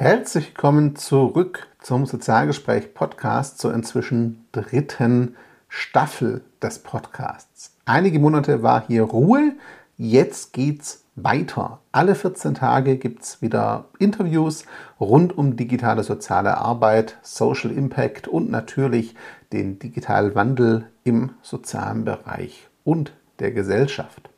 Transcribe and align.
Herzlich 0.00 0.50
willkommen 0.50 0.94
zurück 0.94 1.66
zum 1.80 2.06
Sozialgespräch 2.06 2.94
Podcast 2.94 3.58
zur 3.58 3.74
inzwischen 3.74 4.46
dritten 4.52 5.34
Staffel 5.68 6.42
des 6.62 6.78
Podcasts. 6.78 7.74
Einige 7.84 8.20
Monate 8.20 8.62
war 8.62 8.86
hier 8.86 9.02
Ruhe, 9.02 9.54
jetzt 9.96 10.52
geht's 10.52 11.02
weiter. 11.16 11.80
Alle 11.90 12.14
14 12.14 12.54
Tage 12.54 12.96
gibt 12.96 13.24
es 13.24 13.42
wieder 13.42 13.86
Interviews 13.98 14.66
rund 15.00 15.36
um 15.36 15.56
digitale 15.56 16.04
soziale 16.04 16.58
Arbeit, 16.58 17.18
Social 17.22 17.72
Impact 17.72 18.28
und 18.28 18.52
natürlich 18.52 19.16
den 19.52 19.80
digitalen 19.80 20.36
Wandel 20.36 20.86
im 21.02 21.32
sozialen 21.42 22.04
Bereich 22.04 22.68
und 22.84 23.14
der 23.40 23.50
Gesellschaft. 23.50 24.30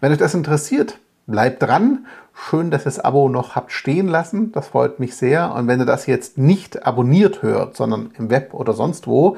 Wenn 0.00 0.12
euch 0.12 0.18
das 0.18 0.34
interessiert, 0.34 1.00
bleibt 1.30 1.62
dran. 1.62 2.06
Schön, 2.34 2.70
dass 2.70 2.82
ihr 2.82 2.84
das 2.86 3.00
Abo 3.00 3.28
noch 3.28 3.54
habt 3.54 3.72
stehen 3.72 4.08
lassen. 4.08 4.52
Das 4.52 4.68
freut 4.68 4.98
mich 4.98 5.16
sehr. 5.16 5.54
Und 5.54 5.66
wenn 5.66 5.80
ihr 5.80 5.86
das 5.86 6.06
jetzt 6.06 6.38
nicht 6.38 6.86
abonniert 6.86 7.42
hört, 7.42 7.76
sondern 7.76 8.12
im 8.16 8.30
Web 8.30 8.54
oder 8.54 8.72
sonst 8.72 9.06
wo, 9.06 9.36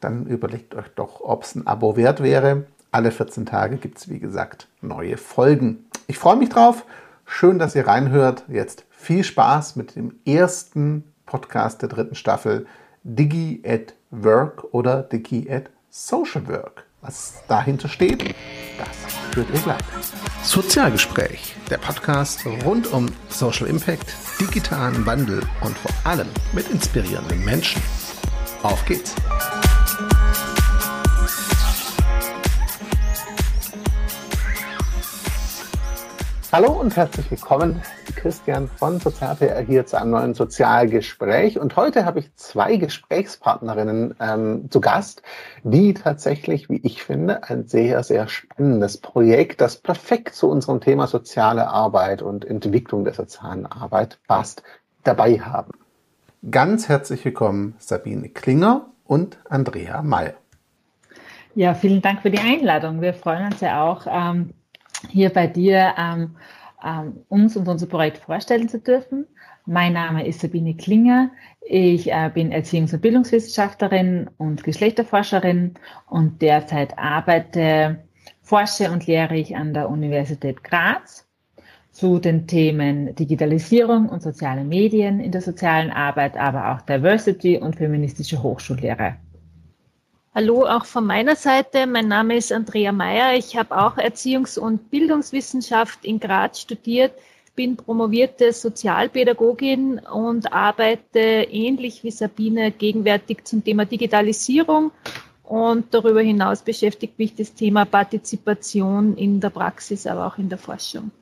dann 0.00 0.26
überlegt 0.26 0.74
euch 0.74 0.88
doch, 0.94 1.20
ob 1.20 1.44
es 1.44 1.54
ein 1.54 1.66
Abo 1.66 1.96
wert 1.96 2.22
wäre. 2.22 2.64
Alle 2.92 3.10
14 3.10 3.46
Tage 3.46 3.76
gibt 3.76 3.98
es, 3.98 4.08
wie 4.08 4.20
gesagt, 4.20 4.68
neue 4.80 5.16
Folgen. 5.16 5.86
Ich 6.06 6.18
freue 6.18 6.36
mich 6.36 6.50
drauf. 6.50 6.84
Schön, 7.24 7.58
dass 7.58 7.74
ihr 7.74 7.86
reinhört. 7.86 8.44
Jetzt 8.48 8.84
viel 8.90 9.24
Spaß 9.24 9.76
mit 9.76 9.96
dem 9.96 10.14
ersten 10.26 11.04
Podcast 11.26 11.82
der 11.82 11.88
dritten 11.88 12.14
Staffel 12.14 12.66
Digi 13.02 13.62
at 13.66 13.94
Work 14.10 14.72
oder 14.72 15.02
Digi 15.02 15.50
at 15.50 15.70
Social 15.90 16.46
Work. 16.48 16.84
Was 17.00 17.42
dahinter 17.48 17.88
steht, 17.88 18.34
hört 19.36 19.48
ihr 19.52 19.60
gleich. 19.60 19.82
Sozialgespräch, 20.42 21.56
der 21.70 21.78
Podcast 21.78 22.44
rund 22.64 22.92
um 22.92 23.06
Social 23.28 23.66
Impact, 23.66 24.14
digitalen 24.40 25.04
Wandel 25.06 25.42
und 25.62 25.76
vor 25.78 25.92
allem 26.04 26.28
mit 26.52 26.68
inspirierenden 26.70 27.44
Menschen. 27.44 27.82
Auf 28.62 28.84
geht's! 28.84 29.14
Hallo 36.54 36.70
und 36.70 36.96
herzlich 36.96 37.28
willkommen. 37.32 37.82
Christian 38.14 38.68
von 38.68 39.00
Sozialpr 39.00 39.58
hier 39.62 39.86
zu 39.86 40.00
einem 40.00 40.12
neuen 40.12 40.34
Sozialgespräch. 40.34 41.58
Und 41.58 41.74
heute 41.74 42.04
habe 42.04 42.20
ich 42.20 42.32
zwei 42.36 42.76
Gesprächspartnerinnen 42.76 44.14
ähm, 44.20 44.70
zu 44.70 44.80
Gast, 44.80 45.22
die 45.64 45.94
tatsächlich, 45.94 46.70
wie 46.70 46.76
ich 46.84 47.02
finde, 47.02 47.42
ein 47.42 47.66
sehr, 47.66 48.04
sehr 48.04 48.28
spannendes 48.28 48.98
Projekt, 48.98 49.60
das 49.60 49.78
perfekt 49.78 50.36
zu 50.36 50.48
unserem 50.48 50.80
Thema 50.80 51.08
soziale 51.08 51.66
Arbeit 51.66 52.22
und 52.22 52.44
Entwicklung 52.44 53.04
der 53.04 53.14
sozialen 53.14 53.66
Arbeit 53.66 54.20
passt, 54.28 54.62
dabei 55.02 55.40
haben. 55.40 55.72
Ganz 56.48 56.88
herzlich 56.88 57.24
willkommen 57.24 57.74
Sabine 57.80 58.28
Klinger 58.28 58.86
und 59.02 59.38
Andrea 59.48 60.02
May. 60.02 60.34
Ja, 61.56 61.74
vielen 61.74 62.00
Dank 62.00 62.22
für 62.22 62.30
die 62.30 62.38
Einladung. 62.38 63.00
Wir 63.00 63.12
freuen 63.12 63.46
uns 63.46 63.60
ja 63.60 63.82
auch, 63.82 64.06
ähm, 64.08 64.54
hier 65.10 65.30
bei 65.30 65.46
dir 65.46 65.94
ähm, 65.98 66.36
ähm, 66.84 67.24
uns 67.28 67.56
und 67.56 67.68
unser 67.68 67.86
Projekt 67.86 68.18
vorstellen 68.18 68.68
zu 68.68 68.78
dürfen. 68.78 69.26
Mein 69.66 69.94
Name 69.94 70.26
ist 70.26 70.40
Sabine 70.40 70.74
Klinger. 70.74 71.30
Ich 71.62 72.12
äh, 72.12 72.30
bin 72.32 72.52
Erziehungs- 72.52 72.92
und 72.92 73.00
Bildungswissenschaftlerin 73.00 74.28
und 74.36 74.62
Geschlechterforscherin 74.62 75.74
und 76.06 76.42
derzeit 76.42 76.98
arbeite, 76.98 78.04
forsche 78.42 78.90
und 78.90 79.06
lehre 79.06 79.36
ich 79.36 79.56
an 79.56 79.72
der 79.72 79.88
Universität 79.88 80.62
Graz 80.62 81.26
zu 81.90 82.18
den 82.18 82.46
Themen 82.46 83.14
Digitalisierung 83.14 84.08
und 84.08 84.20
soziale 84.22 84.64
Medien 84.64 85.20
in 85.20 85.32
der 85.32 85.40
sozialen 85.40 85.90
Arbeit, 85.90 86.36
aber 86.36 86.72
auch 86.72 86.82
Diversity 86.82 87.56
und 87.56 87.76
feministische 87.76 88.42
Hochschullehre. 88.42 89.16
Hallo 90.36 90.66
auch 90.66 90.84
von 90.84 91.06
meiner 91.06 91.36
Seite. 91.36 91.86
Mein 91.86 92.08
Name 92.08 92.36
ist 92.36 92.50
Andrea 92.50 92.90
Meyer. 92.90 93.34
Ich 93.36 93.56
habe 93.56 93.78
auch 93.78 93.98
Erziehungs- 93.98 94.58
und 94.58 94.90
Bildungswissenschaft 94.90 96.04
in 96.04 96.18
Graz 96.18 96.60
studiert, 96.60 97.12
bin 97.54 97.76
promovierte 97.76 98.52
Sozialpädagogin 98.52 100.00
und 100.00 100.52
arbeite 100.52 101.20
ähnlich 101.20 102.02
wie 102.02 102.10
Sabine 102.10 102.72
gegenwärtig 102.72 103.44
zum 103.44 103.62
Thema 103.62 103.84
Digitalisierung. 103.84 104.90
Und 105.44 105.94
darüber 105.94 106.20
hinaus 106.20 106.62
beschäftigt 106.62 107.16
mich 107.16 107.36
das 107.36 107.54
Thema 107.54 107.84
Partizipation 107.84 109.16
in 109.16 109.38
der 109.38 109.50
Praxis, 109.50 110.04
aber 110.04 110.26
auch 110.26 110.38
in 110.38 110.48
der 110.48 110.58
Forschung. 110.58 111.12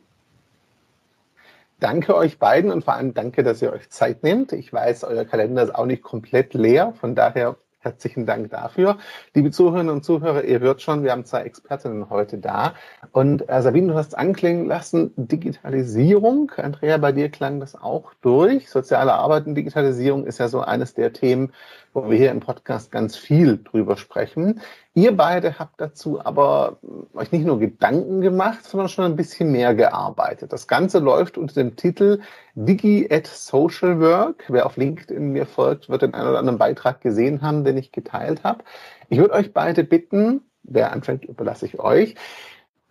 Danke 1.81 2.17
euch 2.17 2.39
beiden 2.39 2.71
und 2.71 2.83
vor 2.83 2.95
allem 2.95 3.13
danke, 3.13 3.43
dass 3.43 3.61
ihr 3.61 3.75
euch 3.75 3.91
Zeit 3.91 4.23
nehmt. 4.23 4.53
Ich 4.53 4.73
weiß, 4.73 5.05
euer 5.05 5.27
Kalender 5.27 5.65
ist 5.65 5.75
auch 5.75 5.85
nicht 5.85 6.03
komplett 6.03 6.55
leer. 6.55 6.95
Von 6.99 7.15
daher 7.15 7.57
Herzlichen 7.83 8.27
Dank 8.27 8.51
dafür. 8.51 8.99
Liebe 9.35 9.51
Zuhörerinnen 9.51 9.93
und 9.93 10.05
Zuhörer, 10.05 10.45
ihr 10.45 10.61
hört 10.61 10.83
schon, 10.83 11.03
wir 11.03 11.11
haben 11.11 11.25
zwei 11.25 11.43
Expertinnen 11.43 12.11
heute 12.11 12.39
da. 12.39 12.75
Und 13.11 13.49
äh, 13.49 13.61
Sabine, 13.61 13.89
du 13.89 13.95
hast 13.95 14.17
anklingen 14.17 14.67
lassen, 14.67 15.13
Digitalisierung. 15.17 16.53
Andrea, 16.59 16.97
bei 16.99 17.11
dir 17.11 17.29
klang 17.29 17.59
das 17.59 17.75
auch 17.75 18.15
durch. 18.21 18.71
Soziale 18.71 19.15
Arbeit 19.15 19.47
und 19.47 19.57
Digitalisierung 19.57 20.27
ist 20.27 20.39
ja 20.39 20.47
so 20.47 20.61
eines 20.61 20.95
der 20.95 21.13
Themen, 21.13 21.53
wo 21.93 22.09
wir 22.09 22.17
hier 22.17 22.31
im 22.31 22.41
Podcast 22.41 22.91
ganz 22.91 23.17
viel 23.17 23.59
drüber 23.63 23.97
sprechen. 23.97 24.61
Ihr 24.95 25.17
beide 25.17 25.59
habt 25.59 25.81
dazu 25.81 26.25
aber 26.25 26.79
euch 27.15 27.33
nicht 27.33 27.45
nur 27.45 27.59
Gedanken 27.59 28.21
gemacht, 28.21 28.65
sondern 28.65 28.89
schon 28.89 29.05
ein 29.05 29.17
bisschen 29.17 29.53
mehr 29.53 29.75
gearbeitet. 29.75 30.53
Das 30.53 30.67
Ganze 30.67 30.99
läuft 30.99 31.39
unter 31.39 31.55
dem 31.55 31.77
Titel 31.77 32.21
Digi 32.55 33.09
at 33.11 33.27
Social 33.27 34.01
Work. 34.01 34.45
Wer 34.49 34.67
auf 34.67 34.77
LinkedIn 34.77 35.33
mir 35.33 35.47
folgt, 35.47 35.89
wird 35.89 36.03
den 36.03 36.15
einen 36.15 36.29
oder 36.29 36.39
anderen 36.39 36.59
Beitrag 36.59 37.01
gesehen 37.01 37.43
haben, 37.43 37.65
den 37.65 37.77
ich 37.77 37.93
geteilt 37.93 38.45
habe. 38.45 38.65
Ich 39.09 39.19
würde 39.19 39.35
euch 39.35 39.53
beide 39.53 39.85
bitten, 39.85 40.43
wer 40.63 40.93
anfängt, 40.93 41.25
überlasse 41.25 41.67
ich 41.67 41.79
euch. 41.79 42.15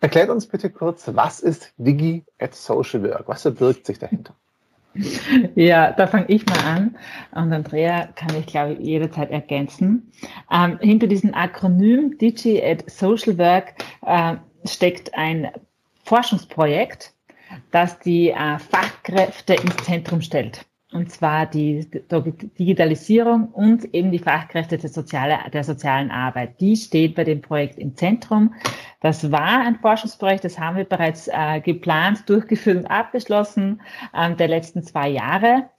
Erklärt 0.00 0.30
uns 0.30 0.46
bitte 0.46 0.70
kurz, 0.70 1.08
was 1.14 1.40
ist 1.40 1.72
Digi 1.76 2.24
at 2.38 2.54
Social 2.54 3.02
Work? 3.04 3.28
Was 3.28 3.42
verbirgt 3.42 3.86
sich 3.86 3.98
dahinter? 4.00 4.34
Ja, 5.54 5.92
da 5.92 6.06
fange 6.06 6.26
ich 6.28 6.44
mal 6.46 6.58
an 6.58 6.96
und 7.32 7.52
Andrea 7.52 8.06
kann 8.14 8.34
ich, 8.36 8.46
glaube 8.46 8.74
ich, 8.74 8.80
jederzeit 8.80 9.30
ergänzen. 9.30 10.12
Ähm, 10.50 10.78
hinter 10.80 11.06
diesem 11.06 11.34
Akronym 11.34 12.18
Digi 12.18 12.62
at 12.62 12.88
Social 12.90 13.38
Work 13.38 13.74
äh, 14.06 14.36
steckt 14.66 15.14
ein 15.14 15.50
Forschungsprojekt, 16.04 17.14
das 17.70 17.98
die 18.00 18.30
äh, 18.30 18.58
Fachkräfte 18.58 19.54
ins 19.54 19.76
Zentrum 19.84 20.20
stellt 20.20 20.66
und 20.92 21.10
zwar 21.10 21.46
die 21.46 21.86
Digitalisierung 22.58 23.48
und 23.48 23.94
eben 23.94 24.10
die 24.10 24.18
Fachkräfte 24.18 24.78
der, 24.78 24.90
soziale, 24.90 25.38
der 25.52 25.64
sozialen 25.64 26.10
Arbeit. 26.10 26.60
Die 26.60 26.76
steht 26.76 27.14
bei 27.14 27.24
dem 27.24 27.40
Projekt 27.40 27.78
im 27.78 27.96
Zentrum. 27.96 28.54
Das 29.00 29.32
war 29.32 29.60
ein 29.66 29.76
Forschungsprojekt, 29.76 30.44
das 30.44 30.58
haben 30.58 30.76
wir 30.76 30.84
bereits 30.84 31.28
äh, 31.28 31.60
geplant, 31.60 32.28
durchgeführt 32.28 32.78
und 32.78 32.86
abgeschlossen 32.86 33.80
äh, 34.12 34.34
der 34.34 34.48
letzten 34.48 34.82
zwei 34.82 35.08
Jahre. 35.08 35.70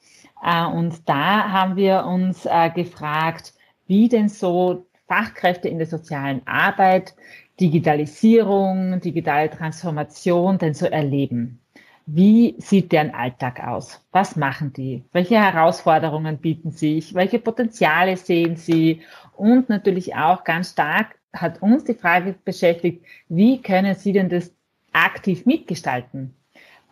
Äh, 0.43 0.65
und 0.65 1.07
da 1.07 1.49
haben 1.49 1.75
wir 1.75 2.05
uns 2.05 2.45
äh, 2.45 2.69
gefragt, 2.71 3.53
wie 3.87 4.09
denn 4.09 4.29
so 4.29 4.85
Fachkräfte 5.07 5.69
in 5.69 5.77
der 5.77 5.87
sozialen 5.87 6.41
Arbeit 6.45 7.15
Digitalisierung, 7.59 8.99
digitale 8.99 9.49
Transformation 9.49 10.57
denn 10.57 10.73
so 10.73 10.87
erleben. 10.87 11.62
Wie 12.05 12.55
sieht 12.57 12.91
deren 12.91 13.11
Alltag 13.11 13.65
aus? 13.65 14.05
Was 14.11 14.35
machen 14.35 14.73
die? 14.73 15.03
Welche 15.13 15.41
Herausforderungen 15.41 16.37
bieten 16.37 16.71
sich? 16.71 17.13
Welche 17.13 17.39
Potenziale 17.39 18.17
sehen 18.17 18.57
sie? 18.57 19.01
Und 19.37 19.69
natürlich 19.69 20.13
auch 20.15 20.43
ganz 20.43 20.71
stark 20.71 21.15
hat 21.31 21.61
uns 21.61 21.85
die 21.85 21.93
Frage 21.93 22.35
beschäftigt, 22.43 23.05
wie 23.29 23.61
können 23.61 23.95
sie 23.95 24.11
denn 24.11 24.29
das 24.29 24.53
aktiv 24.91 25.45
mitgestalten? 25.45 26.35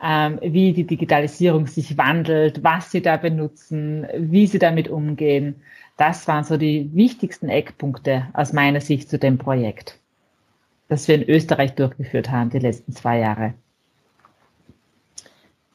Ähm, 0.02 0.40
wie 0.42 0.74
die 0.74 0.88
Digitalisierung 0.88 1.68
sich 1.68 1.98
wandelt, 1.98 2.64
was 2.64 2.90
sie 2.90 3.02
da 3.02 3.18
benutzen, 3.18 4.08
wie 4.18 4.48
sie 4.48 4.60
damit 4.60 4.88
umgehen. 4.88 5.62
Das 5.98 6.28
waren 6.28 6.44
so 6.44 6.58
die 6.58 6.90
wichtigsten 6.96 7.50
Eckpunkte 7.50 8.28
aus 8.34 8.54
meiner 8.54 8.82
Sicht 8.82 9.10
zu 9.10 9.20
dem 9.20 9.38
Projekt, 9.38 10.00
das 10.88 11.08
wir 11.08 11.16
in 11.16 11.30
Österreich 11.30 11.76
durchgeführt 11.76 12.32
haben 12.32 12.50
die 12.50 12.60
letzten 12.60 12.94
zwei 12.94 13.20
Jahre. 13.20 13.54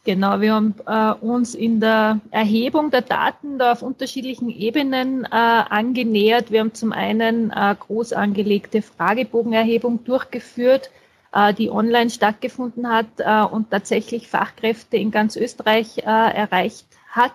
Genau, 0.07 0.41
wir 0.41 0.55
haben 0.55 0.77
äh, 0.87 1.15
uns 1.15 1.57
in 1.57 1.81
der 1.81 2.21
Erhebung 2.31 2.93
der 2.93 3.01
Daten 3.03 3.59
da 3.59 3.73
auf 3.73 3.83
unterschiedlichen 3.83 4.49
Ebenen 4.51 5.25
äh, 5.25 5.29
angenähert. 5.31 6.53
Wir 6.53 6.61
haben 6.61 6.75
zum 6.75 6.93
einen 6.93 7.51
äh, 7.51 7.75
groß 7.77 8.13
angelegte 8.13 8.83
Fragebogenerhebung 8.83 10.05
durchgeführt, 10.05 10.93
äh, 11.35 11.53
die 11.53 11.73
online 11.73 12.09
stattgefunden 12.11 12.89
hat 12.89 13.09
äh, 13.19 13.43
und 13.53 13.73
tatsächlich 13.73 14.29
Fachkräfte 14.29 14.97
in 14.97 15.11
ganz 15.11 15.35
Österreich 15.35 15.99
äh, 15.99 16.03
erreicht 16.03 16.87
hat. 17.11 17.33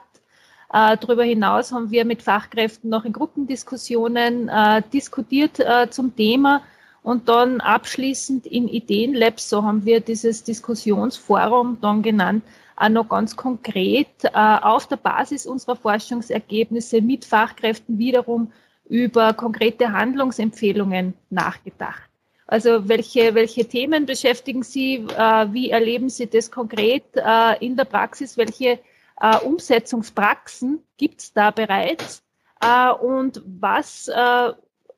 Darüber 0.74 1.25
hinaus 1.25 1.74
haben 1.74 1.91
wir 1.91 2.06
mit 2.06 2.21
Fachkräften 2.21 2.89
noch 2.89 3.03
in 3.03 3.12
Gruppendiskussionen 3.12 4.50
diskutiert 4.94 5.62
zum 5.89 6.15
Thema 6.15 6.62
und 7.03 7.30
dann 7.30 7.62
abschließend 7.62 8.45
in 8.45 8.68
Ideenlabs, 8.68 9.50
so 9.50 9.63
haben 9.63 9.86
wir 9.86 10.01
dieses 10.01 10.44
Diskussionsforum 10.44 11.80
dann 11.81 12.01
genannt, 12.01 12.44
äh, 12.80 12.89
noch 12.89 13.09
ganz 13.09 13.36
konkret 13.36 14.24
äh, 14.24 14.30
auf 14.33 14.88
der 14.88 14.98
Basis 14.98 15.45
unserer 15.45 15.75
Forschungsergebnisse 15.75 17.01
mit 17.01 17.25
Fachkräften 17.25 17.98
wiederum 17.98 18.51
über 18.88 19.33
konkrete 19.33 19.92
Handlungsempfehlungen 19.92 21.13
nachgedacht. 21.30 22.09
Also 22.48 22.89
welche, 22.89 23.33
welche 23.33 23.65
Themen 23.65 24.06
beschäftigen 24.06 24.63
Sie? 24.63 25.06
Äh, 25.15 25.48
wie 25.53 25.69
erleben 25.69 26.09
Sie 26.09 26.27
das 26.27 26.51
konkret 26.51 27.06
äh, 27.15 27.65
in 27.65 27.75
der 27.75 27.86
Praxis? 27.86 28.38
Welche 28.38 28.80
Umsetzungspraxen 29.44 30.83
gibt 30.98 31.21
es 31.21 31.31
da 31.31 31.51
bereits? 31.51 32.24
Und 33.03 33.44
was, 33.45 34.09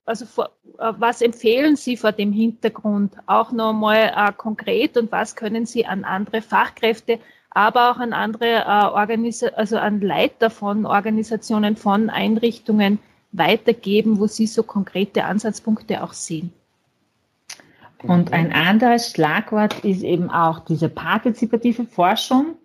also 0.05 0.25
vor, 0.25 0.50
äh, 0.79 0.94
was 0.97 1.21
empfehlen 1.21 1.75
Sie 1.75 1.97
vor 1.97 2.11
dem 2.11 2.31
Hintergrund 2.31 3.15
auch 3.25 3.51
nochmal 3.51 4.33
konkret 4.38 4.97
und 4.97 5.11
was 5.11 5.35
können 5.35 5.65
Sie 5.65 5.85
an 5.85 6.03
andere 6.03 6.41
Fachkräfte, 6.41 7.19
aber 7.51 7.91
auch 7.91 7.97
an 7.97 8.13
andere 8.13 8.65
Organisa 8.94 9.47
also 9.55 9.77
an 9.77 10.01
Leiter 10.01 10.50
von 10.50 10.85
Organisationen, 10.85 11.75
von 11.75 12.09
Einrichtungen 12.09 13.00
weitergeben, 13.31 14.19
wo 14.19 14.27
Sie 14.27 14.47
so 14.47 14.63
konkrete 14.63 15.25
Ansatzpunkte 15.25 16.03
auch 16.03 16.13
sehen? 16.13 16.51
Und 18.03 18.33
ein 18.33 18.51
anderes 18.51 19.11
Schlagwort 19.11 19.85
ist 19.85 20.03
eben 20.03 20.29
auch 20.29 20.59
diese 20.59 20.89
partizipative 20.89 21.85
Forschung. 21.85 22.55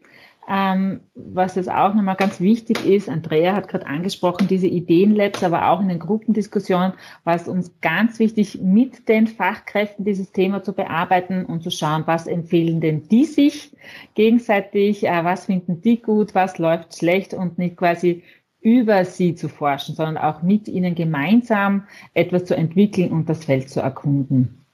Ähm, 0.50 1.00
was 1.15 1.56
jetzt 1.56 1.71
auch 1.71 1.93
nochmal 1.93 2.17
ganz 2.17 2.41
wichtig 2.41 2.87
ist, 2.87 3.11
Andrea 3.11 3.55
hat 3.55 3.69
gerade 3.69 3.87
angesprochen, 3.87 4.49
diese 4.49 4.67
Ideenlabs, 4.67 5.43
aber 5.45 5.69
auch 5.69 5.81
in 5.83 5.91
den 5.91 5.99
Gruppendiskussionen 5.99 6.95
war 7.25 7.35
es 7.35 7.49
uns 7.49 7.71
ganz 7.83 8.19
wichtig, 8.19 8.59
mit 8.62 9.11
den 9.11 9.27
Fachkräften 9.27 10.06
dieses 10.06 10.33
Thema 10.33 10.62
zu 10.62 10.73
bearbeiten 10.73 11.45
und 11.45 11.62
zu 11.62 11.71
schauen, 11.71 12.05
was 12.06 12.27
empfehlen 12.27 12.81
denn 12.81 13.06
die 13.09 13.27
sich 13.27 13.77
gegenseitig, 14.15 15.06
äh, 15.06 15.23
was 15.23 15.45
finden 15.45 15.83
die 15.83 16.00
gut, 16.00 16.35
was 16.35 16.56
läuft 16.56 16.97
schlecht 16.97 17.35
und 17.35 17.59
nicht 17.59 17.77
quasi 17.77 18.23
über 18.62 19.05
sie 19.05 19.35
zu 19.35 19.50
forschen, 19.50 19.95
sondern 19.95 20.17
auch 20.17 20.41
mit 20.41 20.67
ihnen 20.67 20.95
gemeinsam 20.95 21.87
etwas 22.15 22.47
zu 22.47 22.56
entwickeln 22.56 23.12
und 23.12 23.29
das 23.29 23.45
Feld 23.45 23.69
zu 23.69 23.81
erkunden. 23.81 24.65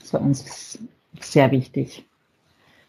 Das 0.00 0.12
war 0.12 0.20
uns 0.20 0.80
sehr 1.20 1.52
wichtig. 1.52 2.04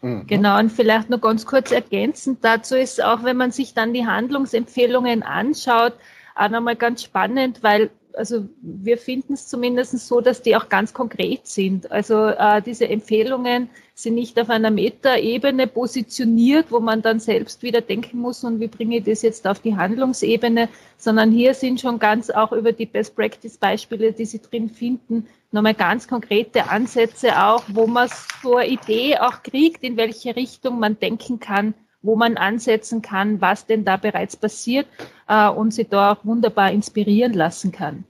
Mhm. 0.03 0.27
Genau, 0.27 0.59
und 0.59 0.69
vielleicht 0.69 1.09
noch 1.09 1.21
ganz 1.21 1.45
kurz 1.45 1.71
ergänzend 1.71 2.39
dazu 2.43 2.75
ist 2.75 3.01
auch, 3.01 3.23
wenn 3.23 3.37
man 3.37 3.51
sich 3.51 3.73
dann 3.73 3.93
die 3.93 4.05
Handlungsempfehlungen 4.05 5.23
anschaut, 5.23 5.93
auch 6.35 6.49
nochmal 6.49 6.75
ganz 6.75 7.03
spannend, 7.03 7.63
weil 7.63 7.89
also 8.15 8.47
wir 8.61 8.99
finden 8.99 9.33
es 9.33 9.47
zumindest 9.47 9.97
so, 9.97 10.21
dass 10.21 10.43
die 10.43 10.55
auch 10.55 10.69
ganz 10.69 10.93
konkret 10.93 11.47
sind. 11.47 11.91
Also 11.91 12.27
äh, 12.27 12.61
diese 12.61 12.87
Empfehlungen 12.87 13.69
sind 13.95 14.15
nicht 14.15 14.39
auf 14.39 14.51
einer 14.51 14.69
Metaebene 14.69 15.65
positioniert, 15.65 16.71
wo 16.71 16.79
man 16.79 17.01
dann 17.01 17.19
selbst 17.19 17.63
wieder 17.63 17.81
denken 17.81 18.19
muss, 18.19 18.43
und 18.43 18.59
wie 18.59 18.67
bringe 18.67 18.97
ich 18.97 19.05
das 19.05 19.23
jetzt 19.23 19.47
auf 19.47 19.61
die 19.61 19.75
Handlungsebene, 19.75 20.69
sondern 20.97 21.31
hier 21.31 21.55
sind 21.55 21.81
schon 21.81 21.97
ganz 21.97 22.29
auch 22.29 22.51
über 22.51 22.71
die 22.71 22.85
Best 22.85 23.15
Practice 23.15 23.57
Beispiele, 23.57 24.11
die 24.11 24.25
Sie 24.25 24.41
drin 24.41 24.69
finden, 24.69 25.25
nochmal 25.53 25.75
ganz 25.75 26.07
konkrete 26.07 26.69
Ansätze 26.69 27.41
auch, 27.41 27.63
wo 27.67 27.87
man 27.87 28.09
so 28.41 28.57
eine 28.57 28.69
Idee 28.69 29.17
auch 29.17 29.43
kriegt, 29.43 29.83
in 29.83 29.97
welche 29.97 30.35
Richtung 30.35 30.79
man 30.79 30.99
denken 30.99 31.39
kann, 31.39 31.73
wo 32.01 32.15
man 32.15 32.37
ansetzen 32.37 33.01
kann, 33.01 33.39
was 33.39 33.65
denn 33.65 33.85
da 33.85 33.97
bereits 33.97 34.35
passiert 34.35 34.87
äh, 35.27 35.47
und 35.49 35.73
sie 35.73 35.85
da 35.85 36.13
auch 36.13 36.25
wunderbar 36.25 36.71
inspirieren 36.71 37.33
lassen 37.33 37.71
kann. 37.71 38.03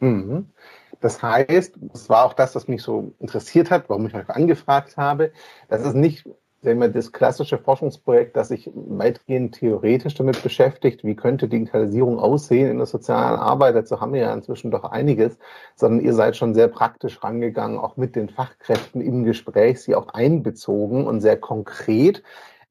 Mhm. 0.00 0.48
Das 1.00 1.22
heißt, 1.22 1.74
das 1.80 2.08
war 2.08 2.24
auch 2.24 2.34
das, 2.34 2.54
was 2.54 2.68
mich 2.68 2.82
so 2.82 3.12
interessiert 3.18 3.70
hat, 3.70 3.88
warum 3.88 4.06
ich 4.06 4.14
euch 4.14 4.28
angefragt 4.28 4.96
habe. 4.96 5.32
Das 5.68 5.84
ist 5.84 5.94
nicht 5.94 6.28
wir, 6.62 6.88
das 6.88 7.12
klassische 7.12 7.58
Forschungsprojekt, 7.58 8.36
das 8.36 8.48
sich 8.48 8.70
weitgehend 8.74 9.56
theoretisch 9.56 10.14
damit 10.14 10.42
beschäftigt, 10.42 11.04
wie 11.04 11.16
könnte 11.16 11.48
Digitalisierung 11.48 12.18
aussehen 12.18 12.70
in 12.70 12.76
der 12.78 12.86
sozialen 12.86 13.38
Arbeit. 13.38 13.74
Dazu 13.74 14.00
haben 14.00 14.12
wir 14.12 14.20
ja 14.20 14.32
inzwischen 14.32 14.70
doch 14.70 14.84
einiges, 14.84 15.38
sondern 15.74 16.04
ihr 16.04 16.14
seid 16.14 16.36
schon 16.36 16.54
sehr 16.54 16.68
praktisch 16.68 17.22
rangegangen, 17.22 17.78
auch 17.78 17.96
mit 17.96 18.16
den 18.16 18.28
Fachkräften 18.28 19.00
im 19.00 19.24
Gespräch, 19.24 19.80
sie 19.80 19.94
auch 19.94 20.08
einbezogen 20.08 21.06
und 21.06 21.20
sehr 21.20 21.36
konkret 21.36 22.22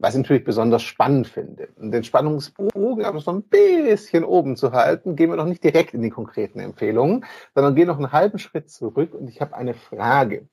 was 0.02 0.16
ich 0.16 0.22
natürlich 0.22 0.44
besonders 0.44 0.82
spannend 0.82 1.28
finde. 1.28 1.70
Den 1.78 2.04
Spannungsbogen 2.04 3.06
aber 3.06 3.20
so 3.20 3.32
ein 3.32 3.44
bisschen 3.44 4.24
oben 4.24 4.58
zu 4.58 4.72
halten, 4.72 5.16
gehen 5.16 5.30
wir 5.30 5.38
noch 5.38 5.46
nicht 5.46 5.64
direkt 5.64 5.94
in 5.94 6.02
die 6.02 6.10
konkreten 6.10 6.60
Empfehlungen, 6.60 7.24
sondern 7.54 7.76
gehen 7.76 7.88
noch 7.88 7.98
einen 7.98 8.12
halben 8.12 8.40
Schritt 8.40 8.72
zurück 8.72 9.14
und 9.14 9.30
ich 9.30 9.42
habe 9.42 9.56
eine 9.56 9.76
Frage. 9.76 10.48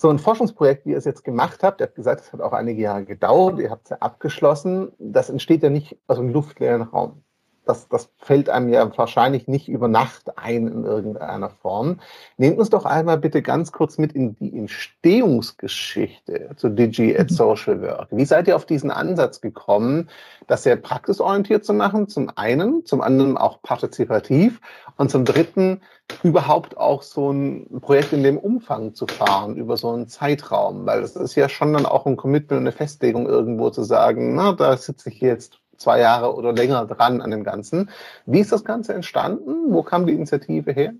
So 0.00 0.08
ein 0.08 0.18
Forschungsprojekt, 0.18 0.86
wie 0.86 0.92
ihr 0.92 0.96
es 0.96 1.04
jetzt 1.04 1.24
gemacht 1.24 1.62
habt, 1.62 1.82
ihr 1.82 1.86
habt 1.86 1.94
gesagt, 1.94 2.22
es 2.22 2.32
hat 2.32 2.40
auch 2.40 2.54
einige 2.54 2.80
Jahre 2.80 3.04
gedauert, 3.04 3.58
ihr 3.58 3.68
habt 3.68 3.84
es 3.84 3.90
ja 3.90 3.98
abgeschlossen, 3.98 4.92
das 4.98 5.28
entsteht 5.28 5.62
ja 5.62 5.68
nicht 5.68 5.98
aus 6.06 6.18
einem 6.18 6.30
luftleeren 6.30 6.80
Raum 6.80 7.22
das, 7.64 7.88
das 7.88 8.08
fällt 8.18 8.48
einem 8.48 8.68
ja 8.68 8.96
wahrscheinlich 8.96 9.46
nicht 9.46 9.68
über 9.68 9.88
Nacht 9.88 10.38
ein 10.38 10.66
in 10.66 10.84
irgendeiner 10.84 11.50
Form. 11.50 12.00
Nehmt 12.36 12.58
uns 12.58 12.70
doch 12.70 12.84
einmal 12.84 13.18
bitte 13.18 13.42
ganz 13.42 13.70
kurz 13.72 13.98
mit 13.98 14.12
in 14.12 14.34
die 14.34 14.56
Entstehungsgeschichte 14.56 16.50
zu 16.56 16.68
Digi 16.68 17.16
at 17.16 17.30
mhm. 17.30 17.34
Social 17.34 17.82
Work. 17.82 18.08
Wie 18.10 18.24
seid 18.24 18.48
ihr 18.48 18.56
auf 18.56 18.66
diesen 18.66 18.90
Ansatz 18.90 19.40
gekommen, 19.40 20.08
das 20.46 20.64
sehr 20.64 20.76
praxisorientiert 20.76 21.64
zu 21.64 21.72
machen? 21.74 22.08
Zum 22.08 22.30
einen, 22.34 22.84
zum 22.86 23.00
anderen 23.00 23.36
auch 23.36 23.62
partizipativ 23.62 24.60
und 24.96 25.10
zum 25.10 25.24
dritten 25.24 25.80
überhaupt 26.22 26.76
auch 26.76 27.02
so 27.02 27.30
ein 27.30 27.80
Projekt 27.80 28.12
in 28.12 28.22
dem 28.22 28.38
Umfang 28.38 28.94
zu 28.94 29.06
fahren 29.06 29.56
über 29.56 29.76
so 29.76 29.90
einen 29.90 30.08
Zeitraum, 30.08 30.86
weil 30.86 31.02
das 31.02 31.14
ist 31.14 31.36
ja 31.36 31.48
schon 31.48 31.72
dann 31.72 31.86
auch 31.86 32.06
ein 32.06 32.16
Commitment 32.16 32.58
und 32.60 32.66
eine 32.66 32.72
Festlegung 32.72 33.26
irgendwo 33.26 33.70
zu 33.70 33.84
sagen, 33.84 34.34
na, 34.34 34.52
da 34.52 34.76
sitze 34.76 35.08
ich 35.10 35.20
jetzt 35.20 35.59
zwei 35.80 35.98
Jahre 35.98 36.36
oder 36.36 36.52
länger 36.52 36.86
dran 36.86 37.20
an 37.20 37.30
dem 37.30 37.42
Ganzen. 37.42 37.90
Wie 38.26 38.40
ist 38.40 38.52
das 38.52 38.64
Ganze 38.64 38.94
entstanden? 38.94 39.72
Wo 39.72 39.82
kam 39.82 40.06
die 40.06 40.12
Initiative 40.12 40.72
her? 40.72 40.92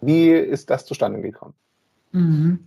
Wie 0.00 0.30
ist 0.30 0.70
das 0.70 0.86
zustande 0.86 1.20
gekommen? 1.20 1.54
Mhm. 2.12 2.60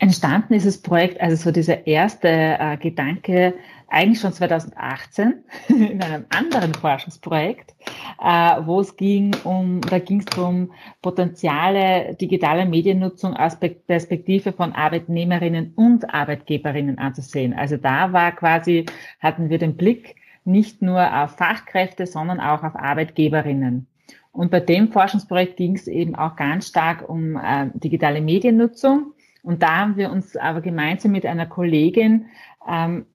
Entstanden 0.00 0.54
ist 0.54 0.66
das 0.66 0.78
Projekt, 0.78 1.20
also 1.20 1.36
so 1.36 1.50
dieser 1.50 1.86
erste 1.86 2.28
äh, 2.28 2.76
Gedanke, 2.76 3.54
eigentlich 3.88 4.20
schon 4.20 4.32
2018 4.32 5.42
in 5.68 6.00
einem 6.00 6.24
anderen 6.28 6.72
Forschungsprojekt, 6.74 7.74
äh, 8.22 8.60
wo 8.64 8.80
es 8.80 8.96
ging 8.96 9.34
um, 9.42 9.80
da 9.80 9.98
ging 9.98 10.20
es 10.20 10.26
darum, 10.26 10.72
potenziale 11.02 12.14
digitale 12.14 12.66
Mediennutzung 12.66 13.34
aus 13.34 13.56
Perspektive 13.58 14.52
von 14.52 14.72
Arbeitnehmerinnen 14.72 15.72
und 15.74 16.12
Arbeitgeberinnen 16.14 16.98
anzusehen. 16.98 17.52
Also 17.54 17.76
da 17.76 18.12
war 18.12 18.32
quasi, 18.32 18.86
hatten 19.18 19.50
wir 19.50 19.58
den 19.58 19.76
Blick 19.76 20.14
nicht 20.48 20.82
nur 20.82 21.22
auf 21.22 21.36
Fachkräfte, 21.36 22.06
sondern 22.06 22.40
auch 22.40 22.64
auf 22.64 22.74
Arbeitgeberinnen. 22.74 23.86
Und 24.32 24.50
bei 24.50 24.60
dem 24.60 24.90
Forschungsprojekt 24.92 25.56
ging 25.56 25.76
es 25.76 25.86
eben 25.86 26.14
auch 26.14 26.36
ganz 26.36 26.68
stark 26.68 27.08
um 27.08 27.36
äh, 27.36 27.70
digitale 27.74 28.20
Mediennutzung. 28.20 29.12
Und 29.42 29.62
da 29.62 29.76
haben 29.76 29.96
wir 29.96 30.10
uns 30.10 30.36
aber 30.36 30.60
gemeinsam 30.60 31.12
mit 31.12 31.24
einer 31.26 31.46
Kollegin 31.46 32.26
ähm, 32.68 33.06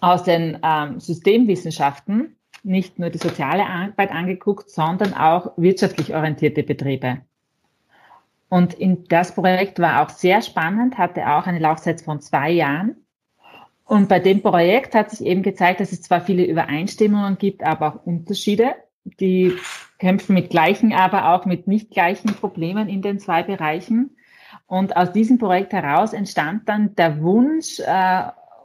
aus 0.00 0.24
den 0.24 0.58
ähm, 0.62 1.00
Systemwissenschaften 1.00 2.36
nicht 2.62 2.98
nur 2.98 3.10
die 3.10 3.18
soziale 3.18 3.66
Arbeit 3.66 4.10
angeguckt, 4.10 4.70
sondern 4.70 5.12
auch 5.14 5.52
wirtschaftlich 5.56 6.14
orientierte 6.14 6.62
Betriebe. 6.62 7.18
Und 8.48 8.74
in 8.74 9.04
das 9.08 9.34
Projekt 9.34 9.78
war 9.80 10.02
auch 10.02 10.10
sehr 10.10 10.40
spannend, 10.40 10.96
hatte 10.96 11.28
auch 11.28 11.46
eine 11.46 11.58
Laufzeit 11.58 12.00
von 12.00 12.20
zwei 12.20 12.50
Jahren. 12.50 13.03
Und 13.84 14.08
bei 14.08 14.18
dem 14.18 14.40
Projekt 14.42 14.94
hat 14.94 15.10
sich 15.10 15.26
eben 15.26 15.42
gezeigt, 15.42 15.80
dass 15.80 15.92
es 15.92 16.02
zwar 16.02 16.22
viele 16.22 16.44
Übereinstimmungen 16.44 17.36
gibt, 17.36 17.62
aber 17.62 17.88
auch 17.88 18.06
Unterschiede. 18.06 18.74
Die 19.20 19.52
kämpfen 19.98 20.34
mit 20.34 20.48
gleichen, 20.48 20.92
aber 20.94 21.34
auch 21.34 21.44
mit 21.44 21.66
nicht 21.66 21.90
gleichen 21.90 22.34
Problemen 22.34 22.88
in 22.88 23.02
den 23.02 23.18
zwei 23.18 23.42
Bereichen. 23.42 24.16
Und 24.66 24.96
aus 24.96 25.12
diesem 25.12 25.38
Projekt 25.38 25.72
heraus 25.74 26.14
entstand 26.14 26.68
dann 26.68 26.94
der 26.94 27.20
Wunsch 27.20 27.80
äh, 27.80 28.22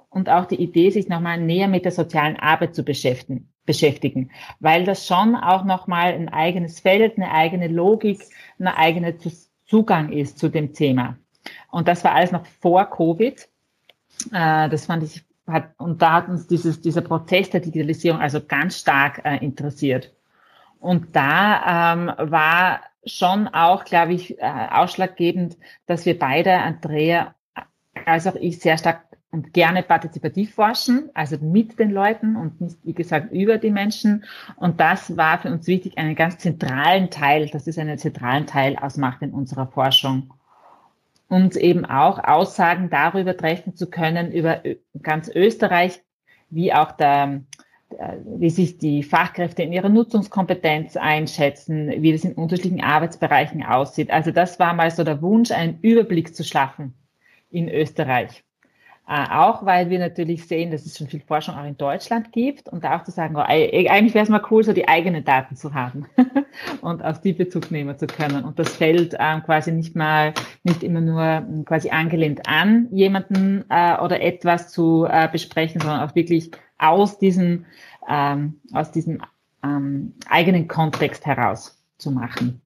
und 0.10 0.30
auch 0.30 0.46
die 0.46 0.62
Idee, 0.62 0.90
sich 0.90 1.10
nochmal 1.10 1.40
näher 1.40 1.68
mit 1.68 1.84
der 1.84 1.92
sozialen 1.92 2.38
Arbeit 2.38 2.74
zu 2.74 2.84
beschäftigen, 2.84 3.52
beschäftigen, 3.66 4.32
weil 4.60 4.86
das 4.86 5.06
schon 5.06 5.36
auch 5.36 5.66
nochmal 5.66 6.14
ein 6.14 6.30
eigenes 6.30 6.80
Feld, 6.80 7.18
eine 7.18 7.32
eigene 7.32 7.68
Logik, 7.68 8.22
ein 8.58 8.68
eigener 8.68 9.14
Zugang 9.66 10.12
ist 10.12 10.40
zu 10.40 10.48
dem 10.48 10.74
Thema. 10.74 11.18
Und 11.70 11.88
das 11.88 12.04
war 12.04 12.14
alles 12.14 12.32
noch 12.32 12.46
vor 12.46 12.86
Covid. 12.86 13.49
Äh, 14.32 14.70
das 14.70 14.86
fand 14.86 15.04
ich, 15.04 15.24
hat, 15.48 15.72
und 15.78 16.02
da 16.02 16.14
hat 16.14 16.30
uns 16.30 16.48
dieses, 16.48 16.82
dieser 16.82 17.02
Prozess 17.02 17.50
der 17.50 17.62
Digitalisierung 17.62 18.20
also 18.20 18.40
ganz 18.46 18.80
stark 18.80 19.22
äh, 19.24 19.38
interessiert. 19.38 20.14
Und 20.80 21.16
da 21.16 21.94
ähm, 21.94 22.12
war 22.32 22.82
schon 23.06 23.48
auch, 23.48 23.84
glaube 23.84 24.14
ich, 24.14 24.40
äh, 24.40 24.68
ausschlaggebend, 24.72 25.58
dass 25.86 26.06
wir 26.06 26.18
beide, 26.18 26.54
Andrea 26.54 27.36
als 28.06 28.28
auch 28.28 28.36
ich, 28.36 28.60
sehr 28.60 28.78
stark 28.78 29.04
und 29.32 29.54
gerne 29.54 29.84
partizipativ 29.84 30.56
forschen, 30.56 31.10
also 31.14 31.38
mit 31.38 31.78
den 31.78 31.92
Leuten 31.92 32.36
und 32.36 32.60
nicht, 32.62 32.78
wie 32.84 32.94
gesagt, 32.94 33.32
über 33.32 33.58
die 33.58 33.70
Menschen. 33.70 34.24
Und 34.56 34.80
das 34.80 35.18
war 35.18 35.40
für 35.40 35.50
uns 35.50 35.68
wichtig, 35.68 35.98
einen 35.98 36.16
ganz 36.16 36.40
zentralen 36.40 37.12
Teil, 37.12 37.48
dass 37.50 37.68
es 37.68 37.78
einen 37.78 37.98
zentralen 37.98 38.48
Teil 38.48 38.76
ausmacht 38.78 39.22
in 39.22 39.32
unserer 39.32 39.68
Forschung. 39.68 40.34
Uns 41.30 41.56
eben 41.56 41.86
auch 41.86 42.22
Aussagen 42.22 42.90
darüber 42.90 43.38
treffen 43.38 43.76
zu 43.76 43.90
können, 43.90 44.32
über 44.32 44.62
ganz 45.02 45.30
Österreich, 45.30 46.02
wie 46.50 46.74
auch 46.74 46.92
der, 46.92 47.44
wie 48.26 48.50
sich 48.50 48.80
die 48.80 49.04
Fachkräfte 49.04 49.64
in 49.64 49.72
ihrer 49.72 49.90
Nutzungskompetenz 49.90 50.98
einschätzen, 50.98 52.02
wie 52.02 52.12
das 52.12 52.26
in 52.26 52.34
unterschiedlichen 52.34 52.84
Arbeitsbereichen 52.84 53.64
aussieht. 53.64 54.12
Also 54.12 54.32
das 54.32 54.60
war 54.60 54.74
mal 54.74 54.92
so 54.92 55.04
der 55.04 55.22
Wunsch, 55.22 55.52
einen 55.52 55.80
Überblick 55.82 56.36
zu 56.36 56.44
schaffen 56.44 56.96
in 57.52 57.70
Österreich. 57.70 58.44
Äh, 59.10 59.26
auch 59.32 59.66
weil 59.66 59.90
wir 59.90 59.98
natürlich 59.98 60.46
sehen, 60.48 60.70
dass 60.70 60.86
es 60.86 60.96
schon 60.96 61.08
viel 61.08 61.22
Forschung 61.22 61.56
auch 61.56 61.66
in 61.66 61.76
Deutschland 61.76 62.32
gibt 62.32 62.70
und 62.70 62.86
auch 62.86 63.04
zu 63.04 63.10
sagen, 63.10 63.36
oh, 63.38 63.40
eigentlich 63.40 64.14
wäre 64.14 64.22
es 64.22 64.30
mal 64.30 64.44
cool, 64.52 64.64
so 64.64 64.72
die 64.72 64.88
eigenen 64.88 65.26
Daten 65.26 65.56
zu 65.56 65.74
haben 65.74 66.06
und 66.82 67.04
auf 67.04 67.20
die 67.20 67.34
Bezug 67.34 67.72
nehmen 67.72 67.98
zu 67.98 68.06
können. 68.06 68.44
Und 68.44 68.60
das 68.60 68.76
fällt 68.76 69.16
ähm, 69.18 69.42
quasi 69.42 69.72
nicht 69.72 69.96
mal, 69.96 70.36
nicht 70.64 70.84
immer 70.84 71.02
nur 71.02 71.24
ähm, 71.24 71.66
quasi 71.66 71.90
angelehnt 71.90 72.48
an, 72.48 72.88
jemanden 72.92 73.66
äh, 73.70 73.98
oder 73.98 74.22
etwas 74.22 74.70
zu 74.70 75.08
äh, 75.10 75.28
besprechen, 75.28 75.82
sondern 75.82 76.08
auch 76.08 76.14
wirklich 76.14 76.52
aus 76.78 77.18
diesem, 77.18 77.66
ähm, 78.08 78.62
aus 78.74 78.92
diesem 78.92 79.24
ähm, 79.64 80.14
eigenen 80.30 80.68
Kontext 80.68 81.26
heraus 81.26 81.84
zu 81.98 82.12
machen. 82.12 82.62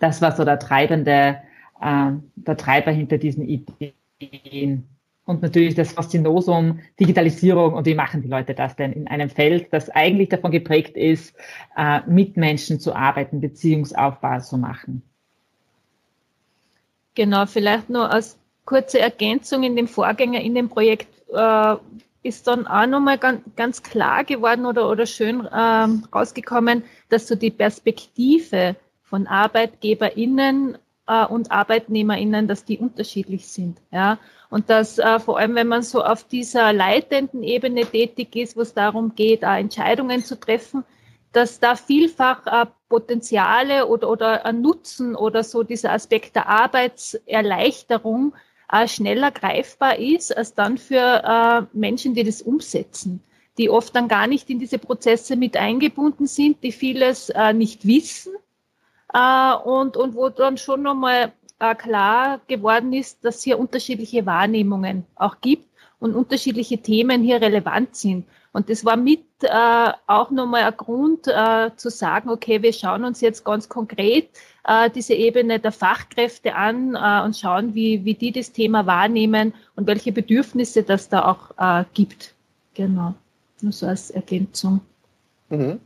Das 0.00 0.20
war 0.20 0.32
so 0.32 0.44
der 0.44 0.58
treibende, 0.58 1.36
äh, 1.80 2.10
der 2.34 2.56
Treiber 2.56 2.90
hinter 2.90 3.18
diesen 3.18 3.46
Ideen 3.46 4.88
und 5.24 5.42
natürlich 5.42 5.74
das 5.74 5.92
Faszinosum 5.92 6.80
Digitalisierung 6.98 7.74
und 7.74 7.86
wie 7.86 7.94
machen 7.94 8.22
die 8.22 8.28
Leute 8.28 8.54
das 8.54 8.76
denn 8.76 8.92
in 8.92 9.06
einem 9.08 9.30
Feld, 9.30 9.72
das 9.72 9.90
eigentlich 9.90 10.28
davon 10.28 10.50
geprägt 10.50 10.96
ist, 10.96 11.34
äh, 11.76 12.00
mit 12.06 12.36
Menschen 12.36 12.80
zu 12.80 12.94
arbeiten, 12.94 13.40
Beziehungsaufbau 13.40 14.40
zu 14.40 14.58
machen. 14.58 15.02
Genau, 17.14 17.46
vielleicht 17.46 17.90
nur 17.90 18.10
als 18.10 18.38
kurze 18.64 19.00
Ergänzung 19.00 19.62
in 19.62 19.76
dem 19.76 19.88
Vorgänger, 19.88 20.40
in 20.40 20.54
dem 20.54 20.68
Projekt 20.68 21.08
äh, 21.32 21.76
ist 22.22 22.46
dann 22.46 22.66
auch 22.66 22.86
nochmal 22.86 23.18
ganz, 23.18 23.42
ganz 23.56 23.82
klar 23.82 24.24
geworden 24.24 24.66
oder, 24.66 24.88
oder 24.88 25.06
schön 25.06 25.48
ähm, 25.52 26.06
rausgekommen, 26.14 26.84
dass 27.08 27.26
so 27.26 27.34
die 27.34 27.50
Perspektive 27.50 28.76
von 29.02 29.26
ArbeitgeberInnen 29.26 30.78
äh, 31.06 31.26
und 31.26 31.50
ArbeitnehmerInnen, 31.50 32.46
dass 32.46 32.64
die 32.64 32.78
unterschiedlich 32.78 33.48
sind. 33.48 33.80
Ja? 33.90 34.18
Und 34.50 34.68
dass 34.68 34.98
äh, 34.98 35.20
vor 35.20 35.38
allem, 35.38 35.54
wenn 35.54 35.68
man 35.68 35.82
so 35.82 36.02
auf 36.02 36.24
dieser 36.24 36.72
leitenden 36.72 37.44
Ebene 37.44 37.86
tätig 37.86 38.34
ist, 38.34 38.56
wo 38.56 38.62
es 38.62 38.74
darum 38.74 39.14
geht, 39.14 39.44
äh, 39.44 39.58
Entscheidungen 39.58 40.24
zu 40.24 40.38
treffen, 40.38 40.84
dass 41.32 41.60
da 41.60 41.76
vielfach 41.76 42.46
äh, 42.46 42.66
Potenziale 42.88 43.86
oder, 43.86 44.10
oder 44.10 44.44
ein 44.44 44.60
Nutzen 44.60 45.14
oder 45.14 45.44
so 45.44 45.62
dieser 45.62 45.92
Aspekt 45.92 46.34
der 46.34 46.48
Arbeitserleichterung 46.48 48.34
äh, 48.72 48.88
schneller 48.88 49.30
greifbar 49.30 49.98
ist, 49.98 50.36
als 50.36 50.54
dann 50.54 50.78
für 50.78 50.96
äh, 51.24 51.62
Menschen, 51.72 52.14
die 52.14 52.24
das 52.24 52.42
umsetzen, 52.42 53.22
die 53.56 53.70
oft 53.70 53.94
dann 53.94 54.08
gar 54.08 54.26
nicht 54.26 54.50
in 54.50 54.58
diese 54.58 54.78
Prozesse 54.78 55.36
mit 55.36 55.56
eingebunden 55.56 56.26
sind, 56.26 56.64
die 56.64 56.72
vieles 56.72 57.30
äh, 57.30 57.52
nicht 57.52 57.86
wissen 57.86 58.32
äh, 59.14 59.54
und, 59.54 59.96
und 59.96 60.16
wo 60.16 60.28
dann 60.28 60.56
schon 60.56 60.82
nochmal 60.82 61.32
äh, 61.60 61.74
klar 61.74 62.40
geworden 62.48 62.92
ist, 62.92 63.24
dass 63.24 63.42
hier 63.42 63.58
unterschiedliche 63.58 64.26
Wahrnehmungen 64.26 65.04
auch 65.14 65.40
gibt 65.40 65.68
und 66.00 66.14
unterschiedliche 66.14 66.78
Themen 66.78 67.22
hier 67.22 67.40
relevant 67.40 67.94
sind. 67.94 68.26
Und 68.52 68.68
das 68.68 68.84
war 68.84 68.96
mit 68.96 69.24
äh, 69.42 69.92
auch 70.08 70.30
nochmal 70.30 70.64
ein 70.64 70.76
Grund 70.76 71.28
äh, 71.28 71.70
zu 71.76 71.88
sagen, 71.88 72.30
okay, 72.30 72.62
wir 72.62 72.72
schauen 72.72 73.04
uns 73.04 73.20
jetzt 73.20 73.44
ganz 73.44 73.68
konkret 73.68 74.28
äh, 74.64 74.90
diese 74.90 75.14
Ebene 75.14 75.60
der 75.60 75.70
Fachkräfte 75.70 76.54
an 76.56 76.96
äh, 76.96 77.24
und 77.24 77.36
schauen, 77.36 77.74
wie, 77.74 78.04
wie 78.04 78.14
die 78.14 78.32
das 78.32 78.50
Thema 78.50 78.86
wahrnehmen 78.86 79.54
und 79.76 79.86
welche 79.86 80.10
Bedürfnisse 80.10 80.82
das 80.82 81.08
da 81.08 81.26
auch 81.26 81.52
äh, 81.58 81.84
gibt. 81.94 82.34
Genau, 82.74 83.14
nur 83.60 83.72
so 83.72 83.86
als 83.86 84.10
Ergänzung. 84.10 84.80
Mhm. 85.48 85.80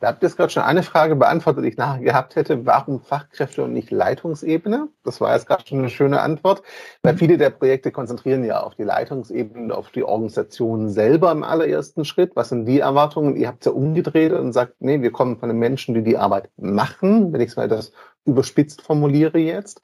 Da 0.00 0.08
habt 0.08 0.22
ihr 0.22 0.28
jetzt 0.28 0.36
gerade 0.36 0.50
schon 0.50 0.62
eine 0.62 0.82
Frage 0.82 1.16
beantwortet, 1.16 1.64
die 1.64 1.68
ich 1.68 1.76
nachher 1.76 2.02
gehabt 2.02 2.36
hätte. 2.36 2.66
Warum 2.66 3.00
Fachkräfte 3.00 3.64
und 3.64 3.72
nicht 3.72 3.90
Leitungsebene? 3.90 4.88
Das 5.04 5.20
war 5.20 5.34
jetzt 5.34 5.46
gerade 5.46 5.66
schon 5.66 5.78
eine 5.78 5.88
schöne 5.88 6.20
Antwort, 6.20 6.62
weil 7.02 7.16
viele 7.16 7.38
der 7.38 7.50
Projekte 7.50 7.90
konzentrieren 7.90 8.44
ja 8.44 8.60
auf 8.60 8.74
die 8.74 8.82
Leitungsebene, 8.82 9.74
auf 9.74 9.90
die 9.90 10.04
Organisation 10.04 10.90
selber 10.90 11.32
im 11.32 11.42
allerersten 11.42 12.04
Schritt. 12.04 12.36
Was 12.36 12.50
sind 12.50 12.66
die 12.66 12.80
Erwartungen? 12.80 13.36
Ihr 13.36 13.48
habt 13.48 13.60
es 13.60 13.66
ja 13.66 13.72
umgedreht 13.72 14.32
und 14.32 14.52
sagt, 14.52 14.74
nee, 14.80 15.00
wir 15.00 15.12
kommen 15.12 15.38
von 15.38 15.48
den 15.48 15.58
Menschen, 15.58 15.94
die 15.94 16.02
die 16.02 16.18
Arbeit 16.18 16.50
machen, 16.56 17.32
wenn 17.32 17.40
ich 17.40 17.48
es 17.50 17.56
mal 17.56 17.64
etwas 17.64 17.92
überspitzt 18.26 18.82
formuliere 18.82 19.38
jetzt. 19.38 19.80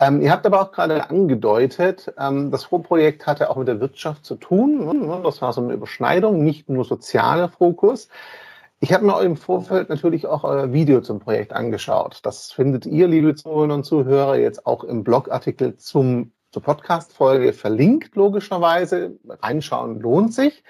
Ähm, 0.00 0.20
ihr 0.20 0.32
habt 0.32 0.46
aber 0.46 0.62
auch 0.62 0.72
gerade 0.72 1.10
angedeutet, 1.10 2.12
ähm, 2.18 2.50
das 2.50 2.64
Vorprojekt 2.64 3.26
hatte 3.26 3.50
auch 3.50 3.56
mit 3.56 3.68
der 3.68 3.80
Wirtschaft 3.80 4.24
zu 4.24 4.36
tun. 4.36 5.22
Das 5.22 5.42
war 5.42 5.52
so 5.52 5.62
eine 5.62 5.74
Überschneidung, 5.74 6.42
nicht 6.42 6.68
nur 6.68 6.84
sozialer 6.84 7.50
Fokus. 7.50 8.08
Ich 8.84 8.92
habe 8.92 9.06
mir 9.06 9.18
im 9.22 9.38
Vorfeld 9.38 9.88
natürlich 9.88 10.26
auch 10.26 10.44
euer 10.44 10.74
Video 10.74 11.00
zum 11.00 11.18
Projekt 11.18 11.54
angeschaut. 11.54 12.20
Das 12.22 12.52
findet 12.52 12.84
ihr, 12.84 13.08
liebe 13.08 13.34
Zuhörerinnen 13.34 13.78
und 13.78 13.84
Zuhörer, 13.84 14.36
jetzt 14.36 14.66
auch 14.66 14.84
im 14.84 15.04
Blogartikel 15.04 15.78
zum, 15.78 16.32
zur 16.52 16.60
Podcast-Folge 16.60 17.54
verlinkt, 17.54 18.14
logischerweise. 18.14 19.18
Reinschauen 19.26 20.00
lohnt 20.00 20.34
sich. 20.34 20.64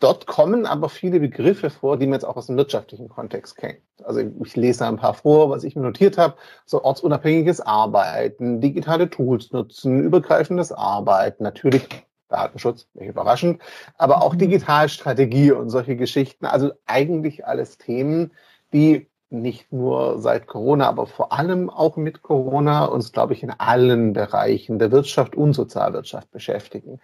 Dort 0.00 0.26
kommen 0.26 0.66
aber 0.66 0.90
viele 0.90 1.18
Begriffe 1.18 1.70
vor, 1.70 1.96
die 1.96 2.04
man 2.04 2.16
jetzt 2.16 2.26
auch 2.26 2.36
aus 2.36 2.48
dem 2.48 2.58
wirtschaftlichen 2.58 3.08
Kontext 3.08 3.56
kennt. 3.56 3.80
Also 4.04 4.20
ich 4.20 4.54
lese 4.54 4.86
ein 4.86 4.98
paar 4.98 5.14
vor, 5.14 5.48
was 5.48 5.64
ich 5.64 5.74
mir 5.76 5.82
notiert 5.82 6.18
habe. 6.18 6.34
So 6.66 6.84
ortsunabhängiges 6.84 7.62
Arbeiten, 7.62 8.60
digitale 8.60 9.08
Tools 9.08 9.50
nutzen, 9.52 10.02
übergreifendes 10.02 10.72
Arbeiten, 10.72 11.44
natürlich 11.44 11.88
Datenschutz, 12.28 12.88
nicht 12.94 13.08
überraschend, 13.08 13.60
aber 13.96 14.22
auch 14.22 14.34
mhm. 14.34 14.38
Digitalstrategie 14.38 15.52
und 15.52 15.70
solche 15.70 15.96
Geschichten. 15.96 16.46
Also 16.46 16.72
eigentlich 16.86 17.46
alles 17.46 17.78
Themen, 17.78 18.32
die 18.72 19.08
nicht 19.30 19.72
nur 19.72 20.20
seit 20.20 20.46
Corona, 20.46 20.88
aber 20.88 21.06
vor 21.06 21.32
allem 21.32 21.68
auch 21.68 21.96
mit 21.96 22.22
Corona 22.22 22.84
uns, 22.84 23.12
glaube 23.12 23.32
ich, 23.32 23.42
in 23.42 23.50
allen 23.50 24.12
Bereichen 24.12 24.78
der 24.78 24.92
Wirtschaft 24.92 25.34
und 25.34 25.52
Sozialwirtschaft 25.52 26.30
beschäftigen. 26.30 27.00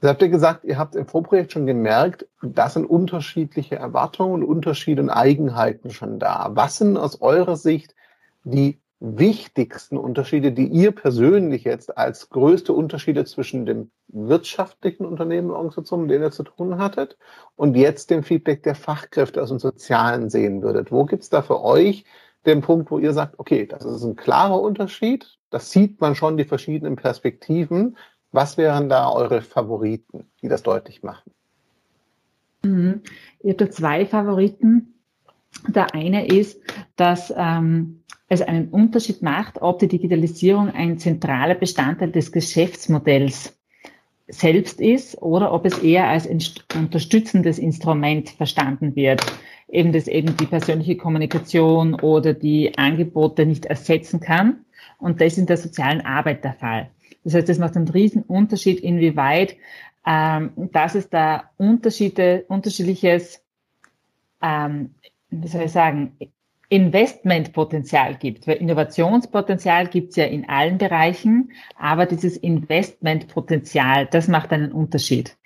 Das 0.00 0.10
habt 0.10 0.22
ihr 0.22 0.28
gesagt, 0.28 0.64
ihr 0.64 0.78
habt 0.78 0.96
im 0.96 1.06
Vorprojekt 1.06 1.52
schon 1.52 1.66
gemerkt, 1.66 2.26
da 2.42 2.68
sind 2.68 2.84
unterschiedliche 2.84 3.76
Erwartungen, 3.76 4.44
Unterschiede 4.44 5.02
und 5.02 5.10
Eigenheiten 5.10 5.90
schon 5.90 6.18
da. 6.18 6.50
Was 6.52 6.76
sind 6.76 6.96
aus 6.96 7.20
eurer 7.22 7.56
Sicht 7.56 7.94
die 8.44 8.78
wichtigsten 9.00 9.96
Unterschiede, 9.96 10.52
die 10.52 10.66
ihr 10.66 10.92
persönlich 10.92 11.64
jetzt 11.64 11.96
als 11.96 12.28
größte 12.30 12.72
Unterschiede 12.72 13.24
zwischen 13.24 13.66
dem 13.66 13.90
wirtschaftlichen 14.14 15.04
Unternehmen 15.04 15.50
und 15.50 15.56
Organisationen, 15.56 16.04
mit 16.04 16.12
denen 16.12 16.24
ihr 16.24 16.30
zu 16.30 16.44
tun 16.44 16.78
hattet, 16.78 17.18
und 17.56 17.76
jetzt 17.76 18.10
dem 18.10 18.22
Feedback 18.22 18.62
der 18.62 18.74
Fachkräfte 18.74 19.42
aus 19.42 19.50
dem 19.50 19.58
Sozialen 19.58 20.30
sehen 20.30 20.62
würdet? 20.62 20.90
Wo 20.90 21.04
gibt 21.04 21.24
es 21.24 21.30
da 21.30 21.42
für 21.42 21.62
euch 21.62 22.04
den 22.46 22.60
Punkt, 22.60 22.90
wo 22.90 22.98
ihr 22.98 23.12
sagt, 23.12 23.38
okay, 23.38 23.66
das 23.66 23.84
ist 23.84 24.04
ein 24.04 24.16
klarer 24.16 24.60
Unterschied, 24.60 25.38
das 25.50 25.70
sieht 25.70 26.00
man 26.00 26.14
schon, 26.14 26.36
die 26.36 26.44
verschiedenen 26.44 26.96
Perspektiven. 26.96 27.96
Was 28.32 28.56
wären 28.56 28.88
da 28.88 29.10
eure 29.10 29.40
Favoriten, 29.40 30.26
die 30.42 30.48
das 30.48 30.62
deutlich 30.62 31.02
machen? 31.02 31.30
Mhm. 32.64 33.02
Ich 33.38 33.50
habe 33.50 33.64
da 33.64 33.70
zwei 33.70 34.06
Favoriten. 34.06 34.94
Der 35.68 35.94
eine 35.94 36.26
ist, 36.26 36.60
dass 36.96 37.32
ähm, 37.36 38.02
es 38.28 38.42
einen 38.42 38.70
Unterschied 38.70 39.22
macht, 39.22 39.62
ob 39.62 39.78
die 39.78 39.86
Digitalisierung 39.86 40.70
ein 40.70 40.98
zentraler 40.98 41.54
Bestandteil 41.54 42.10
des 42.10 42.32
Geschäftsmodells 42.32 43.56
selbst 44.28 44.80
ist 44.80 45.20
oder 45.20 45.52
ob 45.52 45.66
es 45.66 45.78
eher 45.78 46.08
als 46.08 46.26
unterstützendes 46.74 47.58
Instrument 47.58 48.30
verstanden 48.30 48.96
wird. 48.96 49.20
Eben 49.68 49.92
das 49.92 50.08
eben 50.08 50.36
die 50.36 50.46
persönliche 50.46 50.96
Kommunikation 50.96 51.94
oder 51.94 52.32
die 52.32 52.76
Angebote 52.78 53.44
nicht 53.44 53.66
ersetzen 53.66 54.20
kann. 54.20 54.64
Und 54.98 55.20
das 55.20 55.34
ist 55.34 55.38
in 55.38 55.46
der 55.46 55.56
sozialen 55.56 56.00
Arbeit 56.00 56.44
der 56.44 56.54
Fall. 56.54 56.90
Das 57.24 57.34
heißt, 57.34 57.48
das 57.48 57.58
macht 57.58 57.76
einen 57.76 57.88
riesen 57.88 58.22
Unterschied, 58.22 58.80
inwieweit 58.80 59.56
ähm, 60.06 60.52
dass 60.56 60.94
es 60.94 61.08
da 61.08 61.50
Unterschiede, 61.56 62.44
unterschiedliches, 62.48 63.42
ähm, 64.42 64.94
wie 65.30 65.48
soll 65.48 65.62
ich 65.62 65.72
sagen, 65.72 66.16
Investmentpotenzial 66.74 68.16
gibt. 68.16 68.48
Weil 68.48 68.56
Innovationspotenzial 68.56 69.86
gibt 69.86 70.10
es 70.10 70.16
ja 70.16 70.24
in 70.24 70.48
allen 70.48 70.76
Bereichen, 70.76 71.52
aber 71.78 72.04
dieses 72.04 72.36
Investmentpotenzial, 72.36 74.06
das 74.06 74.26
macht 74.26 74.52
einen 74.52 74.72
Unterschied. 74.72 75.36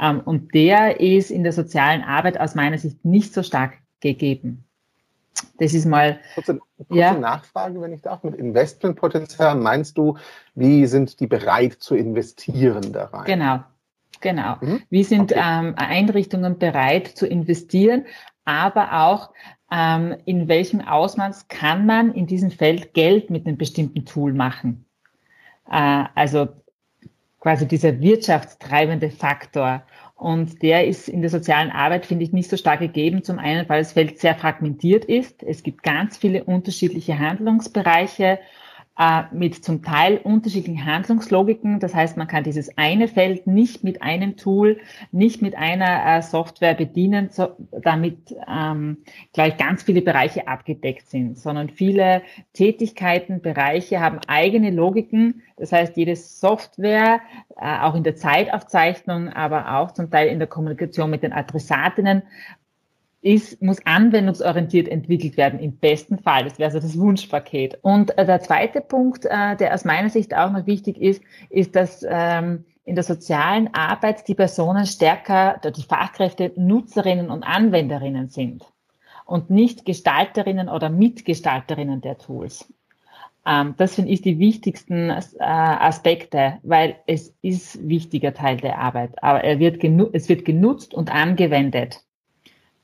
Ähm, 0.00 0.20
und 0.20 0.54
der 0.54 0.98
ist 1.00 1.30
in 1.30 1.42
der 1.42 1.52
sozialen 1.52 2.02
Arbeit 2.02 2.40
aus 2.40 2.54
meiner 2.54 2.78
Sicht 2.78 3.04
nicht 3.04 3.34
so 3.34 3.42
stark 3.42 3.74
gegeben. 4.00 4.64
Das 5.58 5.74
ist 5.74 5.84
mal. 5.84 6.20
Kurze, 6.34 6.58
kurze 6.78 6.94
ja. 6.98 7.12
Nachfrage, 7.12 7.80
wenn 7.82 7.92
ich 7.92 8.00
darf. 8.00 8.22
Mit 8.22 8.36
Investmentpotenzial 8.36 9.56
meinst 9.56 9.98
du, 9.98 10.16
wie 10.54 10.86
sind 10.86 11.20
die 11.20 11.26
bereit 11.26 11.74
zu 11.74 11.96
investieren 11.96 12.94
da 12.94 13.04
rein? 13.04 13.24
Genau. 13.26 13.60
Genau. 14.20 14.56
Mhm. 14.62 14.82
Wie 14.88 15.04
sind 15.04 15.32
okay. 15.32 15.42
ähm, 15.44 15.74
Einrichtungen 15.76 16.58
bereit 16.58 17.08
zu 17.08 17.26
investieren, 17.26 18.06
aber 18.46 19.04
auch 19.04 19.30
ähm, 19.70 20.16
in 20.24 20.48
welchem 20.48 20.80
Ausmaß 20.80 21.48
kann 21.48 21.86
man 21.86 22.12
in 22.12 22.26
diesem 22.26 22.50
Feld 22.50 22.94
Geld 22.94 23.30
mit 23.30 23.46
einem 23.46 23.58
bestimmten 23.58 24.04
Tool 24.04 24.32
machen. 24.32 24.86
Äh, 25.70 26.04
also 26.14 26.48
quasi 27.40 27.66
dieser 27.68 28.00
wirtschaftstreibende 28.00 29.10
Faktor. 29.10 29.82
Und 30.14 30.62
der 30.62 30.86
ist 30.86 31.08
in 31.08 31.20
der 31.20 31.30
sozialen 31.30 31.70
Arbeit, 31.70 32.06
finde 32.06 32.24
ich, 32.24 32.32
nicht 32.32 32.50
so 32.50 32.56
stark 32.56 32.80
gegeben. 32.80 33.22
Zum 33.22 33.38
einen, 33.38 33.68
weil 33.68 33.80
das 33.80 33.92
Feld 33.92 34.18
sehr 34.18 34.34
fragmentiert 34.34 35.04
ist. 35.04 35.42
Es 35.44 35.62
gibt 35.62 35.82
ganz 35.82 36.16
viele 36.16 36.44
unterschiedliche 36.44 37.18
Handlungsbereiche 37.18 38.40
äh, 38.98 39.22
mit 39.32 39.64
zum 39.64 39.82
Teil 39.82 40.18
unterschiedlichen 40.18 40.84
Handlungslogiken. 40.84 41.78
Das 41.78 41.94
heißt, 41.94 42.16
man 42.16 42.26
kann 42.26 42.42
dieses 42.42 42.76
eine 42.76 43.06
Feld 43.06 43.46
nicht 43.46 43.84
mit 43.84 44.02
einem 44.02 44.36
Tool, 44.36 44.80
nicht 45.12 45.40
mit 45.40 45.56
einer 45.56 46.18
äh, 46.18 46.22
Software 46.22 46.74
bedienen, 46.74 47.28
so, 47.30 47.50
damit 47.70 48.34
ähm, 48.48 48.98
gleich 49.32 49.56
ganz 49.56 49.84
viele 49.84 50.02
Bereiche 50.02 50.48
abgedeckt 50.48 51.08
sind, 51.08 51.38
sondern 51.38 51.70
viele 51.70 52.22
Tätigkeiten, 52.54 53.40
Bereiche 53.40 54.00
haben 54.00 54.18
eigene 54.26 54.70
Logiken. 54.70 55.42
Das 55.56 55.70
heißt, 55.70 55.96
jede 55.96 56.16
Software, 56.16 57.20
äh, 57.56 57.78
auch 57.80 57.94
in 57.94 58.02
der 58.02 58.16
Zeitaufzeichnung, 58.16 59.28
aber 59.28 59.76
auch 59.76 59.92
zum 59.92 60.10
Teil 60.10 60.26
in 60.26 60.40
der 60.40 60.48
Kommunikation 60.48 61.08
mit 61.08 61.22
den 61.22 61.32
Adressatinnen, 61.32 62.22
ist, 63.20 63.60
muss 63.60 63.84
anwendungsorientiert 63.84 64.88
entwickelt 64.88 65.36
werden, 65.36 65.58
im 65.58 65.76
besten 65.76 66.18
Fall. 66.18 66.44
Das 66.44 66.58
wäre 66.58 66.70
so 66.70 66.78
das 66.78 66.98
Wunschpaket. 66.98 67.78
Und 67.82 68.16
äh, 68.16 68.24
der 68.24 68.40
zweite 68.40 68.80
Punkt, 68.80 69.24
äh, 69.24 69.56
der 69.56 69.74
aus 69.74 69.84
meiner 69.84 70.08
Sicht 70.08 70.34
auch 70.36 70.50
noch 70.52 70.66
wichtig 70.66 71.00
ist, 71.00 71.22
ist, 71.50 71.74
dass 71.74 72.04
ähm, 72.08 72.64
in 72.84 72.94
der 72.94 73.04
sozialen 73.04 73.74
Arbeit 73.74 74.28
die 74.28 74.34
Personen 74.34 74.86
stärker, 74.86 75.60
die 75.76 75.82
Fachkräfte 75.82 76.52
Nutzerinnen 76.56 77.30
und 77.30 77.42
Anwenderinnen 77.42 78.28
sind 78.28 78.64
und 79.26 79.50
nicht 79.50 79.84
Gestalterinnen 79.84 80.68
oder 80.68 80.88
Mitgestalterinnen 80.88 82.00
der 82.00 82.18
Tools. 82.18 82.72
Ähm, 83.44 83.74
das 83.76 83.96
finde 83.96 84.12
ich 84.12 84.22
die 84.22 84.38
wichtigsten 84.38 85.10
äh, 85.10 85.16
Aspekte, 85.38 86.58
weil 86.62 86.96
es 87.06 87.34
ist 87.42 87.86
wichtiger 87.86 88.32
Teil 88.32 88.58
der 88.58 88.78
Arbeit, 88.78 89.22
aber 89.22 89.42
er 89.42 89.58
wird 89.58 89.82
es 90.14 90.28
wird 90.28 90.44
genutzt 90.44 90.94
und 90.94 91.12
angewendet 91.12 92.04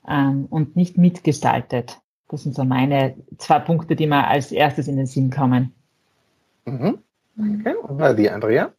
ähm, 0.07 0.47
und 0.49 0.75
nicht 0.75 0.97
mitgestaltet. 0.97 1.99
Das 2.29 2.43
sind 2.43 2.55
so 2.55 2.63
meine 2.63 3.15
zwei 3.37 3.59
Punkte, 3.59 3.95
die 3.95 4.07
mir 4.07 4.27
als 4.27 4.51
erstes 4.51 4.87
in 4.87 4.97
den 4.97 5.05
Sinn 5.05 5.29
kommen. 5.29 5.73
Mhm. 6.65 6.99
Okay, 7.37 7.75
und 7.75 8.17
die 8.17 8.29
Andrea? 8.29 8.71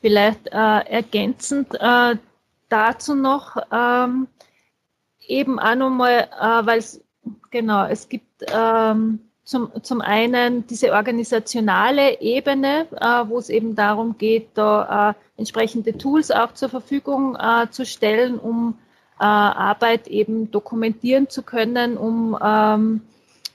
Vielleicht 0.00 0.48
äh, 0.48 0.52
ergänzend 0.52 1.74
äh, 1.80 2.16
dazu 2.68 3.14
noch 3.14 3.56
ähm, 3.72 4.26
eben 5.26 5.58
auch 5.58 5.74
nochmal, 5.76 6.28
äh, 6.40 6.66
weil 6.66 6.78
es 6.78 7.02
genau, 7.50 7.86
es 7.86 8.08
gibt 8.08 8.44
ähm, 8.52 9.20
zum, 9.44 9.70
zum 9.82 10.00
einen 10.00 10.66
diese 10.66 10.92
organisationale 10.92 12.20
Ebene, 12.20 12.86
äh, 13.00 13.28
wo 13.28 13.38
es 13.38 13.48
eben 13.48 13.74
darum 13.74 14.16
geht, 14.18 14.48
da 14.54 15.10
äh, 15.10 15.14
entsprechende 15.36 15.96
Tools 15.96 16.30
auch 16.30 16.52
zur 16.52 16.68
Verfügung 16.68 17.36
äh, 17.36 17.68
zu 17.70 17.84
stellen, 17.84 18.38
um 18.38 18.78
äh, 19.20 19.24
Arbeit 19.24 20.08
eben 20.08 20.50
dokumentieren 20.50 21.28
zu 21.28 21.42
können, 21.42 21.96
um, 21.96 22.36
ähm, 22.42 23.00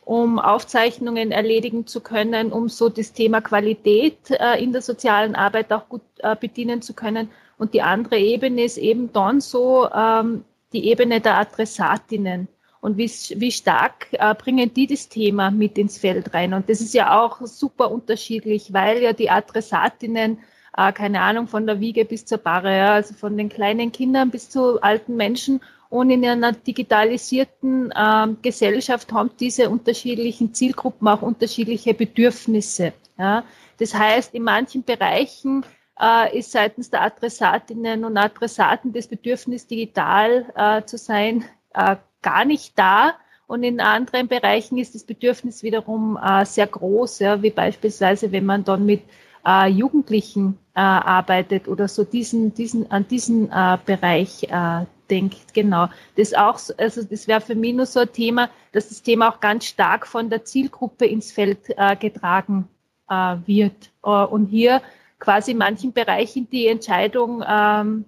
um 0.06 0.40
Aufzeichnungen 0.40 1.32
erledigen 1.32 1.86
zu 1.86 2.02
können, 2.02 2.52
um 2.52 2.70
so 2.70 2.90
das 2.90 3.14
Thema 3.14 3.42
Qualität 3.42 4.18
äh, 4.32 4.62
in 4.64 4.72
der 4.72 4.82
sozialen 4.82 5.36
Arbeit 5.36 5.72
auch 5.72 5.90
gut 5.90 6.02
äh, 6.20 6.36
bedienen 6.36 6.82
zu 6.82 6.94
können. 6.94 7.30
Und 7.58 7.74
die 7.74 7.82
andere 7.82 8.18
Ebene 8.18 8.64
ist 8.64 8.78
eben 8.78 9.12
dann 9.12 9.42
so 9.42 9.90
ähm, 9.94 10.46
die 10.72 10.88
Ebene 10.88 11.20
der 11.20 11.38
Adressatinnen. 11.38 12.48
Und 12.82 12.98
wie, 12.98 13.12
wie 13.36 13.52
stark 13.52 14.08
äh, 14.14 14.34
bringen 14.34 14.74
die 14.74 14.88
das 14.88 15.10
Thema 15.10 15.52
mit 15.52 15.78
ins 15.78 15.98
Feld 15.98 16.34
rein? 16.34 16.54
Und 16.54 16.70
das 16.70 16.80
ist 16.80 16.94
ja 16.94 17.22
auch 17.22 17.42
super 17.42 17.92
unterschiedlich, 17.92 18.72
weil 18.72 19.02
ja 19.02 19.12
die 19.12 19.30
Adressatinnen 19.30 20.40
äh, 20.78 20.92
keine 20.92 21.22
Ahnung, 21.22 21.48
von 21.48 21.66
der 21.66 21.80
Wiege 21.80 22.06
bis 22.06 22.26
zur 22.26 22.38
Barre, 22.38 22.76
ja, 22.76 22.94
also 22.94 23.14
von 23.14 23.38
den 23.38 23.50
kleinen 23.50 23.92
Kindern 23.92 24.30
bis 24.30 24.50
zu 24.50 24.82
alten 24.82 25.16
Menschen. 25.16 25.62
Und 25.90 26.12
in 26.12 26.24
einer 26.24 26.52
digitalisierten 26.52 27.92
äh, 27.92 28.28
Gesellschaft 28.42 29.12
haben 29.12 29.32
diese 29.40 29.70
unterschiedlichen 29.70 30.54
Zielgruppen 30.54 31.08
auch 31.08 31.24
unterschiedliche 31.24 31.94
Bedürfnisse. 31.96 32.94
Ja. 33.18 33.44
Das 33.80 33.94
heißt, 33.96 34.36
in 34.36 34.44
manchen 34.44 34.84
Bereichen 34.84 35.66
äh, 36.00 36.38
ist 36.38 36.52
seitens 36.52 36.90
der 36.90 37.02
Adressatinnen 37.02 38.06
und 38.06 38.18
Adressaten 38.18 38.94
das 38.94 39.08
Bedürfnis, 39.08 39.68
digital 39.68 40.46
äh, 40.56 40.84
zu 40.86 40.98
sein, 40.98 41.44
äh, 41.74 41.96
gar 42.22 42.46
nicht 42.46 42.78
da. 42.78 43.14
Und 43.48 43.64
in 43.64 43.80
anderen 43.80 44.28
Bereichen 44.28 44.78
ist 44.78 44.94
das 44.94 45.04
Bedürfnis 45.04 45.64
wiederum 45.64 46.20
äh, 46.24 46.46
sehr 46.46 46.68
groß, 46.68 47.20
ja, 47.20 47.42
wie 47.42 47.50
beispielsweise, 47.50 48.32
wenn 48.32 48.46
man 48.46 48.64
dann 48.64 48.86
mit 48.86 49.02
äh, 49.46 49.68
Jugendlichen 49.68 50.58
äh, 50.76 50.80
arbeitet 50.80 51.68
oder 51.68 51.88
so 51.88 52.04
diesen, 52.04 52.54
diesen, 52.54 52.90
an 52.92 53.08
diesen 53.08 53.52
äh, 53.52 53.78
Bereich 53.86 54.44
äh, 54.44 54.86
denkt. 55.10 55.54
Genau. 55.54 55.88
Das 56.16 56.34
auch, 56.34 56.60
also 56.78 57.04
das 57.04 57.28
wäre 57.28 57.42
für 57.42 57.56
mich 57.56 57.74
nur 57.74 57.86
so 57.86 58.02
ein 58.02 58.14
Thema, 58.14 58.50
dass 58.72 58.90
das 58.90 59.02
Thema 59.02 59.30
auch 59.30 59.40
ganz 59.40 59.66
stark 59.66 60.08
von 60.08 60.30
der 60.30 60.46
Zielgruppe 60.46 61.06
ins 61.06 61.32
Feld 61.32 61.60
äh, 61.78 61.96
getragen 61.96 62.68
äh, 63.10 63.36
wird. 63.46 63.92
Äh, 64.04 64.10
und 64.10 64.48
hier 64.48 64.82
quasi 65.20 65.52
in 65.52 65.58
manchen 65.58 65.92
Bereichen 65.94 66.50
die 66.50 66.68
Entscheidung 66.68 67.44
ähm, 67.48 68.06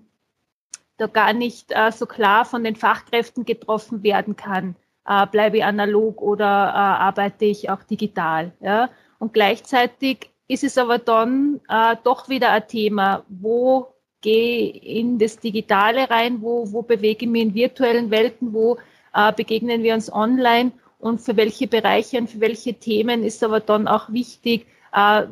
da 0.98 1.08
gar 1.08 1.34
nicht 1.34 1.72
äh, 1.72 1.91
so 1.91 2.06
klar 2.06 2.46
von 2.46 2.63
den 2.63 2.76
Fachkräften 2.76 3.44
getroffen 3.44 4.04
werden 4.04 4.36
kann. 4.36 4.76
Äh, 5.06 5.26
bleibe 5.28 5.58
ich 5.58 5.63
analog 5.65 6.22
oder 6.22 6.46
äh, 6.46 6.78
arbeite 6.78 7.46
ich 7.46 7.70
auch 7.70 7.84
digital? 7.84 8.52
Ja? 8.62 8.89
Und 9.17 9.34
gleichzeitig 9.34 10.30
ist 10.52 10.64
es 10.66 10.78
aber 10.78 10.98
dann 10.98 11.62
äh, 11.70 11.96
doch 12.04 12.28
wieder 12.28 12.52
ein 12.52 12.68
Thema, 12.68 13.24
wo 13.30 13.88
gehe 14.20 14.70
in 14.70 15.18
das 15.18 15.40
Digitale 15.40 16.10
rein, 16.10 16.42
wo, 16.42 16.72
wo 16.72 16.82
bewege 16.82 17.26
ich 17.26 17.32
mich 17.32 17.42
in 17.42 17.54
virtuellen 17.56 18.12
Welten, 18.12 18.54
wo 18.54 18.78
äh, 19.14 19.32
begegnen 19.32 19.82
wir 19.82 19.94
uns 19.94 20.12
online? 20.12 20.74
Und 21.00 21.22
für 21.22 21.38
welche 21.38 21.68
Bereiche 21.68 22.18
und 22.18 22.30
für 22.30 22.42
welche 22.42 22.74
Themen 22.74 23.24
ist 23.24 23.44
aber 23.44 23.62
dann 23.62 23.88
auch 23.88 24.12
wichtig, 24.12 24.68
äh, 24.94 25.24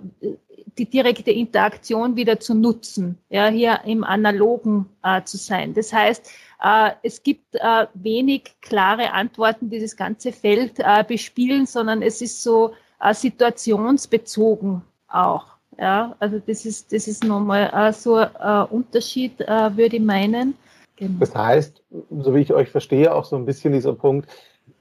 die 0.77 0.85
direkte 0.85 1.31
Interaktion 1.31 2.15
wieder 2.15 2.39
zu 2.39 2.55
nutzen, 2.55 3.17
ja, 3.29 3.47
hier 3.47 3.81
im 3.85 4.05
Analogen 4.05 4.85
äh, 5.03 5.21
zu 5.23 5.35
sein. 5.35 5.73
Das 5.73 5.91
heißt, 5.91 6.31
äh, 6.63 6.91
es 7.03 7.21
gibt 7.21 7.55
äh, 7.55 7.87
wenig 7.93 8.55
klare 8.61 9.11
Antworten, 9.11 9.69
die 9.69 9.81
das 9.81 9.97
ganze 9.97 10.31
Feld 10.31 10.79
äh, 10.79 11.03
bespielen, 11.03 11.65
sondern 11.65 12.01
es 12.01 12.21
ist 12.21 12.41
so 12.41 12.73
äh, 13.01 13.13
situationsbezogen 13.13 14.81
auch. 15.09 15.45
Ja, 15.77 16.15
also 16.19 16.39
das 16.45 16.65
ist, 16.65 16.91
das 16.91 17.07
ist 17.07 17.23
nochmal 17.23 17.71
äh, 17.73 17.93
so 17.93 18.15
ein 18.15 18.29
äh, 18.39 18.65
Unterschied, 18.69 19.39
äh, 19.39 19.77
würde 19.77 19.95
ich 19.95 20.01
meinen. 20.01 20.55
Genau. 20.97 21.19
Das 21.19 21.33
heißt, 21.33 21.81
so 22.09 22.35
wie 22.35 22.41
ich 22.41 22.53
euch 22.53 22.69
verstehe, 22.69 23.13
auch 23.15 23.23
so 23.23 23.37
ein 23.37 23.45
bisschen 23.45 23.71
dieser 23.71 23.93
Punkt, 23.93 24.29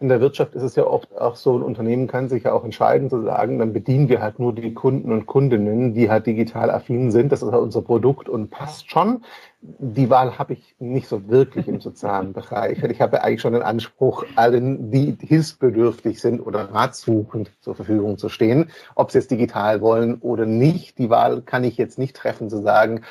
in 0.01 0.09
der 0.09 0.21
Wirtschaft 0.21 0.55
ist 0.55 0.63
es 0.63 0.77
ja 0.77 0.87
oft 0.87 1.17
auch 1.17 1.37
so, 1.37 1.57
ein 1.57 1.63
Unternehmen 1.63 2.07
kann 2.07 2.29
sich 2.29 2.45
ja 2.45 2.53
auch 2.53 2.65
entscheiden 2.65 3.11
zu 3.11 3.23
sagen, 3.23 3.59
dann 3.59 3.73
bedienen 3.73 4.09
wir 4.09 4.21
halt 4.21 4.39
nur 4.39 4.55
die 4.55 4.75
Kunden 4.75 5.13
und 5.13 5.27
Kundinnen, 5.27 5.95
die 5.95 6.11
halt 6.11 6.27
digital 6.27 6.71
affin 6.71 7.11
sind. 7.11 7.33
Das 7.33 7.43
ist 7.43 7.51
halt 7.51 7.63
unser 7.63 7.83
Produkt 7.83 8.29
und 8.29 8.51
passt 8.51 8.91
schon. 8.91 9.25
Die 9.61 10.09
Wahl 10.09 10.39
habe 10.39 10.53
ich 10.53 10.77
nicht 10.79 11.09
so 11.09 11.29
wirklich 11.29 11.67
im 11.67 11.81
sozialen 11.81 12.33
Bereich. 12.33 12.83
Ich 12.85 13.01
habe 13.01 13.25
eigentlich 13.25 13.41
schon 13.41 13.55
den 13.55 13.63
Anspruch, 13.63 14.25
allen, 14.37 14.93
die 14.93 15.17
hilfsbedürftig 15.21 16.21
sind 16.21 16.41
oder 16.41 16.73
ratsuchend 16.73 17.51
zur 17.61 17.75
Verfügung 17.75 18.19
zu 18.19 18.29
stehen, 18.29 18.71
ob 18.95 19.11
sie 19.11 19.19
es 19.19 19.27
digital 19.27 19.81
wollen 19.81 20.17
oder 20.21 20.47
nicht. 20.47 20.99
Die 20.99 21.11
Wahl 21.11 21.43
kann 21.43 21.65
ich 21.65 21.77
jetzt 21.77 21.99
nicht 21.99 22.15
treffen, 22.15 22.49
zu 22.49 22.63
sagen, 22.63 23.03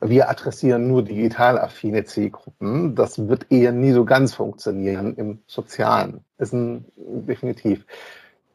wir 0.00 0.30
adressieren 0.30 0.86
nur 0.86 1.02
digital 1.02 1.58
affine 1.58 2.04
Zielgruppen. 2.04 2.94
Das 2.94 3.26
wird 3.28 3.50
eher 3.50 3.72
nie 3.72 3.90
so 3.90 4.04
ganz 4.04 4.34
funktionieren 4.34 5.14
im 5.16 5.40
Sozialen. 5.46 6.20
Ist 6.38 6.52
ein, 6.52 6.84
definitiv. 6.96 7.84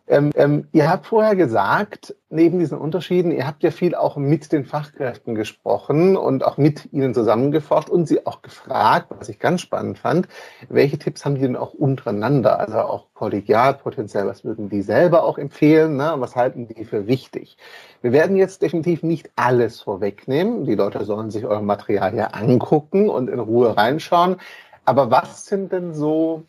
Ähm, 0.05 0.31
ähm, 0.35 0.67
ihr 0.73 0.89
habt 0.89 1.05
vorher 1.05 1.35
gesagt, 1.37 2.13
neben 2.29 2.59
diesen 2.59 2.77
Unterschieden, 2.77 3.31
ihr 3.31 3.47
habt 3.47 3.63
ja 3.63 3.71
viel 3.71 3.95
auch 3.95 4.17
mit 4.17 4.51
den 4.51 4.65
Fachkräften 4.65 5.33
gesprochen 5.33 6.17
und 6.17 6.43
auch 6.43 6.57
mit 6.57 6.91
ihnen 6.91 7.13
zusammengeforscht 7.13 7.89
und 7.89 8.05
sie 8.05 8.25
auch 8.25 8.41
gefragt, 8.41 9.07
was 9.17 9.29
ich 9.29 9.39
ganz 9.39 9.61
spannend 9.61 9.97
fand, 9.97 10.27
welche 10.67 10.97
Tipps 10.97 11.23
haben 11.23 11.35
die 11.35 11.41
denn 11.41 11.55
auch 11.55 11.73
untereinander, 11.73 12.59
also 12.59 12.79
auch 12.79 13.13
kollegial 13.13 13.75
potenziell, 13.75 14.27
was 14.27 14.43
würden 14.43 14.67
die 14.67 14.81
selber 14.81 15.23
auch 15.23 15.37
empfehlen, 15.37 15.95
ne? 15.95 16.15
was 16.17 16.35
halten 16.35 16.67
die 16.67 16.83
für 16.83 17.07
wichtig? 17.07 17.55
Wir 18.01 18.11
werden 18.11 18.35
jetzt 18.35 18.61
definitiv 18.61 19.03
nicht 19.03 19.31
alles 19.37 19.79
vorwegnehmen. 19.79 20.65
Die 20.65 20.75
Leute 20.75 21.05
sollen 21.05 21.31
sich 21.31 21.45
euer 21.45 21.61
Material 21.61 22.13
ja 22.13 22.27
angucken 22.27 23.09
und 23.09 23.29
in 23.29 23.39
Ruhe 23.39 23.77
reinschauen. 23.77 24.35
Aber 24.83 25.09
was 25.09 25.45
sind 25.45 25.71
denn 25.71 25.93
so 25.93 26.43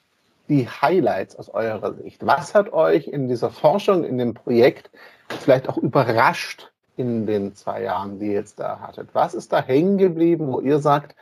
die 0.48 0.68
Highlights 0.68 1.36
aus 1.36 1.48
eurer 1.48 1.94
Sicht? 1.94 2.26
Was 2.26 2.54
hat 2.54 2.72
euch 2.72 3.08
in 3.08 3.28
dieser 3.28 3.50
Forschung, 3.50 4.04
in 4.04 4.18
dem 4.18 4.34
Projekt 4.34 4.90
vielleicht 5.28 5.68
auch 5.68 5.78
überrascht 5.78 6.70
in 6.96 7.26
den 7.26 7.54
zwei 7.54 7.82
Jahren, 7.82 8.18
die 8.18 8.26
ihr 8.26 8.32
jetzt 8.32 8.60
da 8.60 8.80
hattet? 8.80 9.08
Was 9.12 9.34
ist 9.34 9.52
da 9.52 9.62
hängen 9.62 9.98
geblieben, 9.98 10.52
wo 10.52 10.60
ihr 10.60 10.78
sagt, 10.78 11.16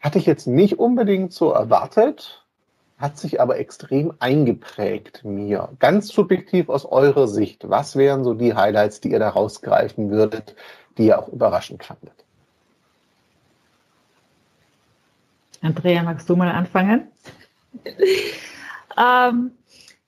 hatte 0.00 0.18
ich 0.18 0.26
jetzt 0.26 0.46
nicht 0.46 0.78
unbedingt 0.78 1.32
so 1.32 1.50
erwartet, 1.50 2.44
hat 2.98 3.18
sich 3.18 3.40
aber 3.40 3.58
extrem 3.58 4.14
eingeprägt 4.20 5.24
mir. 5.24 5.68
Ganz 5.78 6.08
subjektiv 6.08 6.68
aus 6.68 6.86
eurer 6.86 7.28
Sicht, 7.28 7.68
was 7.68 7.96
wären 7.96 8.24
so 8.24 8.32
die 8.32 8.54
Highlights, 8.54 9.00
die 9.00 9.10
ihr 9.10 9.18
da 9.18 9.28
rausgreifen 9.28 10.10
würdet, 10.10 10.56
die 10.96 11.06
ihr 11.06 11.18
auch 11.18 11.28
überraschend 11.28 11.84
fandet. 11.84 12.14
Andrea, 15.60 16.02
magst 16.02 16.28
du 16.28 16.36
mal 16.36 16.50
anfangen? 16.50 17.08
ähm, 18.98 19.50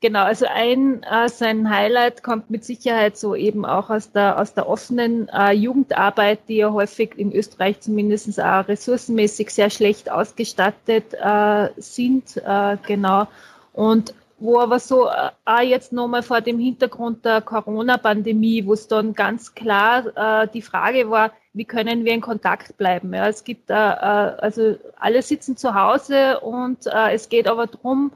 genau, 0.01 0.25
also 0.25 0.47
ein 0.49 1.03
äh, 1.03 1.29
sein 1.29 1.71
Highlight 1.71 2.23
kommt 2.23 2.51
mit 2.51 2.65
Sicherheit 2.65 3.17
so 3.17 3.35
eben 3.35 3.65
auch 3.65 3.91
aus 3.91 4.13
der 4.13 4.39
aus 4.39 4.55
der 4.55 4.69
offenen 4.69 5.29
äh, 5.29 5.53
Jugendarbeit, 5.53 6.41
die 6.49 6.57
ja 6.57 6.73
häufig 6.73 7.17
in 7.17 7.33
Österreich 7.33 7.81
zumindest 7.81 8.41
auch 8.41 8.69
ressourcenmäßig 8.69 9.51
sehr 9.51 9.71
schlecht 9.71 10.11
ausgestattet 10.11 11.15
äh, 11.15 11.69
sind. 11.77 12.37
Äh, 12.37 12.77
genau. 12.87 13.27
Und 13.73 14.15
wo 14.39 14.61
aber 14.61 14.79
so 14.79 15.09
äh, 15.09 15.31
auch 15.45 15.61
jetzt 15.61 15.93
nochmal 15.93 16.23
vor 16.23 16.41
dem 16.41 16.59
Hintergrund 16.59 17.25
der 17.25 17.41
Corona-Pandemie, 17.41 18.67
wo 18.67 18.73
es 18.73 18.87
dann 18.87 19.15
ganz 19.15 19.55
klar 19.55 20.43
äh, 20.45 20.49
die 20.49 20.63
Frage 20.63 21.11
war, 21.11 21.33
wie 21.53 21.65
können 21.65 22.05
wir 22.05 22.13
in 22.13 22.21
Kontakt 22.21 22.77
bleiben. 22.77 23.13
Ja, 23.13 23.29
es 23.29 23.43
gibt, 23.45 23.71
äh, 23.71 23.75
äh 23.75 23.77
also 23.77 24.77
alle 24.97 25.23
sitzen 25.23 25.57
zu 25.57 25.75
Hause 25.75 26.41
und 26.41 26.87
äh, 26.87 27.15
es 27.15 27.29
geht 27.29 27.49
aber 27.49 27.67
darum, 27.67 28.13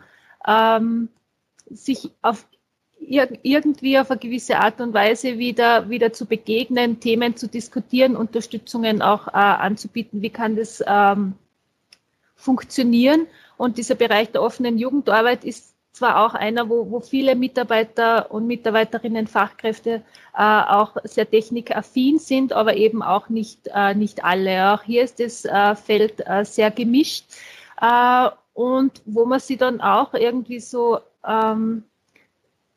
ähm, 0.46 1.08
sich 1.70 2.10
auf 2.22 2.46
irgendwie 3.04 3.98
auf 3.98 4.12
eine 4.12 4.20
gewisse 4.20 4.58
Art 4.58 4.80
und 4.80 4.94
Weise 4.94 5.38
wieder, 5.38 5.90
wieder 5.90 6.12
zu 6.12 6.24
begegnen, 6.24 7.00
Themen 7.00 7.36
zu 7.36 7.48
diskutieren, 7.48 8.14
Unterstützungen 8.14 9.02
auch 9.02 9.26
äh, 9.28 9.32
anzubieten. 9.32 10.22
Wie 10.22 10.30
kann 10.30 10.54
das 10.54 10.82
ähm, 10.86 11.34
funktionieren? 12.36 13.26
Und 13.56 13.76
dieser 13.76 13.96
Bereich 13.96 14.30
der 14.30 14.42
offenen 14.42 14.78
Jugendarbeit 14.78 15.44
ist 15.44 15.71
zwar 15.92 16.24
auch 16.24 16.34
einer, 16.34 16.68
wo, 16.68 16.90
wo 16.90 17.00
viele 17.00 17.36
Mitarbeiter 17.36 18.30
und 18.30 18.46
Mitarbeiterinnen, 18.46 19.26
Fachkräfte 19.26 20.02
äh, 20.36 20.42
auch 20.42 20.96
sehr 21.04 21.30
technikaffin 21.30 22.18
sind, 22.18 22.52
aber 22.52 22.76
eben 22.76 23.02
auch 23.02 23.28
nicht, 23.28 23.68
äh, 23.74 23.94
nicht 23.94 24.24
alle. 24.24 24.72
Auch 24.72 24.82
hier 24.82 25.04
ist 25.04 25.20
das 25.20 25.44
äh, 25.44 25.74
Feld 25.74 26.26
äh, 26.26 26.44
sehr 26.44 26.70
gemischt 26.70 27.26
äh, 27.80 28.28
und 28.54 29.02
wo 29.04 29.26
man 29.26 29.40
sie 29.40 29.56
dann 29.56 29.80
auch 29.80 30.14
irgendwie 30.14 30.60
so 30.60 31.00
ähm, 31.26 31.84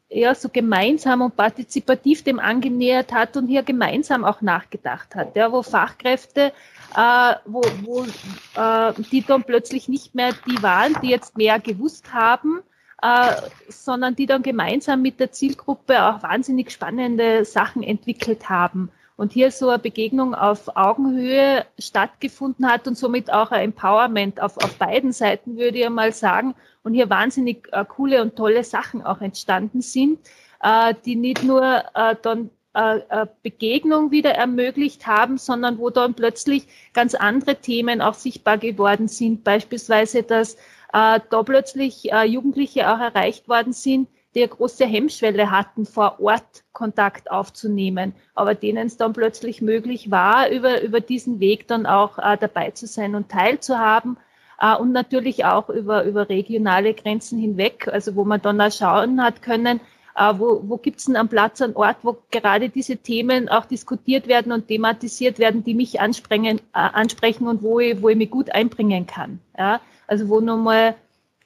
ja, 0.10 0.36
so 0.36 0.49
gemeinsam 0.49 1.21
und 1.21 1.36
partizipativ 1.36 2.23
dem 2.23 2.39
angenähert 2.39 3.12
hat 3.12 3.36
und 3.38 3.47
hier 3.47 3.63
gemeinsam 3.63 4.23
auch 4.23 4.41
nachgedacht 4.41 5.15
hat, 5.15 5.36
ja, 5.36 5.51
wo 5.51 5.63
Fachkräfte, 5.63 6.54
äh, 6.95 7.34
wo, 7.45 7.62
wo 7.84 8.04
äh, 8.04 8.93
die 9.12 9.25
dann 9.25 9.43
plötzlich 9.43 9.89
nicht 9.89 10.15
mehr 10.15 10.34
die 10.47 10.62
waren, 10.62 10.95
die 11.01 11.10
jetzt 11.10 11.38
mehr 11.38 11.60
gewusst 11.60 12.13
haben, 12.13 12.62
äh, 13.01 13.36
sondern 13.69 14.15
die 14.15 14.25
dann 14.25 14.43
gemeinsam 14.43 15.01
mit 15.01 15.19
der 15.19 15.31
Zielgruppe 15.31 16.03
auch 16.03 16.23
wahnsinnig 16.23 16.71
spannende 16.71 17.45
Sachen 17.45 17.84
entwickelt 17.84 18.49
haben. 18.49 18.89
Und 19.17 19.31
hier 19.31 19.51
so 19.51 19.69
eine 19.69 19.79
Begegnung 19.79 20.36
auf 20.36 20.75
Augenhöhe 20.75 21.65
stattgefunden 21.79 22.69
hat 22.69 22.86
und 22.88 22.97
somit 22.97 23.31
auch 23.31 23.51
ein 23.51 23.63
Empowerment 23.63 24.41
auf, 24.41 24.58
auf 24.58 24.75
beiden 24.77 25.13
Seiten, 25.13 25.58
würde 25.58 25.77
ich 25.77 25.89
mal 25.89 26.12
sagen. 26.12 26.53
Und 26.84 26.93
hier 26.93 27.10
wahnsinnig 27.10 27.67
äh, 27.71 27.86
coole 27.86 28.21
und 28.21 28.36
tolle 28.36 28.63
Sachen 28.63 29.03
auch 29.03 29.21
entstanden 29.21 29.81
sind, 29.81 30.19
äh, 30.62 30.93
die 31.05 31.15
nicht 31.15 31.43
nur 31.43 31.84
äh, 31.93 32.15
dann 32.21 32.49
äh, 32.75 32.97
äh, 33.08 33.27
Begegnung 33.41 34.12
wieder 34.12 34.31
ermöglicht 34.31 35.08
haben, 35.08 35.38
sondern 35.38 35.77
wo 35.77 35.89
dann 35.89 36.13
plötzlich 36.13 36.67
ganz 36.93 37.15
andere 37.15 37.55
Themen 37.55 38.01
auch 38.01 38.15
sichtbar 38.15 38.58
geworden 38.58 39.08
sind. 39.08 39.45
Beispielsweise, 39.45 40.23
dass 40.23 40.58
äh, 40.95 41.19
da 41.29 41.43
plötzlich 41.43 42.12
äh, 42.13 42.23
Jugendliche 42.23 42.89
auch 42.89 42.99
erreicht 42.99 43.49
worden 43.49 43.73
sind, 43.73 44.08
die 44.34 44.43
eine 44.43 44.47
große 44.47 44.86
Hemmschwelle 44.86 45.51
hatten, 45.51 45.86
vor 45.86 46.21
Ort 46.21 46.63
Kontakt 46.71 47.29
aufzunehmen, 47.29 48.13
aber 48.34 48.55
denen 48.55 48.88
es 48.88 48.95
dann 48.95 49.12
plötzlich 49.12 49.62
möglich 49.62 50.10
war, 50.10 50.49
über, 50.49 50.81
über 50.81 51.01
diesen 51.01 51.41
Weg 51.41 51.67
dann 51.67 51.86
auch 51.86 52.17
äh, 52.17 52.38
dabei 52.38 52.71
zu 52.71 52.88
sein 52.88 53.15
und 53.15 53.29
teilzuhaben. 53.29 54.17
Äh, 54.60 54.77
und 54.77 54.93
natürlich 54.93 55.43
auch 55.43 55.69
über, 55.69 56.05
über 56.05 56.29
regionale 56.29 56.93
Grenzen 56.93 57.39
hinweg, 57.39 57.89
also 57.89 58.15
wo 58.15 58.23
man 58.23 58.41
dann 58.41 58.62
auch 58.62 58.71
schauen 58.71 59.21
hat 59.21 59.41
können, 59.41 59.81
wo, 60.15 60.62
wo 60.65 60.78
gibt 60.78 60.99
es 60.99 61.06
denn 61.06 61.17
am 61.17 61.28
Platz 61.28 61.62
einen 61.62 61.75
Ort, 61.75 61.97
wo 62.04 62.17
gerade 62.32 62.69
diese 62.69 62.97
Themen 62.97 63.49
auch 63.49 63.65
diskutiert 63.65 64.28
werden 64.28 64.51
und 64.51 64.67
thematisiert 64.67 65.39
werden, 65.39 65.63
die 65.63 65.73
mich 65.73 65.99
ansprechen, 65.99 66.60
äh, 66.60 66.62
ansprechen 66.73 67.47
und 67.47 67.62
wo 67.62 67.80
ich, 67.80 68.01
wo 68.01 68.10
ich 68.10 68.17
mich 68.17 68.32
gut 68.32 68.49
einbringen 68.51 69.06
kann. 69.06 69.39
Ja? 69.58 69.82
Also 70.08 70.30
wo 70.30 70.39
nochmal 70.39 70.95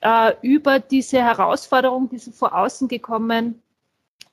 äh, 0.02 0.34
über 0.42 0.80
diese 0.80 1.18
Herausforderung, 1.18 2.10
die 2.10 2.20
so 2.20 2.32
vor 2.32 2.56
außen 2.56 2.88
gekommen 2.88 3.62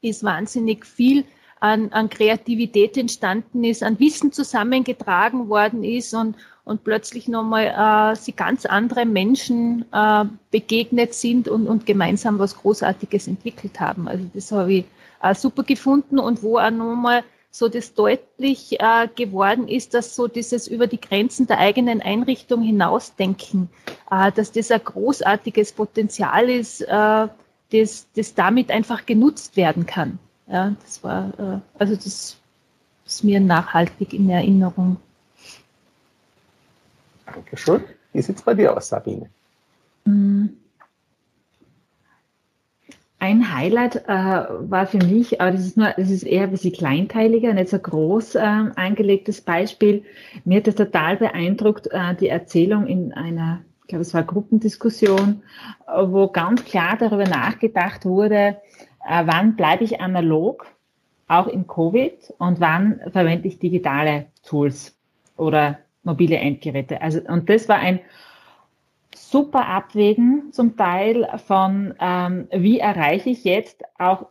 ist, 0.03 0.23
wahnsinnig 0.23 0.85
viel 0.85 1.25
an, 1.61 1.91
an 1.93 2.11
Kreativität 2.11 2.99
entstanden 2.99 3.65
ist, 3.65 3.83
an 3.83 3.99
Wissen 3.99 4.33
zusammengetragen 4.33 5.49
worden 5.49 5.83
ist 5.83 6.13
und, 6.13 6.37
und 6.67 6.83
plötzlich 6.83 7.29
nochmal 7.29 8.13
äh, 8.13 8.17
sie 8.17 8.33
ganz 8.33 8.67
andere 8.67 9.07
Menschen 9.07 9.85
äh, 9.93 10.25
begegnet 10.51 11.15
sind 11.15 11.49
und, 11.49 11.69
und 11.69 11.87
gemeinsam 11.87 12.41
was 12.41 12.57
Großartiges 12.57 13.29
entwickelt 13.29 13.79
haben. 13.79 14.09
Also 14.09 14.25
das 14.35 14.51
habe 14.51 14.73
ich 14.73 14.85
äh, 15.23 15.33
super 15.35 15.63
gefunden 15.63 16.19
und 16.19 16.43
wo 16.43 16.59
auch 16.59 16.71
nochmal 16.73 17.23
so 17.53 17.69
das 17.69 17.95
deutlich 17.95 18.81
äh, 18.81 19.07
geworden 19.15 19.69
ist, 19.69 19.95
dass 19.95 20.17
so 20.17 20.27
dieses 20.27 20.67
über 20.67 20.89
die 20.89 21.01
Grenzen 21.01 21.47
der 21.47 21.59
eigenen 21.59 22.03
Einrichtung 22.03 22.63
hinausdenken, 22.63 23.71
äh, 24.11 24.33
dass 24.33 24.51
das 24.51 24.73
ein 24.73 24.83
großartiges 24.83 25.73
Potenzial 25.73 26.51
ist, 26.51 26.81
äh, 26.83 27.29
das, 27.71 28.09
das 28.17 28.35
damit 28.35 28.73
einfach 28.73 29.07
genutzt 29.07 29.57
werden 29.57 29.87
kann. 29.87 30.19
Ja, 30.49 30.75
das 30.83 31.05
war, 31.05 31.29
äh, 31.39 31.79
also 31.79 31.95
das 31.95 32.37
ist 33.07 33.23
mir 33.23 33.39
nachhaltig 33.39 34.13
in 34.13 34.29
Erinnerung. 34.29 34.97
Dankeschön. 37.27 37.85
Wie 38.13 38.23
sieht 38.23 38.37
es 38.37 38.43
bei 38.43 38.55
dir 38.55 38.77
aus, 38.77 38.89
Sabine? 38.89 39.29
Mm. 40.05 40.47
Ein 43.19 43.57
Highlight 43.57 44.05
äh, 44.07 44.09
war 44.11 44.87
für 44.87 44.99
mich, 44.99 45.41
aber 45.41 45.51
das 45.51 45.63
ist 45.63 45.77
nur, 45.77 45.89
das 45.97 46.11
ist 46.11 46.23
eher 46.23 46.45
ein 46.45 46.51
bisschen 46.51 46.75
kleinteiliger, 46.75 47.55
nicht 47.55 47.71
so 47.71 47.79
groß 47.79 48.35
äh, 48.35 48.41
angelegtes 48.41 49.41
Beispiel. 49.41 50.05
Mir 50.45 50.59
hat 50.59 50.67
das 50.67 50.75
total 50.75 51.17
beeindruckt, 51.17 51.89
äh, 51.91 52.15
die 52.15 52.29
Erzählung 52.29 52.87
in 52.87 53.15
einer, 53.15 53.63
ich 53.83 53.89
glaube, 53.89 54.03
es 54.03 54.13
war 54.13 54.23
Gruppendiskussion, 54.23 55.43
wo 56.05 56.29
ganz 56.29 56.65
klar 56.67 56.99
darüber 56.99 57.25
nachgedacht 57.25 58.05
wurde, 58.05 58.59
äh, 59.09 59.23
wann 59.25 59.57
bleibe 59.57 59.85
ich 59.85 60.01
analog, 60.01 60.67
auch 61.27 61.47
in 61.47 61.67
Covid, 61.67 62.35
und 62.39 62.61
wann 62.61 63.01
verwende 63.13 63.49
ich 63.49 63.59
digitale 63.59 64.27
Tools 64.45 64.95
oder 65.37 65.79
mobile 66.07 66.39
Endgeräte. 66.39 67.03
Also, 67.03 67.21
und 67.29 67.51
das 67.51 67.69
war 67.69 67.77
ein 67.77 68.01
super 69.15 69.67
Abwägen 69.67 70.53
zum 70.53 70.77
Teil 70.77 71.29
von, 71.47 71.95
ähm, 72.01 72.49
wie 72.53 72.79
erreiche 72.79 73.31
ich 73.31 73.45
jetzt 73.45 73.83
auch, 73.99 74.27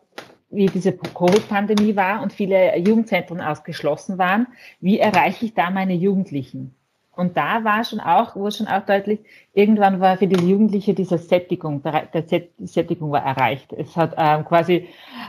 wie 0.50 0.68
diese 0.68 0.94
Covid-Pandemie 0.94 1.96
war 1.96 2.22
und 2.22 2.32
viele 2.32 2.78
Jugendzentren 2.78 3.42
ausgeschlossen 3.42 4.18
waren, 4.18 4.48
wie 4.80 5.00
erreiche 5.00 5.46
ich 5.46 5.54
da 5.54 5.70
meine 5.70 5.94
Jugendlichen? 5.94 6.74
Und 7.16 7.38
da 7.38 7.64
war 7.64 7.84
schon 7.84 8.00
auch, 8.00 8.36
wurde 8.36 8.56
schon 8.56 8.68
auch 8.68 8.86
deutlich, 8.86 9.20
irgendwann 9.54 10.00
war 10.00 10.18
für 10.18 10.28
die 10.28 10.50
Jugendliche 10.50 10.94
diese 10.94 11.18
Sättigung, 11.18 11.82
der, 11.82 12.26
Sättigung 12.60 13.12
war 13.12 13.24
erreicht. 13.24 13.72
Es 13.74 13.96
hat 13.96 14.16
ähm, 14.18 14.46
quasi, 14.46 14.88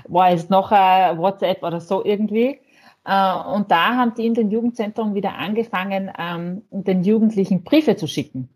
war 0.09 0.31
es 0.31 0.49
noch 0.49 0.73
ein 0.73 1.17
WhatsApp 1.19 1.63
oder 1.63 1.81
so 1.81 2.05
irgendwie. 2.05 2.59
Äh, 3.07 3.35
und 3.55 3.71
da 3.71 3.95
haben 3.95 4.15
die 4.15 4.27
in 4.27 4.35
den 4.35 4.51
Jugendzentren 4.51 5.15
wieder 5.15 5.37
angefangen, 5.37 6.11
ähm, 6.19 6.63
den 6.71 7.05
Jugendlichen 7.05 7.63
Briefe 7.63 7.97
zu 7.97 8.09
schicken. 8.09 8.49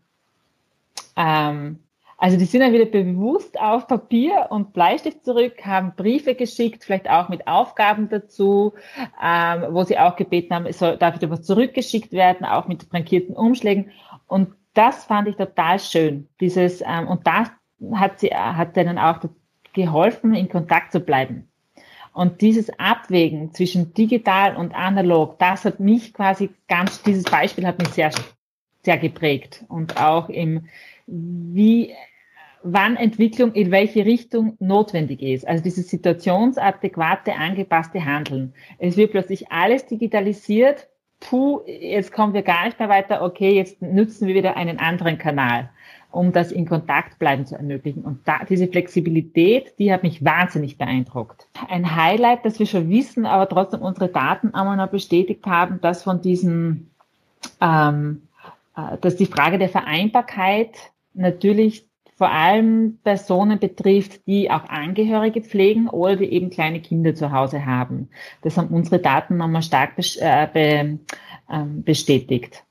Ähm, 1.15 1.79
also 2.17 2.37
die 2.37 2.45
sind 2.45 2.61
dann 2.61 2.73
wieder 2.73 2.85
bewusst 2.85 3.59
auf 3.59 3.87
Papier 3.87 4.47
und 4.49 4.73
Bleistift 4.73 5.25
zurück, 5.25 5.65
haben 5.65 5.95
Briefe 5.95 6.35
geschickt, 6.35 6.83
vielleicht 6.83 7.09
auch 7.09 7.29
mit 7.29 7.47
Aufgaben 7.47 8.09
dazu, 8.09 8.73
ähm, 9.23 9.65
wo 9.71 9.83
sie 9.83 9.97
auch 9.97 10.17
gebeten 10.17 10.53
haben, 10.53 10.67
es 10.67 10.77
soll, 10.77 10.97
darf 10.97 11.15
wieder 11.15 11.31
was 11.31 11.43
zurückgeschickt 11.43 12.11
werden, 12.11 12.45
auch 12.45 12.67
mit 12.67 12.83
frankierten 12.83 13.35
Umschlägen. 13.35 13.89
Und 14.27 14.49
das 14.73 15.05
fand 15.05 15.29
ich 15.29 15.35
total 15.35 15.79
schön. 15.79 16.27
Dieses, 16.39 16.81
und 16.81 17.25
das 17.25 17.49
hat 17.93 18.19
sie, 18.19 18.29
hat 18.29 18.75
denen 18.75 18.99
auch 18.99 19.19
geholfen, 19.73 20.33
in 20.33 20.47
Kontakt 20.47 20.91
zu 20.91 20.99
bleiben. 20.99 21.50
Und 22.13 22.41
dieses 22.41 22.69
Abwägen 22.77 23.53
zwischen 23.53 23.93
digital 23.93 24.55
und 24.55 24.75
analog, 24.75 25.39
das 25.39 25.63
hat 25.63 25.79
mich 25.79 26.13
quasi 26.13 26.49
ganz, 26.67 27.01
dieses 27.03 27.23
Beispiel 27.23 27.65
hat 27.65 27.79
mich 27.79 27.89
sehr, 27.89 28.11
sehr 28.83 28.97
geprägt. 28.97 29.63
Und 29.69 29.97
auch 30.01 30.27
im, 30.27 30.67
wie, 31.07 31.93
wann 32.63 32.97
Entwicklung 32.97 33.53
in 33.53 33.71
welche 33.71 34.05
Richtung 34.05 34.57
notwendig 34.59 35.21
ist. 35.21 35.47
Also 35.47 35.63
dieses 35.63 35.89
situationsadäquate, 35.89 37.33
angepasste 37.33 38.03
Handeln. 38.03 38.53
Es 38.77 38.97
wird 38.97 39.11
plötzlich 39.11 39.51
alles 39.51 39.85
digitalisiert. 39.85 40.89
Puh, 41.21 41.61
jetzt 41.65 42.11
kommen 42.11 42.33
wir 42.33 42.41
gar 42.41 42.65
nicht 42.65 42.79
mehr 42.79 42.89
weiter. 42.89 43.21
Okay, 43.21 43.55
jetzt 43.55 43.81
nutzen 43.81 44.27
wir 44.27 44.35
wieder 44.35 44.57
einen 44.57 44.79
anderen 44.79 45.17
Kanal. 45.17 45.69
Um 46.11 46.31
das 46.31 46.51
in 46.51 46.65
Kontakt 46.65 47.19
bleiben 47.19 47.45
zu 47.45 47.55
ermöglichen. 47.55 48.03
Und 48.03 48.27
da, 48.27 48.43
diese 48.47 48.67
Flexibilität, 48.67 49.73
die 49.79 49.91
hat 49.91 50.03
mich 50.03 50.23
wahnsinnig 50.23 50.77
beeindruckt. 50.77 51.47
Ein 51.69 51.95
Highlight, 51.95 52.45
das 52.45 52.59
wir 52.59 52.65
schon 52.65 52.89
wissen, 52.89 53.25
aber 53.25 53.47
trotzdem 53.47 53.81
unsere 53.81 54.09
Daten 54.09 54.53
einmal 54.53 54.77
noch 54.77 54.89
bestätigt 54.89 55.45
haben, 55.45 55.79
dass 55.81 56.03
von 56.03 56.21
diesen, 56.21 56.91
ähm, 57.61 58.23
äh, 58.75 58.97
dass 58.99 59.15
die 59.15 59.25
Frage 59.25 59.57
der 59.57 59.69
Vereinbarkeit 59.69 60.75
natürlich 61.13 61.85
vor 62.21 62.29
allem 62.29 62.99
Personen 63.03 63.57
betrifft, 63.57 64.27
die 64.27 64.51
auch 64.51 64.69
Angehörige 64.69 65.41
pflegen 65.41 65.89
oder 65.89 66.17
die 66.17 66.31
eben 66.31 66.51
kleine 66.51 66.79
Kinder 66.79 67.15
zu 67.15 67.31
Hause 67.31 67.65
haben. 67.65 68.09
Das 68.43 68.57
haben 68.57 68.67
unsere 68.67 68.99
Daten 68.99 69.37
nochmal 69.37 69.63
stark 69.63 69.93
äh, 69.97 70.97
ähm, 71.49 71.83
bestätigt. 71.83 72.63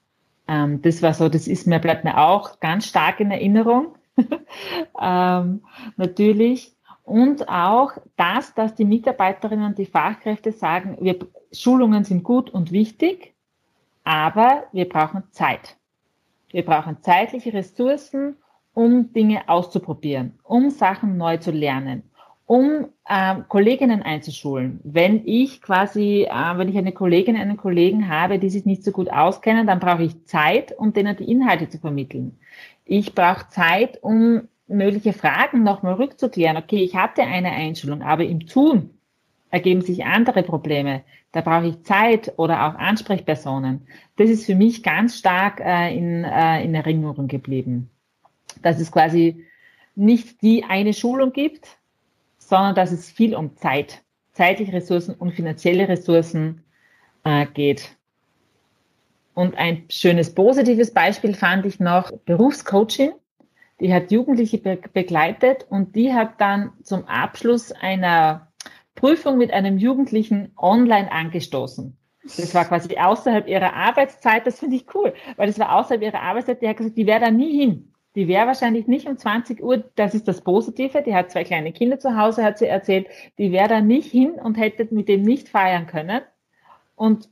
Ähm, 0.50 0.82
das 0.82 1.00
war 1.00 1.14
so, 1.14 1.28
das 1.28 1.46
ist 1.46 1.68
mir, 1.68 1.78
bleibt 1.78 2.02
mir 2.02 2.18
auch 2.18 2.58
ganz 2.58 2.86
stark 2.86 3.20
in 3.20 3.30
Erinnerung. 3.30 3.94
ähm, 5.00 5.62
natürlich. 5.96 6.76
Und 7.04 7.48
auch 7.48 7.92
das, 8.16 8.52
dass 8.54 8.74
die 8.74 8.84
Mitarbeiterinnen 8.84 9.64
und 9.64 9.78
die 9.78 9.86
Fachkräfte 9.86 10.50
sagen, 10.50 10.98
wir, 11.00 11.18
Schulungen 11.52 12.02
sind 12.02 12.24
gut 12.24 12.50
und 12.50 12.72
wichtig, 12.72 13.32
aber 14.02 14.64
wir 14.72 14.88
brauchen 14.88 15.22
Zeit. 15.30 15.76
Wir 16.50 16.64
brauchen 16.64 17.00
zeitliche 17.00 17.52
Ressourcen, 17.52 18.36
um 18.74 19.12
Dinge 19.12 19.48
auszuprobieren, 19.48 20.38
um 20.42 20.70
Sachen 20.70 21.16
neu 21.16 21.36
zu 21.36 21.52
lernen, 21.52 22.09
um 22.50 22.88
ähm, 23.08 23.44
Kolleginnen 23.46 24.02
einzuschulen. 24.02 24.80
Wenn 24.82 25.24
ich 25.24 25.62
quasi, 25.62 26.26
äh, 26.28 26.58
wenn 26.58 26.68
ich 26.68 26.76
eine 26.76 26.90
Kollegin, 26.90 27.36
einen 27.36 27.56
Kollegen 27.56 28.08
habe, 28.08 28.40
die 28.40 28.50
sich 28.50 28.66
nicht 28.66 28.82
so 28.82 28.90
gut 28.90 29.08
auskennen, 29.08 29.68
dann 29.68 29.78
brauche 29.78 30.02
ich 30.02 30.24
Zeit, 30.24 30.76
um 30.76 30.92
denen 30.92 31.16
die 31.16 31.30
Inhalte 31.30 31.68
zu 31.68 31.78
vermitteln. 31.78 32.36
Ich 32.84 33.14
brauche 33.14 33.48
Zeit, 33.50 34.02
um 34.02 34.48
mögliche 34.66 35.12
Fragen 35.12 35.62
nochmal 35.62 35.94
rückzuklären. 35.94 36.56
Okay, 36.56 36.82
ich 36.82 36.96
hatte 36.96 37.22
eine 37.22 37.52
Einschulung, 37.52 38.02
aber 38.02 38.24
im 38.24 38.44
Tun 38.46 38.90
ergeben 39.50 39.82
sich 39.82 40.04
andere 40.04 40.42
Probleme. 40.42 41.02
Da 41.30 41.42
brauche 41.42 41.68
ich 41.68 41.84
Zeit 41.84 42.32
oder 42.36 42.66
auch 42.66 42.74
Ansprechpersonen. 42.74 43.86
Das 44.16 44.28
ist 44.28 44.44
für 44.44 44.56
mich 44.56 44.82
ganz 44.82 45.16
stark 45.16 45.60
äh, 45.60 45.96
in, 45.96 46.24
äh, 46.24 46.64
in 46.64 46.74
Erinnerung 46.74 47.28
geblieben 47.28 47.90
dass 48.62 48.80
es 48.80 48.90
quasi 48.90 49.46
nicht 49.94 50.42
die 50.42 50.64
eine 50.64 50.92
Schulung 50.92 51.32
gibt, 51.32 51.79
sondern 52.50 52.74
dass 52.74 52.90
es 52.90 53.08
viel 53.10 53.34
um 53.34 53.56
Zeit, 53.56 54.02
zeitliche 54.32 54.72
Ressourcen 54.72 55.14
und 55.14 55.32
finanzielle 55.32 55.88
Ressourcen 55.88 56.64
äh, 57.24 57.46
geht. 57.46 57.96
Und 59.34 59.56
ein 59.56 59.84
schönes 59.88 60.34
positives 60.34 60.92
Beispiel 60.92 61.34
fand 61.34 61.64
ich 61.64 61.78
noch 61.78 62.10
Berufscoaching. 62.26 63.12
Die 63.78 63.94
hat 63.94 64.10
Jugendliche 64.10 64.58
be 64.58 64.78
begleitet 64.92 65.64
und 65.70 65.94
die 65.94 66.12
hat 66.12 66.40
dann 66.40 66.72
zum 66.82 67.06
Abschluss 67.06 67.72
einer 67.72 68.48
Prüfung 68.96 69.38
mit 69.38 69.52
einem 69.52 69.78
Jugendlichen 69.78 70.52
online 70.58 71.10
angestoßen. 71.10 71.96
Das 72.24 72.54
war 72.54 72.64
quasi 72.66 72.98
außerhalb 72.98 73.48
ihrer 73.48 73.72
Arbeitszeit. 73.72 74.46
Das 74.46 74.58
finde 74.58 74.76
ich 74.76 74.94
cool, 74.94 75.14
weil 75.36 75.46
das 75.46 75.58
war 75.58 75.74
außerhalb 75.76 76.02
ihrer 76.02 76.20
Arbeitszeit. 76.20 76.60
Die 76.60 76.68
hat 76.68 76.76
gesagt, 76.76 76.98
die 76.98 77.06
wäre 77.06 77.20
da 77.20 77.30
nie 77.30 77.58
hin. 77.58 77.89
Die 78.16 78.26
wäre 78.26 78.48
wahrscheinlich 78.48 78.88
nicht 78.88 79.06
um 79.06 79.16
20 79.16 79.62
Uhr, 79.62 79.84
das 79.94 80.14
ist 80.14 80.26
das 80.26 80.40
Positive, 80.40 81.02
die 81.02 81.14
hat 81.14 81.30
zwei 81.30 81.44
kleine 81.44 81.72
Kinder 81.72 82.00
zu 82.00 82.16
Hause, 82.16 82.42
hat 82.42 82.58
sie 82.58 82.66
erzählt, 82.66 83.06
die 83.38 83.52
wäre 83.52 83.68
da 83.68 83.80
nicht 83.80 84.10
hin 84.10 84.32
und 84.32 84.56
hätte 84.56 84.88
mit 84.92 85.08
dem 85.08 85.22
nicht 85.22 85.48
feiern 85.48 85.86
können. 85.86 86.20
Und 86.96 87.30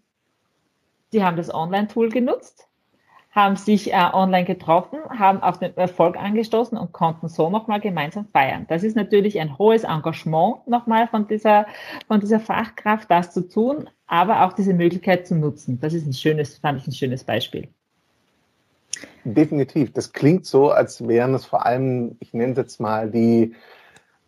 die 1.13 1.25
haben 1.25 1.37
das 1.37 1.53
Online-Tool 1.53 2.11
genutzt, 2.11 2.69
haben 3.33 3.57
sich 3.57 3.93
äh, 3.93 4.11
online 4.13 4.45
getroffen, 4.45 5.01
haben 5.11 5.43
auf 5.43 5.59
den 5.59 5.77
Erfolg 5.77 6.17
angestoßen 6.17 6.79
und 6.79 6.93
konnten 6.93 7.29
so 7.29 7.51
nochmal 7.51 7.81
gemeinsam 7.81 8.29
feiern. 8.33 8.67
Das 8.69 8.85
ist 8.85 8.95
natürlich 8.95 9.41
ein 9.41 9.59
hohes 9.59 9.85
Engagement 9.85 10.67
nochmal 10.69 11.09
von 11.09 11.27
dieser, 11.27 11.67
von 12.07 12.21
dieser 12.21 12.41
Fachkraft, 12.41 13.11
das 13.11 13.33
zu 13.33 13.49
tun, 13.49 13.91
aber 14.07 14.45
auch 14.45 14.53
diese 14.53 14.75
Möglichkeit 14.75 15.27
zu 15.27 15.35
nutzen. 15.35 15.81
Das 15.81 15.93
ist 15.93 16.07
ein 16.07 16.13
schönes, 16.13 16.59
fand 16.59 16.81
ich 16.81 16.87
ein 16.87 16.93
schönes 16.93 17.25
Beispiel. 17.25 17.69
Definitiv. 19.25 19.93
Das 19.93 20.13
klingt 20.13 20.47
so, 20.47 20.71
als 20.71 21.07
wären 21.07 21.35
es 21.35 21.45
vor 21.45 21.67
allem, 21.67 22.17
ich 22.21 22.33
nenne 22.33 22.53
es 22.53 22.59
jetzt 22.59 22.81
mal, 22.81 23.11
die 23.11 23.55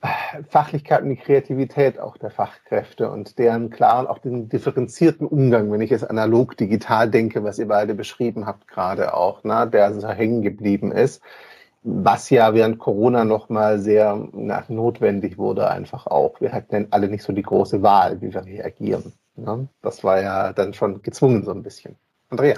äh, 0.02 0.42
Fachlichkeit 0.48 1.02
und 1.02 1.11
die 1.11 1.16
Kreativität 1.16 1.98
auch 1.98 2.16
der 2.16 2.30
Fachkräfte 2.30 3.11
und 3.11 3.38
deren 3.38 3.70
klaren, 3.70 4.06
auch 4.06 4.18
den 4.18 4.48
differenzierten 4.48 5.26
Umgang, 5.26 5.70
wenn 5.70 5.80
ich 5.80 5.90
jetzt 5.90 6.09
analog 6.09 6.56
digital 6.56 7.11
denke, 7.11 7.44
was 7.44 7.59
ihr 7.59 7.68
beide 7.68 7.94
beschrieben 7.94 8.46
habt 8.46 8.68
gerade 8.68 9.14
auch, 9.14 9.44
ne, 9.44 9.68
der 9.70 9.92
so 9.94 10.09
hängen 10.09 10.42
geblieben 10.42 10.92
ist, 10.92 11.22
was 11.83 12.30
ja 12.30 12.52
während 12.54 12.78
Corona 12.78 13.24
nochmal 13.24 13.78
sehr 13.78 14.28
na, 14.33 14.64
notwendig 14.68 15.38
wurde 15.38 15.70
einfach 15.70 16.06
auch. 16.06 16.40
Wir 16.40 16.52
hatten 16.52 16.88
alle 16.90 17.09
nicht 17.09 17.22
so 17.22 17.33
die 17.33 17.42
große 17.42 17.83
Wahl, 17.83 18.20
wie 18.20 18.33
wir 18.33 18.44
reagieren. 18.44 19.12
Ne? 19.37 19.68
Das 19.83 20.04
war 20.04 20.20
ja 20.20 20.52
dann 20.52 20.74
schon 20.74 21.02
gezwungen 21.02 21.44
so 21.44 21.52
ein 21.52 21.62
bisschen. 21.62 21.96
Andrea. 22.28 22.56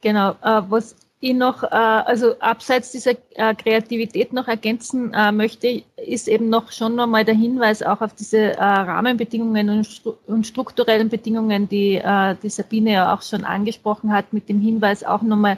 Genau, 0.00 0.32
äh, 0.42 0.62
was 0.68 0.96
ich 1.20 1.34
noch, 1.34 1.62
äh, 1.62 1.66
also 1.68 2.38
abseits 2.40 2.92
dieser 2.92 3.12
äh, 3.34 3.54
Kreativität 3.54 4.32
noch 4.32 4.46
ergänzen 4.46 5.12
äh, 5.14 5.32
möchte, 5.32 5.82
ist 5.96 6.28
eben 6.28 6.50
noch 6.50 6.70
schon 6.70 6.96
nochmal 6.96 7.24
der 7.24 7.34
Hinweis 7.34 7.82
auch 7.82 8.00
auf 8.00 8.14
diese 8.14 8.58
Rahmenbedingungen 8.58 9.86
und, 10.26 10.46
strukturellen 10.46 11.08
Bedingungen, 11.08 11.68
die, 11.68 12.02
die 12.42 12.50
Sabine 12.50 12.92
ja 12.92 13.14
auch 13.14 13.22
schon 13.22 13.44
angesprochen 13.44 14.12
hat, 14.12 14.34
mit 14.34 14.50
dem 14.50 14.60
Hinweis 14.60 15.02
auch 15.02 15.22
nochmal, 15.22 15.56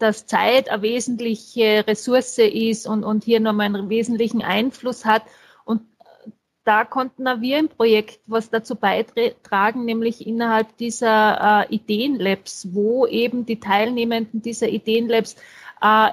dass 0.00 0.26
Zeit 0.26 0.68
eine 0.68 0.82
wesentliche 0.82 1.84
Ressource 1.86 2.38
ist 2.38 2.88
und, 2.88 3.04
und 3.04 3.22
hier 3.22 3.38
nochmal 3.38 3.66
einen 3.66 3.88
wesentlichen 3.88 4.42
Einfluss 4.42 5.04
hat 5.04 5.22
da 6.64 6.84
konnten 6.84 7.28
auch 7.28 7.40
wir 7.40 7.58
im 7.58 7.68
Projekt 7.68 8.20
was 8.26 8.50
dazu 8.50 8.74
beitragen, 8.74 9.84
nämlich 9.84 10.26
innerhalb 10.26 10.76
dieser 10.78 11.66
äh, 11.70 11.74
Ideenlabs, 11.74 12.68
wo 12.72 13.06
eben 13.06 13.44
die 13.46 13.60
Teilnehmenden 13.60 14.40
dieser 14.42 14.68
Ideenlabs 14.68 15.36
äh, 15.80 16.10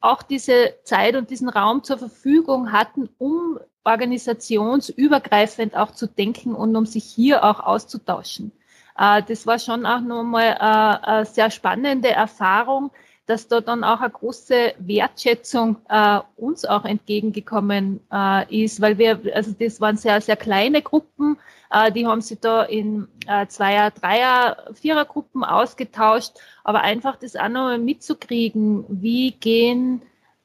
auch 0.00 0.22
diese 0.22 0.74
Zeit 0.84 1.14
und 1.14 1.30
diesen 1.30 1.48
Raum 1.48 1.84
zur 1.84 1.98
Verfügung 1.98 2.72
hatten, 2.72 3.08
um 3.18 3.58
organisationsübergreifend 3.84 5.76
auch 5.76 5.92
zu 5.92 6.06
denken 6.06 6.54
und 6.54 6.74
um 6.74 6.86
sich 6.86 7.04
hier 7.04 7.44
auch 7.44 7.60
auszutauschen. 7.60 8.52
Äh, 8.98 9.22
das 9.22 9.46
war 9.46 9.58
schon 9.58 9.86
auch 9.86 10.00
nochmal 10.00 10.56
äh, 10.58 11.06
eine 11.06 11.24
sehr 11.24 11.50
spannende 11.50 12.10
Erfahrung, 12.10 12.90
dass 13.32 13.48
da 13.48 13.62
dann 13.62 13.82
auch 13.82 14.00
eine 14.00 14.10
große 14.10 14.74
Wertschätzung 14.78 15.78
äh, 15.88 16.20
uns 16.36 16.66
auch 16.66 16.84
entgegengekommen 16.84 18.00
äh, 18.12 18.64
ist, 18.64 18.82
weil 18.82 18.98
wir, 18.98 19.20
also 19.34 19.52
das 19.58 19.80
waren 19.80 19.96
sehr, 19.96 20.20
sehr 20.20 20.36
kleine 20.36 20.82
Gruppen, 20.82 21.38
äh, 21.70 21.90
die 21.90 22.06
haben 22.06 22.20
sich 22.20 22.40
da 22.40 22.62
in 22.64 23.08
äh, 23.26 23.46
Zweier-, 23.46 23.90
Dreier-, 23.90 24.58
Vierer-Gruppen 24.74 25.44
ausgetauscht, 25.44 26.32
aber 26.62 26.82
einfach 26.82 27.16
das 27.16 27.34
auch 27.34 27.48
nochmal 27.48 27.78
mitzukriegen, 27.78 28.84
wie 28.90 29.30
gehen 29.30 30.02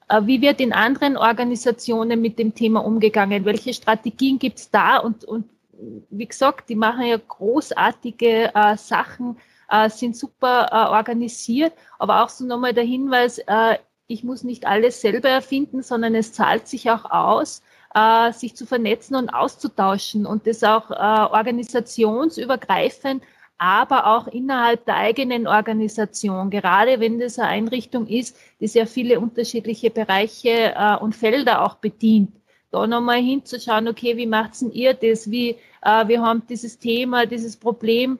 äh, 0.08 0.22
wie 0.24 0.40
wird 0.40 0.58
in 0.58 0.72
anderen 0.72 1.18
Organisationen 1.18 2.22
mit 2.22 2.38
dem 2.38 2.54
Thema 2.54 2.82
umgegangen? 2.82 3.44
Welche 3.44 3.74
Strategien 3.74 4.38
gibt 4.38 4.60
es 4.60 4.70
da? 4.70 4.96
Und, 4.96 5.26
und 5.26 5.44
wie 6.08 6.26
gesagt, 6.26 6.70
die 6.70 6.74
machen 6.74 7.04
ja 7.04 7.18
großartige 7.18 8.54
äh, 8.54 8.76
Sachen 8.78 9.36
äh, 9.70 9.88
sind 9.90 10.16
super 10.16 10.68
äh, 10.70 10.90
organisiert, 10.90 11.72
aber 11.98 12.24
auch 12.24 12.28
so 12.28 12.44
nochmal 12.44 12.74
der 12.74 12.84
Hinweis, 12.84 13.38
äh, 13.38 13.78
ich 14.06 14.24
muss 14.24 14.42
nicht 14.42 14.66
alles 14.66 15.00
selber 15.00 15.28
erfinden, 15.28 15.82
sondern 15.82 16.14
es 16.14 16.32
zahlt 16.32 16.66
sich 16.66 16.90
auch 16.90 17.04
aus, 17.10 17.62
äh, 17.94 18.32
sich 18.32 18.56
zu 18.56 18.66
vernetzen 18.66 19.16
und 19.16 19.30
auszutauschen 19.30 20.26
und 20.26 20.46
das 20.46 20.64
auch 20.64 20.90
äh, 20.90 20.94
organisationsübergreifend, 20.94 23.22
aber 23.58 24.06
auch 24.06 24.28
innerhalb 24.28 24.86
der 24.86 24.96
eigenen 24.96 25.46
Organisation, 25.46 26.48
gerade 26.48 27.00
wenn 27.00 27.18
das 27.18 27.38
eine 27.38 27.48
Einrichtung 27.48 28.06
ist, 28.06 28.36
die 28.60 28.68
sehr 28.68 28.86
viele 28.86 29.20
unterschiedliche 29.20 29.90
Bereiche 29.90 30.74
äh, 30.76 30.96
und 30.96 31.16
Felder 31.16 31.64
auch 31.64 31.74
bedient. 31.74 32.32
Da 32.70 32.86
nochmal 32.86 33.20
hinzuschauen, 33.20 33.88
okay, 33.88 34.16
wie 34.16 34.26
macht's 34.26 34.60
denn 34.60 34.72
ihr 34.72 34.94
das? 34.94 35.30
Wie, 35.30 35.56
äh, 35.82 36.06
wir 36.06 36.22
haben 36.22 36.42
dieses 36.48 36.78
Thema, 36.78 37.26
dieses 37.26 37.56
Problem, 37.56 38.18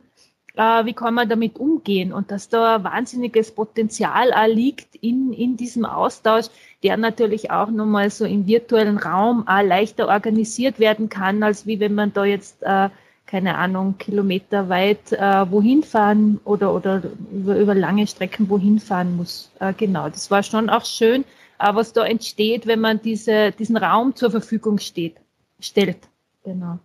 äh, 0.59 0.85
wie 0.85 0.93
kann 0.93 1.15
man 1.15 1.29
damit 1.29 1.59
umgehen 1.59 2.13
und 2.13 2.31
dass 2.31 2.49
da 2.49 2.83
wahnsinniges 2.83 3.53
Potenzial 3.53 4.33
auch 4.33 4.49
liegt 4.49 4.97
in, 4.97 5.33
in 5.33 5.57
diesem 5.57 5.85
Austausch, 5.85 6.47
der 6.83 6.97
natürlich 6.97 7.51
auch 7.53 7.71
nochmal 7.71 8.11
so 8.11 8.25
im 8.25 8.47
virtuellen 8.47 8.99
Raum 8.99 9.47
auch 9.47 9.63
leichter 9.63 10.09
organisiert 10.09 10.81
werden 10.81 11.09
kann, 11.09 11.43
als 11.45 11.67
wie 11.67 11.79
wenn 11.79 11.95
man 11.95 12.13
da 12.13 12.25
jetzt, 12.25 12.63
äh, 12.63 12.89
keine 13.27 13.57
Ahnung, 13.57 13.99
kilometerweit 13.99 15.13
äh, 15.13 15.51
wohin 15.51 15.85
fahren 15.85 16.41
oder, 16.45 16.75
oder 16.75 17.03
über, 17.31 17.57
über 17.57 17.75
lange 17.75 18.07
Strecken 18.07 18.49
wohin 18.49 18.81
fahren 18.81 19.17
muss. 19.17 19.53
Äh, 19.61 19.73
genau, 19.75 20.09
das 20.09 20.29
war 20.31 20.43
schon 20.43 20.71
auch 20.71 20.85
schön, 20.85 21.25
äh, 21.61 21.73
was 21.73 21.93
da 21.93 22.05
entsteht, 22.05 22.67
wenn 22.67 22.81
man 22.81 23.01
diese, 23.01 23.53
diesen 23.53 23.77
Raum 23.77 24.17
zur 24.17 24.33
Verfügung 24.33 24.79
steht, 24.79 25.17
stellt. 25.61 25.99
Genau. 26.43 26.81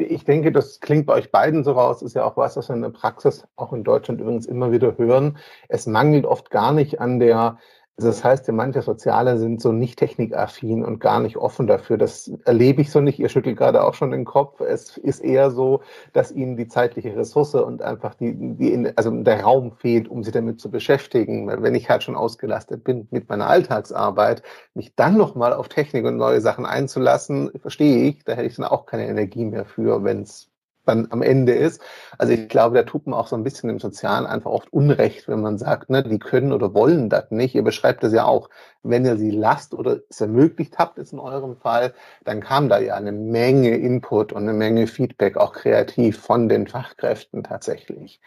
Ich 0.00 0.24
denke, 0.24 0.52
das 0.52 0.80
klingt 0.80 1.06
bei 1.06 1.14
euch 1.14 1.30
beiden 1.30 1.64
so 1.64 1.72
raus, 1.72 2.02
ist 2.02 2.14
ja 2.14 2.24
auch 2.24 2.36
was, 2.36 2.56
was 2.56 2.68
wir 2.68 2.76
in 2.76 2.82
der 2.82 2.90
Praxis 2.90 3.46
auch 3.56 3.72
in 3.72 3.84
Deutschland 3.84 4.20
übrigens 4.20 4.46
immer 4.46 4.72
wieder 4.72 4.96
hören. 4.96 5.38
Es 5.68 5.86
mangelt 5.86 6.24
oft 6.24 6.50
gar 6.50 6.72
nicht 6.72 7.00
an 7.00 7.20
der 7.20 7.58
das 7.96 8.24
heißt, 8.24 8.48
manche 8.52 8.80
Soziale 8.82 9.38
sind 9.38 9.60
so 9.60 9.70
nicht 9.70 9.98
technikaffin 9.98 10.84
und 10.84 10.98
gar 10.98 11.20
nicht 11.20 11.36
offen 11.36 11.66
dafür. 11.66 11.98
Das 11.98 12.32
erlebe 12.44 12.80
ich 12.80 12.90
so 12.90 13.00
nicht. 13.00 13.18
Ihr 13.18 13.28
schüttelt 13.28 13.58
gerade 13.58 13.84
auch 13.84 13.94
schon 13.94 14.10
den 14.10 14.24
Kopf. 14.24 14.60
Es 14.60 14.96
ist 14.96 15.20
eher 15.20 15.50
so, 15.50 15.82
dass 16.12 16.32
ihnen 16.32 16.56
die 16.56 16.68
zeitliche 16.68 17.14
Ressource 17.14 17.54
und 17.54 17.82
einfach 17.82 18.14
die, 18.14 18.34
die 18.34 18.92
also 18.96 19.10
der 19.10 19.42
Raum 19.42 19.72
fehlt, 19.72 20.08
um 20.08 20.24
sich 20.24 20.32
damit 20.32 20.58
zu 20.60 20.70
beschäftigen. 20.70 21.48
Wenn 21.62 21.74
ich 21.74 21.90
halt 21.90 22.02
schon 22.02 22.16
ausgelastet 22.16 22.82
bin 22.82 23.08
mit 23.10 23.28
meiner 23.28 23.46
Alltagsarbeit, 23.46 24.42
mich 24.74 24.94
dann 24.96 25.16
nochmal 25.16 25.52
auf 25.52 25.68
Technik 25.68 26.06
und 26.06 26.16
neue 26.16 26.40
Sachen 26.40 26.64
einzulassen, 26.64 27.50
verstehe 27.60 28.08
ich. 28.08 28.24
Da 28.24 28.32
hätte 28.32 28.46
ich 28.46 28.56
dann 28.56 28.66
auch 28.66 28.86
keine 28.86 29.06
Energie 29.06 29.44
mehr 29.44 29.66
für, 29.66 30.02
wenn 30.02 30.22
es 30.22 30.51
dann 30.84 31.08
am 31.10 31.22
Ende 31.22 31.52
ist. 31.52 31.80
Also 32.18 32.32
ich 32.32 32.48
glaube, 32.48 32.76
da 32.76 32.82
tut 32.82 33.06
man 33.06 33.18
auch 33.18 33.26
so 33.26 33.36
ein 33.36 33.44
bisschen 33.44 33.70
im 33.70 33.78
Sozialen 33.78 34.26
einfach 34.26 34.50
oft 34.50 34.72
Unrecht, 34.72 35.28
wenn 35.28 35.40
man 35.40 35.58
sagt, 35.58 35.90
ne, 35.90 36.02
die 36.02 36.18
können 36.18 36.52
oder 36.52 36.74
wollen 36.74 37.08
das 37.08 37.30
nicht. 37.30 37.54
Ihr 37.54 37.62
beschreibt 37.62 38.02
das 38.02 38.12
ja 38.12 38.24
auch. 38.24 38.48
Wenn 38.82 39.04
ihr 39.04 39.16
sie 39.16 39.30
lasst 39.30 39.74
oder 39.74 40.00
es 40.08 40.20
ermöglicht 40.20 40.78
habt, 40.78 40.98
ist 40.98 41.12
in 41.12 41.18
eurem 41.18 41.56
Fall, 41.56 41.94
dann 42.24 42.40
kam 42.40 42.68
da 42.68 42.78
ja 42.78 42.94
eine 42.94 43.12
Menge 43.12 43.76
Input 43.76 44.32
und 44.32 44.42
eine 44.42 44.52
Menge 44.52 44.86
Feedback, 44.86 45.36
auch 45.36 45.52
kreativ 45.52 46.18
von 46.18 46.48
den 46.48 46.66
Fachkräften 46.66 47.44
tatsächlich. 47.44 48.20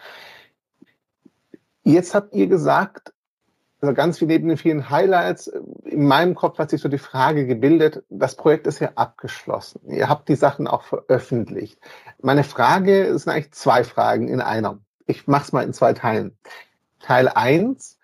Jetzt 1.84 2.15
habt 2.15 2.34
ihr 2.34 2.48
gesagt, 2.48 3.14
also 3.81 3.93
ganz 3.93 4.19
viel 4.19 4.27
neben 4.27 4.47
den 4.47 4.57
vielen 4.57 4.89
Highlights, 4.89 5.47
in 5.83 6.05
meinem 6.05 6.35
Kopf 6.35 6.57
hat 6.57 6.69
sich 6.69 6.81
so 6.81 6.89
die 6.89 6.97
Frage 6.97 7.45
gebildet, 7.45 8.03
das 8.09 8.35
Projekt 8.35 8.67
ist 8.67 8.79
ja 8.79 8.91
abgeschlossen. 8.95 9.81
Ihr 9.88 10.09
habt 10.09 10.29
die 10.29 10.35
Sachen 10.35 10.67
auch 10.67 10.83
veröffentlicht. 10.83 11.79
Meine 12.21 12.43
Frage 12.43 13.17
sind 13.17 13.31
eigentlich 13.31 13.53
zwei 13.53 13.83
Fragen 13.83 14.27
in 14.27 14.41
einer. 14.41 14.79
Ich 15.05 15.27
mache 15.27 15.43
es 15.43 15.51
mal 15.51 15.63
in 15.63 15.73
zwei 15.73 15.93
Teilen. 15.93 16.38
Teil 16.99 17.27
eins: 17.27 17.99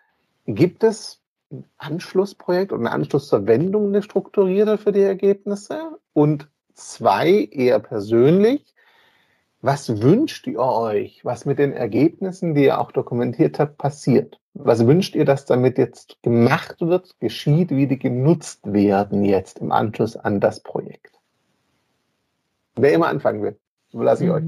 gibt 0.45 0.83
es 0.83 1.21
ein 1.51 1.65
Anschlussprojekt 1.77 2.71
oder 2.71 2.81
eine 2.81 2.91
Anschlussverwendung 2.91 3.87
eine 3.87 4.03
strukturierte 4.03 4.77
für 4.77 4.91
die 4.91 5.01
Ergebnisse? 5.01 5.97
Und 6.13 6.49
zwei, 6.73 7.47
eher 7.51 7.79
persönlich, 7.79 8.70
was 9.61 10.01
wünscht 10.01 10.47
ihr 10.47 10.59
euch, 10.59 11.23
was 11.23 11.45
mit 11.45 11.59
den 11.59 11.73
Ergebnissen, 11.73 12.55
die 12.55 12.65
ihr 12.65 12.81
auch 12.81 12.91
dokumentiert 12.91 13.59
habt, 13.59 13.77
passiert? 13.77 14.39
Was 14.53 14.85
wünscht 14.85 15.15
ihr, 15.15 15.23
dass 15.23 15.45
damit 15.45 15.77
jetzt 15.77 16.17
gemacht 16.23 16.81
wird, 16.81 17.15
geschieht, 17.19 17.69
wie 17.69 17.87
die 17.87 17.99
genutzt 17.99 18.59
werden 18.63 19.23
jetzt 19.23 19.59
im 19.59 19.71
Anschluss 19.71 20.17
an 20.17 20.39
das 20.39 20.59
Projekt? 20.61 21.19
Wer 22.75 22.93
immer 22.93 23.07
anfangen 23.07 23.43
will, 23.43 23.57
lasse 23.91 24.23
ich 24.23 24.29
mhm. 24.29 24.35
euch. 24.35 24.43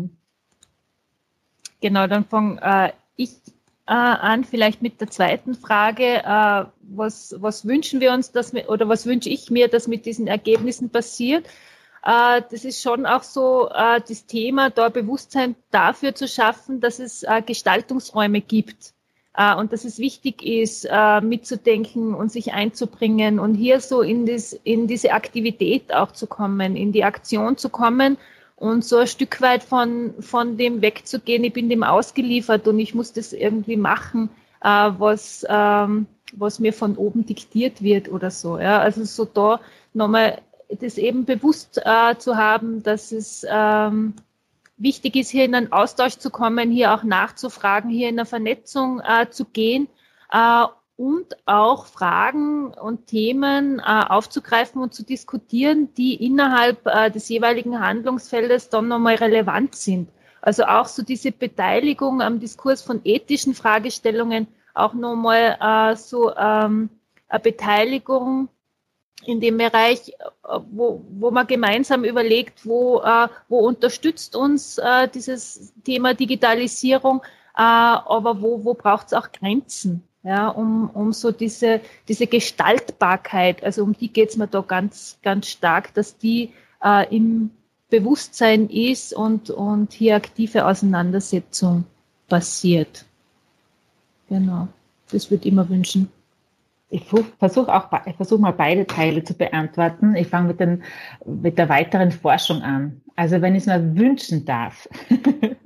Genau, 1.82 2.08
dann 2.08 2.26
fange 2.26 2.60
äh, 2.62 2.92
ich 3.16 3.36
äh, 3.86 3.92
an, 3.94 4.46
vielleicht 4.46 4.82
mit 4.82 5.00
der 5.00 5.10
zweiten 5.10 5.54
Frage. 5.54 6.24
Äh, 6.24 6.66
was, 6.82 7.36
was 7.40 7.68
wünschen 7.68 8.00
wir 8.00 8.14
uns, 8.14 8.32
dass 8.32 8.54
oder 8.54 8.88
was 8.90 9.06
wünsche 9.06 9.30
ich 9.30 9.52
mir, 9.52 9.68
dass 9.68 9.88
mit 9.88 10.06
diesen 10.06 10.28
Ergebnissen 10.28 10.90
passiert? 10.90 11.46
Äh, 12.06 12.42
das 12.52 12.66
ist 12.66 12.82
schon 12.82 13.06
auch 13.06 13.24
so 13.24 13.70
äh, 13.70 14.02
das 14.06 14.26
Thema, 14.26 14.70
da 14.70 14.90
Bewusstsein 14.90 15.56
dafür 15.72 16.14
zu 16.14 16.28
schaffen, 16.28 16.82
dass 16.82 17.00
es 17.00 17.24
äh, 17.24 17.42
Gestaltungsräume 17.42 18.42
gibt 18.42 18.94
und 19.58 19.74
dass 19.74 19.84
es 19.84 19.98
wichtig 19.98 20.44
ist, 20.44 20.88
mitzudenken 21.24 22.14
und 22.14 22.32
sich 22.32 22.54
einzubringen 22.54 23.40
und 23.40 23.56
hier 23.56 23.80
so 23.80 24.04
in, 24.04 24.28
das, 24.28 24.54
in 24.64 24.86
diese 24.86 25.12
Aktivität 25.12 25.92
auch 25.92 26.12
zu 26.12 26.28
kommen, 26.28 26.76
in 26.76 26.92
die 26.92 27.04
Aktion 27.04 27.58
zu 27.58 27.70
kommen 27.70 28.20
und 28.58 28.86
so 28.86 28.98
ein 28.98 29.08
Stück 29.08 29.42
weit 29.42 29.64
von, 29.64 30.14
von 30.20 30.58
dem 30.58 30.84
wegzugehen, 30.84 31.44
ich 31.44 31.54
bin 31.54 31.68
dem 31.68 31.82
ausgeliefert 31.82 32.68
und 32.68 32.78
ich 32.78 32.94
muss 32.94 33.12
das 33.12 33.34
irgendwie 33.34 33.76
machen, 33.76 34.30
was, 34.62 35.48
ähm, 35.50 36.06
was 36.34 36.60
mir 36.60 36.72
von 36.72 36.96
oben 36.96 37.26
diktiert 37.26 37.82
wird 37.82 38.12
oder 38.12 38.30
so. 38.30 38.60
Ja. 38.60 38.82
Also 38.82 39.04
so 39.04 39.26
da 39.26 39.60
nochmal 39.96 40.44
das 40.80 40.98
eben 40.98 41.26
bewusst 41.26 41.82
äh, 41.84 42.18
zu 42.18 42.38
haben, 42.38 42.84
dass 42.84 43.12
es 43.12 43.46
ähm, 43.50 44.14
wichtig 44.78 45.16
ist, 45.16 45.30
hier 45.30 45.46
in 45.46 45.56
einen 45.56 45.72
Austausch 45.72 46.18
zu 46.18 46.30
kommen, 46.30 46.72
hier 46.72 46.94
auch 46.94 47.04
nachzufragen, 47.04 47.90
hier 47.90 48.10
in 48.10 48.20
eine 48.20 48.26
Vernetzung 48.26 49.02
äh, 49.02 49.30
zu 49.30 49.46
gehen 49.46 49.88
äh, 50.32 50.66
und 50.96 51.36
auch 51.46 51.86
Fragen 51.86 52.74
und 52.74 53.08
Themen 53.08 53.80
äh, 53.80 53.84
aufzugreifen 53.84 54.82
und 54.82 54.94
zu 54.94 55.04
diskutieren, 55.04 55.94
die 55.96 56.24
innerhalb 56.24 56.86
äh, 56.86 57.10
des 57.10 57.30
jeweiligen 57.30 57.80
Handlungsfeldes 57.80 58.70
dann 58.70 58.88
nochmal 58.88 59.16
relevant 59.16 59.76
sind. 59.76 60.10
Also 60.42 60.66
auch 60.66 60.88
so 60.88 61.04
diese 61.04 61.32
Beteiligung 61.32 62.22
am 62.22 62.40
Diskurs 62.40 62.82
von 62.82 63.02
ethischen 63.06 63.54
Fragestellungen, 63.54 64.48
auch 64.74 64.94
nochmal 64.94 65.58
äh, 65.62 65.96
so 65.96 66.36
ähm, 66.36 66.90
eine 67.30 67.40
Beteiligung 67.40 68.50
in 69.26 69.40
dem 69.40 69.58
Bereich, 69.58 70.10
äh, 70.10 70.60
wo, 70.72 71.04
wo 71.10 71.32
man 71.32 71.48
gemeinsam 71.48 72.04
überlegt, 72.04 72.66
wo, 72.66 73.02
äh, 73.02 73.28
wo 73.50 73.60
unterstützt 73.60 74.36
uns 74.36 74.78
äh, 74.78 75.08
dieses 75.08 75.74
Thema 75.84 76.14
Digitalisierung, 76.14 77.22
aber 77.56 78.42
wo, 78.42 78.66
wo 78.66 78.74
braucht 78.74 79.08
es 79.08 79.14
auch 79.14 79.32
Grenzen, 79.32 80.02
ja, 80.24 80.48
um, 80.48 80.90
um 80.90 81.14
so 81.14 81.32
diese, 81.32 81.82
diese 82.08 82.26
Gestaltbarkeit, 82.26 83.64
also 83.64 83.84
um 83.84 83.94
die 83.94 84.08
geht 84.08 84.30
es 84.30 84.38
mir 84.38 84.48
da 84.48 84.62
ganz, 84.62 85.20
ganz 85.22 85.50
stark, 85.50 85.94
dass 85.94 86.18
die 86.18 86.52
im 87.12 87.52
Bewusstsein 87.92 88.70
ist 88.70 89.14
und, 89.14 89.52
und 89.52 89.94
hier 89.94 90.16
aktive 90.16 90.66
Auseinandersetzung 90.66 91.86
passiert. 92.28 93.06
Genau, 94.30 94.68
das 95.12 95.30
würde 95.30 95.48
ich 95.48 95.54
mir 95.54 95.70
wünschen. 95.70 96.10
Ich 96.94 97.04
versuche 97.40 97.74
auch, 97.74 97.90
ich 98.06 98.16
versuche 98.16 98.40
mal 98.40 98.52
beide 98.52 98.86
Teile 98.86 99.24
zu 99.24 99.34
beantworten. 99.34 100.16
Ich 100.16 100.28
fange 100.28 100.54
mit, 100.54 100.60
mit 101.26 101.58
der 101.58 101.68
weiteren 101.68 102.12
Forschung 102.12 102.62
an. 102.62 103.02
Also 103.16 103.42
wenn 103.42 103.56
ich 103.56 103.64
es 103.64 103.68
mir 103.68 103.96
wünschen 103.96 104.46
darf. 104.46 104.88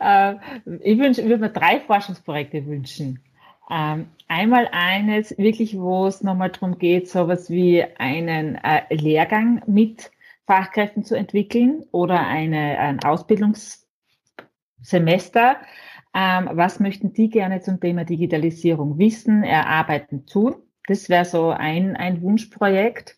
Äh, 0.00 0.36
ich 0.80 0.98
wünsche, 0.98 1.22
würde 1.24 1.36
mir 1.36 1.50
drei 1.50 1.78
Forschungsprojekte 1.80 2.64
wünschen. 2.64 3.20
Ähm, 3.70 4.06
einmal 4.26 4.66
eines, 4.72 5.36
wirklich, 5.36 5.78
wo 5.78 6.06
es 6.06 6.22
nochmal 6.22 6.48
darum 6.48 6.78
geht, 6.78 7.10
sowas 7.10 7.50
wie 7.50 7.84
einen 7.98 8.54
äh, 8.54 8.80
Lehrgang 8.88 9.60
mit 9.66 10.10
Fachkräften 10.46 11.04
zu 11.04 11.16
entwickeln 11.16 11.84
oder 11.92 12.26
eine, 12.26 12.78
ein 12.78 13.04
Ausbildungssemester, 13.04 15.56
ähm, 16.14 16.50
was 16.52 16.80
möchten 16.80 17.12
die 17.12 17.30
gerne 17.30 17.60
zum 17.60 17.80
Thema 17.80 18.04
Digitalisierung 18.04 18.98
wissen, 18.98 19.42
erarbeiten, 19.44 20.26
tun? 20.26 20.56
Das 20.86 21.08
wäre 21.08 21.24
so 21.24 21.50
ein, 21.50 21.96
ein 21.96 22.22
Wunschprojekt. 22.22 23.16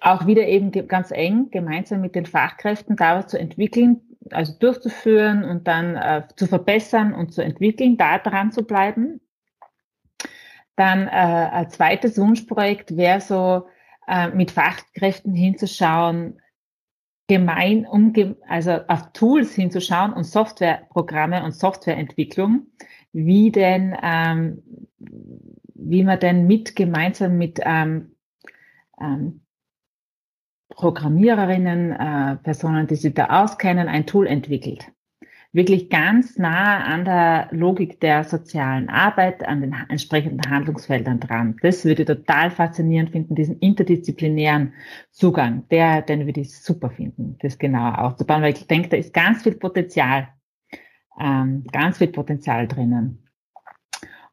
Auch 0.00 0.26
wieder 0.26 0.46
eben 0.48 0.72
ganz 0.88 1.12
eng 1.12 1.50
gemeinsam 1.50 2.00
mit 2.00 2.14
den 2.14 2.26
Fachkräften 2.26 2.96
da 2.96 3.18
was 3.18 3.28
zu 3.28 3.38
entwickeln, 3.38 4.00
also 4.30 4.52
durchzuführen 4.58 5.44
und 5.44 5.68
dann 5.68 5.96
äh, 5.96 6.22
zu 6.34 6.46
verbessern 6.46 7.14
und 7.14 7.32
zu 7.32 7.42
entwickeln, 7.42 7.96
da 7.96 8.18
dran 8.18 8.50
zu 8.50 8.64
bleiben. 8.64 9.20
Dann 10.74 11.06
äh, 11.06 11.10
ein 11.10 11.70
zweites 11.70 12.18
Wunschprojekt 12.18 12.96
wäre 12.96 13.20
so, 13.20 13.66
äh, 14.08 14.28
mit 14.28 14.50
Fachkräften 14.50 15.34
hinzuschauen, 15.34 16.40
gemein, 17.32 17.86
um, 17.86 18.12
also 18.46 18.72
auf 18.88 19.10
Tools 19.14 19.54
hinzuschauen 19.54 20.12
und 20.12 20.24
Softwareprogramme 20.24 21.42
und 21.42 21.52
Softwareentwicklung, 21.52 22.66
wie 23.14 23.50
denn, 23.50 23.96
ähm, 24.02 24.62
wie 25.74 26.04
man 26.04 26.20
denn 26.20 26.46
mit 26.46 26.76
gemeinsam 26.76 27.38
mit 27.38 27.58
ähm, 27.64 28.14
ähm, 29.00 29.40
Programmiererinnen, 30.68 31.92
äh, 31.92 32.36
Personen, 32.36 32.86
die 32.86 32.96
sich 32.96 33.14
da 33.14 33.42
auskennen, 33.42 33.88
ein 33.88 34.04
Tool 34.04 34.26
entwickelt 34.26 34.92
wirklich 35.52 35.90
ganz 35.90 36.38
nah 36.38 36.82
an 36.84 37.04
der 37.04 37.48
Logik 37.50 38.00
der 38.00 38.24
sozialen 38.24 38.88
Arbeit, 38.88 39.46
an 39.46 39.60
den 39.60 39.74
entsprechenden 39.88 40.50
Handlungsfeldern 40.50 41.20
dran. 41.20 41.56
Das 41.62 41.84
würde 41.84 42.02
ich 42.02 42.08
total 42.08 42.50
faszinierend 42.50 43.10
finden, 43.10 43.34
diesen 43.34 43.58
interdisziplinären 43.58 44.72
Zugang, 45.10 45.68
der, 45.70 46.02
den 46.02 46.26
würde 46.26 46.40
ich 46.40 46.58
super 46.58 46.90
finden, 46.90 47.36
das 47.42 47.58
genauer 47.58 47.98
aufzubauen, 47.98 48.42
weil 48.42 48.54
ich 48.54 48.66
denke, 48.66 48.88
da 48.88 48.96
ist 48.96 49.12
ganz 49.12 49.42
viel 49.42 49.54
Potenzial, 49.54 50.28
ähm, 51.20 51.64
ganz 51.70 51.98
viel 51.98 52.08
Potenzial 52.08 52.66
drinnen. 52.66 53.18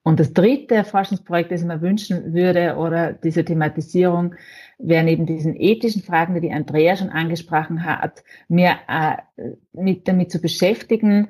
Und 0.04 0.20
das 0.20 0.34
dritte 0.34 0.86
Forschungsprojekt, 0.86 1.52
das 1.52 1.62
ich 1.62 1.68
mir 1.68 1.82
wünschen 1.82 2.34
würde, 2.34 2.78
oder 2.78 3.12
diese 3.12 3.43
Thematisierung, 3.43 4.34
wäre 4.80 5.04
neben 5.04 5.26
diesen 5.26 5.56
ethischen 5.60 6.02
Fragen, 6.02 6.40
die 6.42 6.52
Andrea 6.52 6.96
schon 6.96 7.10
angesprochen 7.10 7.86
hat, 7.86 8.24
mir 8.48 8.78
äh, 8.88 9.18
mit, 9.74 10.08
damit 10.08 10.32
zu 10.32 10.40
beschäftigen, 10.40 11.28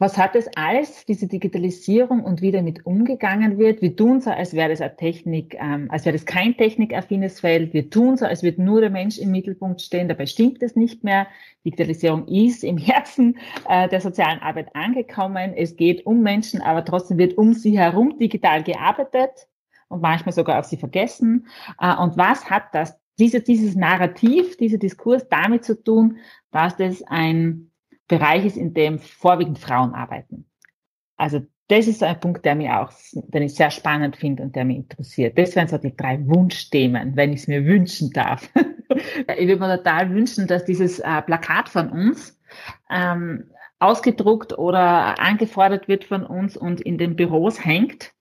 was 0.00 0.16
hat 0.16 0.34
es 0.34 0.48
alles, 0.56 1.04
diese 1.04 1.28
Digitalisierung 1.28 2.24
und 2.24 2.40
wie 2.40 2.52
damit 2.52 2.86
umgegangen 2.86 3.58
wird? 3.58 3.82
Wir 3.82 3.94
tun 3.94 4.22
so, 4.22 4.30
als 4.30 4.54
wäre 4.54 4.70
das 4.70 4.80
eine 4.80 4.96
Technik, 4.96 5.54
ähm, 5.60 5.90
als 5.90 6.06
wäre 6.06 6.16
das 6.16 6.24
kein 6.24 6.56
technikaffines 6.56 7.40
Feld. 7.40 7.74
Wir 7.74 7.90
tun 7.90 8.16
so, 8.16 8.24
als 8.24 8.42
würde 8.42 8.62
nur 8.62 8.80
der 8.80 8.88
Mensch 8.88 9.18
im 9.18 9.30
Mittelpunkt 9.30 9.82
stehen. 9.82 10.08
Dabei 10.08 10.24
stimmt 10.24 10.62
es 10.62 10.74
nicht 10.74 11.04
mehr. 11.04 11.26
Digitalisierung 11.66 12.26
ist 12.28 12.64
im 12.64 12.78
Herzen 12.78 13.36
äh, 13.68 13.90
der 13.90 14.00
sozialen 14.00 14.40
Arbeit 14.40 14.74
angekommen. 14.74 15.52
Es 15.54 15.76
geht 15.76 16.06
um 16.06 16.22
Menschen, 16.22 16.62
aber 16.62 16.82
trotzdem 16.82 17.18
wird 17.18 17.36
um 17.36 17.52
sie 17.52 17.78
herum 17.78 18.18
digital 18.18 18.62
gearbeitet 18.62 19.49
und 19.90 20.00
manchmal 20.00 20.32
sogar 20.32 20.58
auf 20.58 20.64
sie 20.64 20.78
vergessen. 20.78 21.46
Äh, 21.78 21.94
und 21.96 22.16
was 22.16 22.48
hat 22.48 22.64
das, 22.72 22.98
diese, 23.18 23.40
dieses 23.40 23.74
Narrativ, 23.74 24.56
dieser 24.56 24.78
Diskurs 24.78 25.28
damit 25.28 25.64
zu 25.64 25.82
tun, 25.82 26.16
dass 26.50 26.76
das 26.76 27.02
ein 27.02 27.70
Bereich 28.08 28.46
ist, 28.46 28.56
in 28.56 28.72
dem 28.72 28.98
vorwiegend 28.98 29.58
Frauen 29.58 29.94
arbeiten. 29.94 30.46
Also 31.16 31.42
das 31.68 31.86
ist 31.86 32.02
ein 32.02 32.18
Punkt, 32.18 32.44
der 32.44 32.56
mir 32.56 32.80
auch, 32.80 32.90
den 33.12 33.42
ich 33.42 33.54
sehr 33.54 33.70
spannend 33.70 34.16
finde 34.16 34.42
und 34.42 34.56
der 34.56 34.64
mich 34.64 34.78
interessiert. 34.78 35.38
Das 35.38 35.54
wären 35.54 35.68
so 35.68 35.78
die 35.78 35.94
drei 35.94 36.18
Wunschthemen, 36.26 37.14
wenn 37.14 37.32
ich 37.32 37.42
es 37.42 37.48
mir 37.48 37.64
wünschen 37.64 38.10
darf. 38.10 38.48
ich 39.38 39.46
würde 39.46 39.60
mir 39.60 39.76
total 39.76 40.10
wünschen, 40.10 40.48
dass 40.48 40.64
dieses 40.64 40.98
äh, 40.98 41.22
Plakat 41.22 41.68
von 41.68 41.90
uns 41.90 42.40
ähm, 42.90 43.50
ausgedruckt 43.78 44.58
oder 44.58 45.20
angefordert 45.20 45.86
wird 45.86 46.04
von 46.04 46.24
uns 46.24 46.56
und 46.56 46.80
in 46.80 46.98
den 46.98 47.14
Büros 47.14 47.64
hängt, 47.64 48.12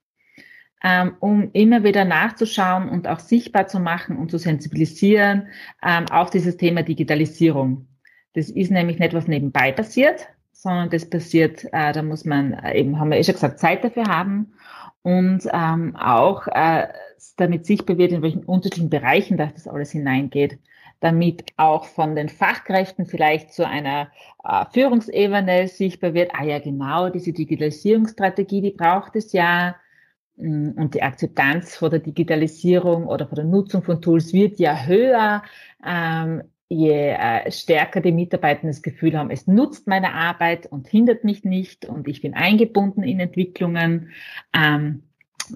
ähm, 0.83 1.13
um 1.19 1.49
immer 1.53 1.83
wieder 1.83 2.05
nachzuschauen 2.05 2.89
und 2.89 3.07
auch 3.07 3.19
sichtbar 3.19 3.67
zu 3.67 3.79
machen 3.79 4.17
und 4.17 4.31
zu 4.31 4.37
sensibilisieren 4.37 5.47
ähm, 5.83 6.05
auf 6.09 6.29
dieses 6.29 6.57
Thema 6.57 6.83
Digitalisierung. 6.83 7.87
Das 8.33 8.49
ist 8.49 8.71
nämlich 8.71 8.99
nicht, 8.99 9.13
was 9.13 9.27
nebenbei 9.27 9.71
passiert, 9.71 10.27
sondern 10.51 10.89
das 10.89 11.09
passiert, 11.09 11.65
äh, 11.71 11.91
da 11.91 12.01
muss 12.01 12.25
man 12.25 12.53
äh, 12.53 12.79
eben, 12.79 12.99
haben 12.99 13.11
wir 13.11 13.17
eh 13.17 13.23
schon 13.23 13.35
gesagt, 13.35 13.59
Zeit 13.59 13.83
dafür 13.83 14.05
haben 14.05 14.53
und 15.01 15.47
ähm, 15.51 15.95
auch 15.95 16.47
äh, 16.47 16.87
damit 17.37 17.65
sichtbar 17.65 17.97
wird, 17.97 18.11
in 18.11 18.21
welchen 18.21 18.43
unterschiedlichen 18.43 18.89
Bereichen 18.89 19.37
das 19.37 19.67
alles 19.67 19.91
hineingeht, 19.91 20.59
damit 20.99 21.45
auch 21.57 21.85
von 21.85 22.15
den 22.15 22.29
Fachkräften 22.29 23.05
vielleicht 23.05 23.53
zu 23.53 23.65
einer 23.65 24.09
äh, 24.43 24.65
Führungsebene 24.71 25.67
sichtbar 25.67 26.13
wird, 26.13 26.31
ah 26.33 26.43
ja 26.43 26.59
genau, 26.59 27.09
diese 27.09 27.33
Digitalisierungsstrategie, 27.33 28.61
die 28.61 28.71
braucht 28.71 29.15
es 29.15 29.31
ja, 29.31 29.75
und 30.39 30.91
die 30.93 31.03
Akzeptanz 31.03 31.75
vor 31.75 31.89
der 31.89 31.99
Digitalisierung 31.99 33.07
oder 33.07 33.27
vor 33.27 33.35
der 33.35 33.45
Nutzung 33.45 33.83
von 33.83 34.01
Tools 34.01 34.31
wird 34.31 34.59
ja 34.59 34.85
höher. 34.85 35.43
Ähm, 35.85 36.43
je 36.69 37.09
äh, 37.09 37.51
stärker 37.51 37.99
die 37.99 38.11
Mitarbeiter 38.11 38.67
das 38.67 38.81
Gefühl 38.81 39.17
haben, 39.17 39.31
es 39.31 39.47
nutzt 39.47 39.87
meine 39.87 40.13
Arbeit 40.13 40.67
und 40.67 40.87
hindert 40.87 41.23
mich 41.23 41.43
nicht 41.43 41.85
und 41.85 42.07
ich 42.07 42.21
bin 42.21 42.35
eingebunden 42.35 43.03
in 43.03 43.19
Entwicklungen. 43.19 44.11
Ähm, 44.53 45.03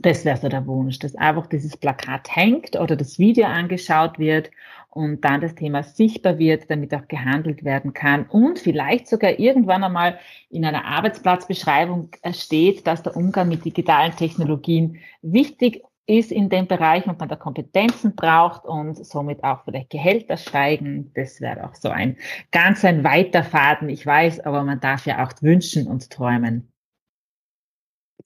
das 0.02 0.26
wäre 0.26 0.38
so 0.38 0.50
der 0.50 0.66
Wunsch, 0.66 0.98
dass 1.00 1.16
einfach 1.16 1.46
dieses 1.46 1.78
Plakat 1.78 2.36
hängt 2.36 2.76
oder 2.76 2.96
das 2.96 3.20
Video 3.20 3.46
angeschaut 3.46 4.18
wird 4.18 4.50
und 4.94 5.22
dann 5.22 5.42
das 5.42 5.56
Thema 5.56 5.82
sichtbar 5.84 6.38
wird, 6.38 6.70
damit 6.70 6.94
auch 6.94 7.08
gehandelt 7.08 7.64
werden 7.64 7.94
kann. 7.94 8.26
Und 8.28 8.60
vielleicht 8.60 9.08
sogar 9.08 9.40
irgendwann 9.40 9.84
einmal 9.84 10.20
in 10.50 10.66
einer 10.66 10.86
Arbeitsplatzbeschreibung 10.86 12.10
steht, 12.32 12.86
dass 12.86 13.02
der 13.02 13.18
Umgang 13.18 13.50
mit 13.50 13.66
digitalen 13.66 14.16
Technologien 14.16 15.00
wichtig 15.22 15.82
ist 16.06 16.32
in 16.32 16.50
dem 16.50 16.68
Bereich 16.68 17.08
und 17.08 17.18
man 17.20 17.30
da 17.30 17.36
Kompetenzen 17.36 18.16
braucht 18.16 18.66
und 18.66 19.04
somit 19.06 19.44
auch 19.44 19.64
vielleicht 19.64 19.90
Gehälter 19.90 20.38
steigen. 20.38 21.12
Das 21.16 21.40
wäre 21.40 21.66
auch 21.66 21.76
so 21.76 21.90
ein 21.90 22.18
ganz 22.52 22.84
ein 22.84 23.04
weiter 23.04 23.44
Faden, 23.44 23.90
ich 23.90 24.06
weiß, 24.06 24.42
aber 24.42 24.64
man 24.64 24.82
darf 24.82 25.06
ja 25.06 25.26
auch 25.26 25.32
wünschen 25.42 25.88
und 25.88 26.10
träumen 26.10 26.73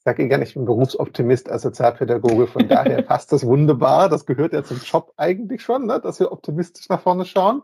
sage 0.08 0.22
Ihnen 0.22 0.30
gerne, 0.30 0.45
ich 0.45 0.53
bin 0.53 0.64
Berufsoptimist 0.64 1.51
als 1.51 1.64
Sozialpädagoge, 1.64 2.47
von 2.47 2.66
daher 2.70 3.01
passt 3.01 3.34
das 3.34 3.45
wunderbar. 3.45 4.08
Das 4.08 4.26
gehört 4.26 4.53
ja 4.53 4.64
zum 4.64 4.78
Job 4.78 5.12
eigentlich 5.18 5.62
schon, 5.62 5.86
ne, 5.86 5.99
dass 5.99 6.22
wir 6.22 6.32
optimistisch 6.32 6.88
nach 6.88 7.01
vorne 7.01 7.26
schauen. 7.26 7.62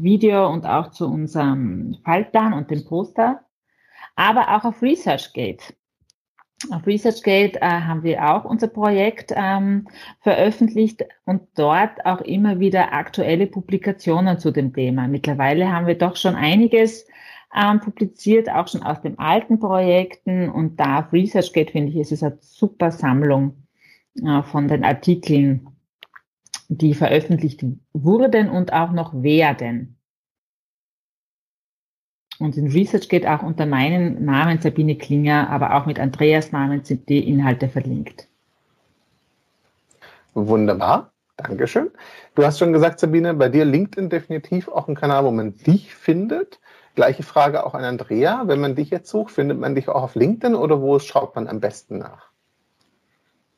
Video 0.00 0.50
und 0.50 0.66
auch 0.66 0.90
zu 0.90 1.06
unserem 1.06 1.96
Fallplan 2.04 2.52
und 2.52 2.68
dem 2.70 2.84
Poster. 2.84 3.44
Aber 4.16 4.56
auch 4.56 4.64
auf 4.64 4.82
ResearchGate. 4.82 5.76
Auf 6.68 6.86
ResearchGate 6.86 7.56
äh, 7.56 7.66
haben 7.66 8.02
wir 8.02 8.22
auch 8.28 8.44
unser 8.44 8.68
Projekt 8.68 9.32
ähm, 9.34 9.88
veröffentlicht 10.20 11.04
und 11.24 11.42
dort 11.54 12.04
auch 12.04 12.20
immer 12.20 12.60
wieder 12.60 12.92
aktuelle 12.92 13.46
Publikationen 13.46 14.38
zu 14.38 14.50
dem 14.50 14.74
Thema. 14.74 15.08
Mittlerweile 15.08 15.72
haben 15.72 15.86
wir 15.86 15.96
doch 15.96 16.16
schon 16.16 16.34
einiges 16.34 17.06
ähm, 17.54 17.80
publiziert, 17.80 18.50
auch 18.50 18.68
schon 18.68 18.82
aus 18.82 19.00
den 19.00 19.18
alten 19.18 19.58
Projekten 19.58 20.50
und 20.50 20.78
da 20.78 21.00
auf 21.00 21.12
ResearchGate 21.12 21.72
finde 21.72 21.92
ich, 21.92 21.96
ist 21.96 22.12
es 22.12 22.22
eine 22.22 22.36
super 22.40 22.90
Sammlung 22.90 23.66
äh, 24.22 24.42
von 24.42 24.68
den 24.68 24.84
Artikeln, 24.84 25.66
die 26.68 26.92
veröffentlicht 26.92 27.64
wurden 27.94 28.50
und 28.50 28.72
auch 28.74 28.92
noch 28.92 29.22
werden. 29.22 29.99
Und 32.40 32.56
in 32.56 32.72
Research 32.72 33.08
geht 33.08 33.26
auch 33.26 33.42
unter 33.42 33.66
meinem 33.66 34.24
Namen 34.24 34.60
Sabine 34.60 34.96
Klinger, 34.96 35.50
aber 35.50 35.74
auch 35.74 35.84
mit 35.84 36.00
Andreas 36.00 36.52
Namen 36.52 36.82
sind 36.84 37.08
die 37.08 37.28
Inhalte 37.28 37.68
verlinkt. 37.68 38.26
Wunderbar. 40.32 41.12
Dankeschön. 41.36 41.90
Du 42.34 42.44
hast 42.44 42.58
schon 42.58 42.72
gesagt, 42.72 42.98
Sabine, 42.98 43.34
bei 43.34 43.48
dir 43.48 43.64
LinkedIn 43.64 44.08
definitiv 44.08 44.68
auch 44.68 44.88
ein 44.88 44.94
Kanal, 44.94 45.24
wo 45.24 45.30
man 45.30 45.54
dich 45.56 45.94
findet. 45.94 46.60
Gleiche 46.94 47.22
Frage 47.22 47.64
auch 47.64 47.74
an 47.74 47.84
Andrea. 47.84 48.42
Wenn 48.46 48.60
man 48.60 48.74
dich 48.74 48.90
jetzt 48.90 49.10
sucht, 49.10 49.32
findet 49.32 49.58
man 49.58 49.74
dich 49.74 49.88
auch 49.88 50.02
auf 50.02 50.14
LinkedIn 50.14 50.54
oder 50.54 50.80
wo 50.80 50.98
schaut 50.98 51.34
man 51.34 51.46
am 51.46 51.60
besten 51.60 51.98
nach? 51.98 52.30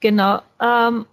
Genau. 0.01 0.41
Ähm, 0.61 1.07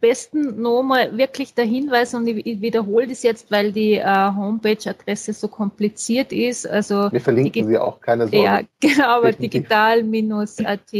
besten 0.00 0.60
nochmal 0.60 1.16
wirklich 1.16 1.54
der 1.54 1.64
Hinweis, 1.64 2.12
und 2.14 2.26
ich, 2.26 2.60
wiederhole 2.60 3.06
das 3.06 3.22
jetzt, 3.22 3.50
weil 3.50 3.72
die 3.72 3.94
äh, 3.94 4.04
Homepage-Adresse 4.04 5.32
so 5.32 5.48
kompliziert 5.48 6.32
ist. 6.32 6.68
Also 6.68 7.10
Wir 7.12 7.20
verlinken 7.20 7.68
sie 7.68 7.78
auch, 7.78 8.00
keine 8.00 8.28
Sorge. 8.28 8.44
Ja, 8.44 8.60
genau, 8.80 9.18
aber 9.18 9.32
digital-at- 9.32 10.92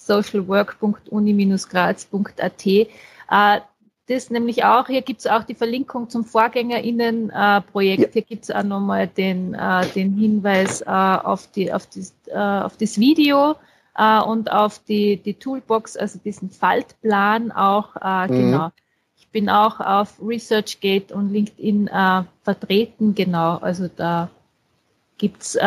socialwork.uni-graz.at. 0.00 2.66
Äh, 2.66 2.86
das 4.08 4.30
nämlich 4.30 4.64
auch, 4.64 4.86
hier 4.88 5.02
gibt 5.02 5.20
es 5.20 5.28
auch 5.28 5.44
die 5.44 5.54
Verlinkung 5.54 6.10
zum 6.10 6.24
VorgängerInnen-Projekt. 6.24 8.00
Äh, 8.00 8.06
ja. 8.06 8.12
Hier 8.12 8.22
gibt 8.22 8.42
es 8.44 8.50
auch 8.50 8.64
nochmal 8.64 9.06
den, 9.06 9.54
äh, 9.54 9.86
den 9.94 10.14
Hinweis 10.14 10.80
äh, 10.80 10.86
auf, 10.86 11.48
die, 11.52 11.72
auf, 11.72 11.86
äh, 12.26 12.36
auf 12.36 12.76
das 12.76 12.98
Video 12.98 13.54
äh, 13.96 14.20
und 14.20 14.50
auf 14.50 14.78
die, 14.80 15.16
die 15.16 15.34
Toolbox, 15.34 15.96
also 15.96 16.18
diesen 16.18 16.50
Faltplan 16.50 17.52
auch. 17.52 17.96
Äh, 17.96 18.28
mhm. 18.28 18.50
Genau. 18.50 18.70
Ich 19.16 19.28
bin 19.28 19.48
auch 19.48 19.80
auf 19.80 20.20
ResearchGate 20.20 21.14
und 21.14 21.30
LinkedIn 21.30 21.88
vertreten, 22.42 23.14
genau. 23.14 23.58
Also 23.58 23.86
da 23.86 24.28
gibt 25.18 25.42
es 25.42 25.58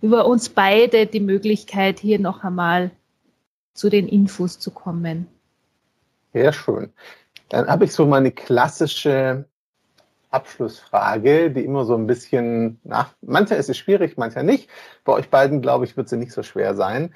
über 0.00 0.26
uns 0.26 0.48
beide 0.50 1.06
die 1.06 1.18
Möglichkeit, 1.18 1.98
hier 1.98 2.20
noch 2.20 2.44
einmal 2.44 2.92
zu 3.74 3.88
den 3.88 4.06
Infos 4.06 4.60
zu 4.60 4.70
kommen. 4.70 5.26
Sehr 6.32 6.52
schön. 6.52 6.92
Dann 7.48 7.66
habe 7.66 7.86
ich 7.86 7.92
so 7.92 8.06
meine 8.06 8.30
klassische 8.30 9.46
Abschlussfrage, 10.30 11.50
die 11.50 11.64
immer 11.64 11.84
so 11.84 11.96
ein 11.96 12.06
bisschen 12.06 12.78
nach, 12.84 13.12
mancher 13.20 13.56
ist 13.56 13.68
es 13.68 13.78
schwierig, 13.78 14.16
mancher 14.16 14.44
nicht. 14.44 14.68
Bei 15.04 15.12
euch 15.14 15.28
beiden, 15.28 15.60
glaube 15.60 15.84
ich, 15.84 15.96
wird 15.96 16.08
sie 16.08 16.16
nicht 16.16 16.32
so 16.32 16.44
schwer 16.44 16.76
sein. 16.76 17.12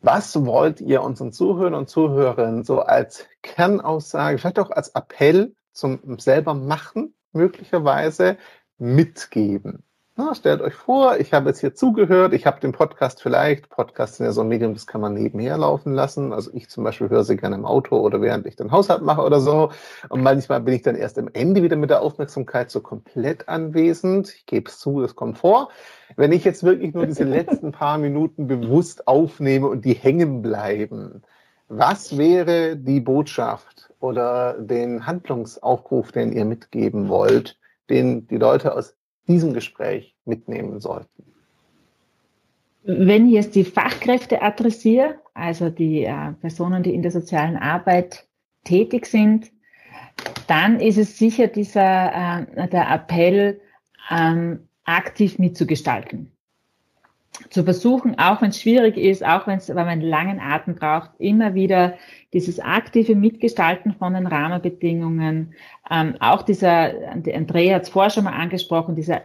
Was 0.00 0.44
wollt 0.44 0.80
ihr 0.80 1.02
unseren 1.02 1.32
Zuhörern 1.32 1.74
und 1.74 1.88
Zuhörern 1.88 2.64
so 2.64 2.80
als 2.80 3.26
Kernaussage, 3.42 4.38
vielleicht 4.38 4.58
auch 4.58 4.70
als 4.70 4.90
Appell 4.90 5.54
zum 5.72 6.18
selber 6.18 6.54
machen, 6.54 7.14
möglicherweise 7.32 8.38
mitgeben? 8.78 9.82
Na, 10.18 10.34
stellt 10.34 10.62
euch 10.62 10.72
vor, 10.72 11.18
ich 11.18 11.34
habe 11.34 11.50
jetzt 11.50 11.60
hier 11.60 11.74
zugehört, 11.74 12.32
ich 12.32 12.46
habe 12.46 12.58
den 12.58 12.72
Podcast 12.72 13.20
vielleicht, 13.20 13.68
Podcasts 13.68 14.16
sind 14.16 14.24
ja 14.24 14.32
so 14.32 14.40
ein 14.40 14.48
Medium, 14.48 14.72
das 14.72 14.86
kann 14.86 15.02
man 15.02 15.12
nebenher 15.12 15.58
laufen 15.58 15.92
lassen. 15.92 16.32
Also 16.32 16.50
ich 16.54 16.70
zum 16.70 16.84
Beispiel 16.84 17.10
höre 17.10 17.22
sie 17.22 17.36
gerne 17.36 17.56
im 17.56 17.66
Auto 17.66 17.98
oder 17.98 18.22
während 18.22 18.46
ich 18.46 18.56
den 18.56 18.70
Haushalt 18.70 19.02
mache 19.02 19.20
oder 19.20 19.40
so. 19.40 19.72
Und 20.08 20.22
manchmal 20.22 20.62
bin 20.62 20.72
ich 20.72 20.80
dann 20.80 20.96
erst 20.96 21.18
am 21.18 21.28
Ende 21.34 21.62
wieder 21.62 21.76
mit 21.76 21.90
der 21.90 22.00
Aufmerksamkeit 22.00 22.70
so 22.70 22.80
komplett 22.80 23.50
anwesend. 23.50 24.32
Ich 24.34 24.46
gebe 24.46 24.70
es 24.70 24.78
zu, 24.78 25.02
es 25.02 25.16
kommt 25.16 25.36
vor. 25.36 25.68
Wenn 26.16 26.32
ich 26.32 26.44
jetzt 26.44 26.64
wirklich 26.64 26.94
nur 26.94 27.04
diese 27.04 27.24
letzten 27.24 27.72
paar 27.72 27.98
Minuten 27.98 28.46
bewusst 28.46 29.06
aufnehme 29.06 29.68
und 29.68 29.84
die 29.84 29.92
hängen 29.92 30.40
bleiben, 30.40 31.24
was 31.68 32.16
wäre 32.16 32.76
die 32.76 33.00
Botschaft 33.00 33.92
oder 34.00 34.54
den 34.54 35.06
Handlungsaufruf, 35.06 36.10
den 36.10 36.32
ihr 36.32 36.46
mitgeben 36.46 37.10
wollt, 37.10 37.58
den 37.90 38.26
die 38.28 38.38
Leute 38.38 38.74
aus 38.74 38.95
diesem 39.28 39.52
Gespräch 39.52 40.14
mitnehmen 40.24 40.80
sollten? 40.80 41.24
Wenn 42.84 43.26
ich 43.26 43.34
jetzt 43.34 43.54
die 43.56 43.64
Fachkräfte 43.64 44.42
adressiere, 44.42 45.16
also 45.34 45.70
die 45.70 46.04
äh, 46.04 46.32
Personen, 46.40 46.82
die 46.82 46.94
in 46.94 47.02
der 47.02 47.10
sozialen 47.10 47.56
Arbeit 47.56 48.26
tätig 48.64 49.06
sind, 49.06 49.50
dann 50.46 50.80
ist 50.80 50.98
es 50.98 51.18
sicher 51.18 51.48
dieser 51.48 52.46
äh, 52.56 52.68
der 52.68 52.88
Appell, 52.90 53.60
ähm, 54.10 54.68
aktiv 54.84 55.38
mitzugestalten. 55.38 56.30
Zu 57.50 57.64
versuchen, 57.64 58.18
auch 58.18 58.40
wenn 58.40 58.50
es 58.50 58.60
schwierig 58.60 58.96
ist, 58.96 59.24
auch 59.24 59.46
wenn 59.46 59.60
man 59.68 59.88
einen 59.88 60.00
langen 60.02 60.40
Atem 60.40 60.74
braucht, 60.74 61.10
immer 61.18 61.54
wieder 61.54 61.94
dieses 62.32 62.60
aktive 62.60 63.14
Mitgestalten 63.14 63.94
von 63.94 64.14
den 64.14 64.26
Rahmenbedingungen, 64.26 65.54
ähm, 65.90 66.16
auch 66.20 66.42
dieser, 66.42 66.92
Andrea 67.10 67.76
hat 67.76 67.82
es 67.82 67.88
vorher 67.88 68.10
schon 68.10 68.24
mal 68.24 68.32
angesprochen, 68.32 68.94
dieser 68.94 69.22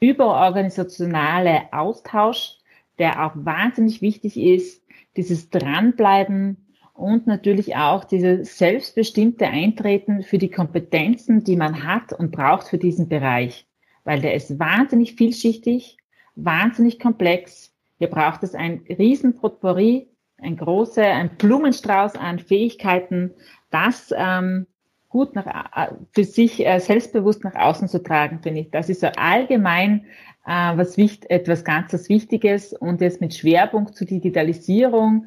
überorganisationale 0.00 1.72
Austausch, 1.72 2.58
der 2.98 3.24
auch 3.24 3.32
wahnsinnig 3.34 4.02
wichtig 4.02 4.36
ist, 4.36 4.82
dieses 5.16 5.50
Dranbleiben 5.50 6.56
und 6.94 7.26
natürlich 7.26 7.76
auch 7.76 8.04
dieses 8.04 8.58
selbstbestimmte 8.58 9.46
Eintreten 9.46 10.22
für 10.22 10.38
die 10.38 10.50
Kompetenzen, 10.50 11.44
die 11.44 11.56
man 11.56 11.84
hat 11.84 12.12
und 12.12 12.30
braucht 12.30 12.68
für 12.68 12.78
diesen 12.78 13.08
Bereich 13.08 13.66
weil 14.04 14.20
der 14.20 14.34
ist 14.34 14.58
wahnsinnig 14.58 15.14
vielschichtig, 15.14 15.98
wahnsinnig 16.34 16.98
komplex. 16.98 17.72
Hier 17.98 18.08
braucht 18.08 18.42
es 18.42 18.54
ein 18.54 18.82
riesen 18.88 19.34
Potpourri, 19.36 20.08
ein 20.38 20.56
großer, 20.56 21.04
ein 21.04 21.36
Blumenstrauß 21.36 22.16
an 22.16 22.38
Fähigkeiten, 22.38 23.32
das 23.70 24.12
ähm, 24.16 24.66
gut 25.08 25.34
nach, 25.34 25.46
äh, 25.46 25.94
für 26.12 26.24
sich 26.24 26.66
äh, 26.66 26.80
selbstbewusst 26.80 27.44
nach 27.44 27.54
außen 27.54 27.88
zu 27.88 28.02
tragen, 28.02 28.40
finde 28.42 28.60
ich. 28.60 28.70
Das 28.70 28.88
ist 28.88 29.00
so 29.00 29.08
allgemein 29.16 30.06
äh, 30.46 30.76
was 30.76 30.96
wichtig, 30.96 31.30
etwas 31.30 31.64
ganz 31.64 31.92
was 31.92 32.08
Wichtiges 32.08 32.72
und 32.72 33.00
jetzt 33.00 33.20
mit 33.20 33.34
Schwerpunkt 33.34 33.94
zur 33.94 34.06
Digitalisierung 34.06 35.26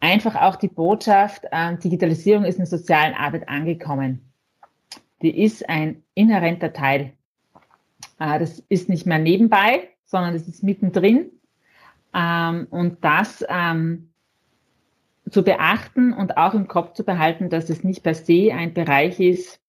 einfach 0.00 0.34
auch 0.34 0.56
die 0.56 0.68
Botschaft, 0.68 1.44
äh, 1.52 1.76
Digitalisierung 1.76 2.44
ist 2.44 2.56
in 2.56 2.64
der 2.64 2.78
sozialen 2.78 3.14
Arbeit 3.14 3.48
angekommen. 3.48 4.32
Die 5.22 5.44
ist 5.44 5.68
ein 5.68 6.02
inhärenter 6.14 6.72
Teil 6.72 7.12
äh, 8.20 8.38
das 8.38 8.60
ist 8.68 8.88
nicht 8.88 9.06
mehr 9.06 9.18
nebenbei, 9.18 9.88
sondern 10.10 10.34
das 10.34 10.48
ist 10.48 10.62
mittendrin. 10.62 11.30
Ähm, 12.12 12.66
und 12.70 13.04
das 13.04 13.44
ähm, 13.48 14.10
zu 15.30 15.44
beachten 15.44 16.12
und 16.12 16.36
auch 16.36 16.54
im 16.54 16.66
Kopf 16.66 16.94
zu 16.94 17.04
behalten, 17.04 17.48
dass 17.48 17.70
es 17.70 17.84
nicht 17.84 18.02
per 18.02 18.14
se 18.14 18.52
ein 18.52 18.74
Bereich 18.74 19.20
ist, 19.20 19.60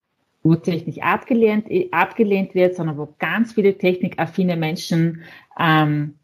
wo 0.42 0.56
Technik 0.56 1.04
abgelehnt, 1.04 1.68
abgelehnt 1.92 2.56
wird, 2.56 2.76
sondern 2.76 2.98
wo 2.98 3.14
ganz 3.20 3.54
viele 3.54 3.78
technikaffine 3.78 4.58
Menschen 4.58 5.22
ähm, 5.60 6.18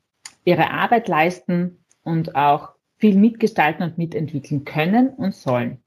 ihre 0.44 0.72
Arbeit 0.72 1.08
leisten 1.08 1.78
und 2.04 2.36
auch 2.36 2.70
viel 2.98 3.16
mitgestalten 3.16 3.84
und 3.84 4.00
mitentwickeln 4.00 4.66
können 4.66 5.10
und 5.10 5.36
sollen. 5.36 5.78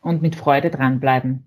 Und 0.00 0.22
mit 0.22 0.34
Freude 0.34 0.70
dranbleiben. 0.70 1.44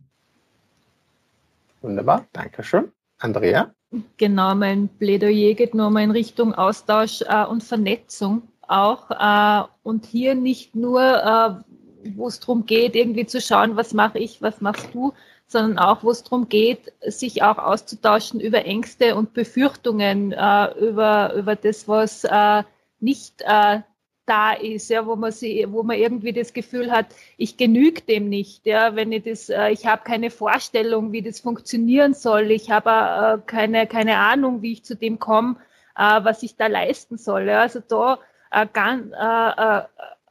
Wunderbar, 1.82 2.28
Dankeschön. 2.34 2.92
Andrea? 3.18 3.74
Genau, 4.18 4.54
mein 4.54 4.90
Plädoyer 5.00 5.54
geht 5.54 5.74
nochmal 5.74 6.04
in 6.04 6.12
Richtung 6.12 6.54
Austausch 6.54 7.22
äh, 7.22 7.46
und 7.46 7.64
Vernetzung 7.64 8.42
auch. 8.68 9.10
Äh, 9.12 9.68
und 9.84 10.06
hier 10.06 10.36
nicht 10.36 10.76
nur, 10.76 11.02
äh, 11.02 12.10
wo 12.16 12.28
es 12.28 12.40
darum 12.40 12.66
geht, 12.66 12.96
irgendwie 12.96 13.26
zu 13.26 13.40
schauen, 13.40 13.78
was 13.78 13.94
mache 13.94 14.20
ich, 14.20 14.42
was 14.42 14.60
machst 14.60 14.90
du, 14.94 15.14
sondern 15.48 15.80
auch, 15.80 16.04
wo 16.04 16.12
es 16.12 16.24
darum 16.24 16.50
geht, 16.50 16.92
sich 17.02 17.44
auch 17.44 17.58
auszutauschen 17.58 18.42
über 18.42 18.66
Ängste 18.66 19.16
und 19.16 19.34
Befürchtungen, 19.34 20.34
äh, 20.34 20.74
über, 20.80 21.34
über 21.36 21.56
das, 21.56 21.88
was 21.88 22.26
äh, 22.26 22.64
nicht 23.00 23.42
äh, 23.46 23.82
da 24.28 24.52
ist, 24.54 24.90
ja, 24.90 25.06
wo 25.08 25.16
man 25.16 25.32
sie, 25.32 25.66
wo 25.70 25.84
man 25.84 25.98
irgendwie 25.98 26.34
das 26.34 26.54
Gefühl 26.54 26.92
hat, 26.92 27.08
ich 27.38 27.58
genüge 27.58 28.02
dem 28.02 28.30
nicht, 28.30 28.66
ja, 28.66 28.96
wenn 28.96 29.12
ich 29.12 29.24
das, 29.24 29.50
äh, 29.50 29.70
ich 29.70 29.88
habe 29.88 30.04
keine 30.04 30.30
Vorstellung, 30.30 31.12
wie 31.12 31.22
das 31.22 31.40
funktionieren 31.40 32.14
soll, 32.14 32.52
ich 32.52 32.70
habe 32.70 33.42
äh, 33.42 33.42
keine, 33.46 33.88
keine 33.88 34.18
Ahnung, 34.18 34.62
wie 34.62 34.74
ich 34.74 34.84
zu 34.84 34.96
dem 34.96 35.18
komme, 35.18 35.56
äh, 35.98 36.20
was 36.24 36.44
ich 36.44 36.58
da 36.58 36.68
leisten 36.68 37.18
soll. 37.18 37.44
Ja. 37.48 37.62
Also 37.62 37.80
da 37.80 38.20
äh, 38.52 38.68
ganz 38.72 39.14
äh, 39.14 39.80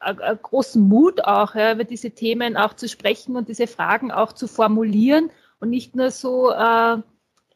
äh, 0.01 0.37
großen 0.43 0.87
Mut 0.87 1.25
auch, 1.25 1.55
ja, 1.55 1.73
über 1.73 1.85
diese 1.85 2.11
Themen 2.11 2.57
auch 2.57 2.75
zu 2.75 2.89
sprechen 2.89 3.35
und 3.37 3.49
diese 3.49 3.67
Fragen 3.67 4.13
auch 4.13 4.33
zu 4.33 4.47
formulieren 4.47 5.31
und 5.59 5.71
nicht 5.71 5.97
nur 5.97 6.11
so 6.11 6.53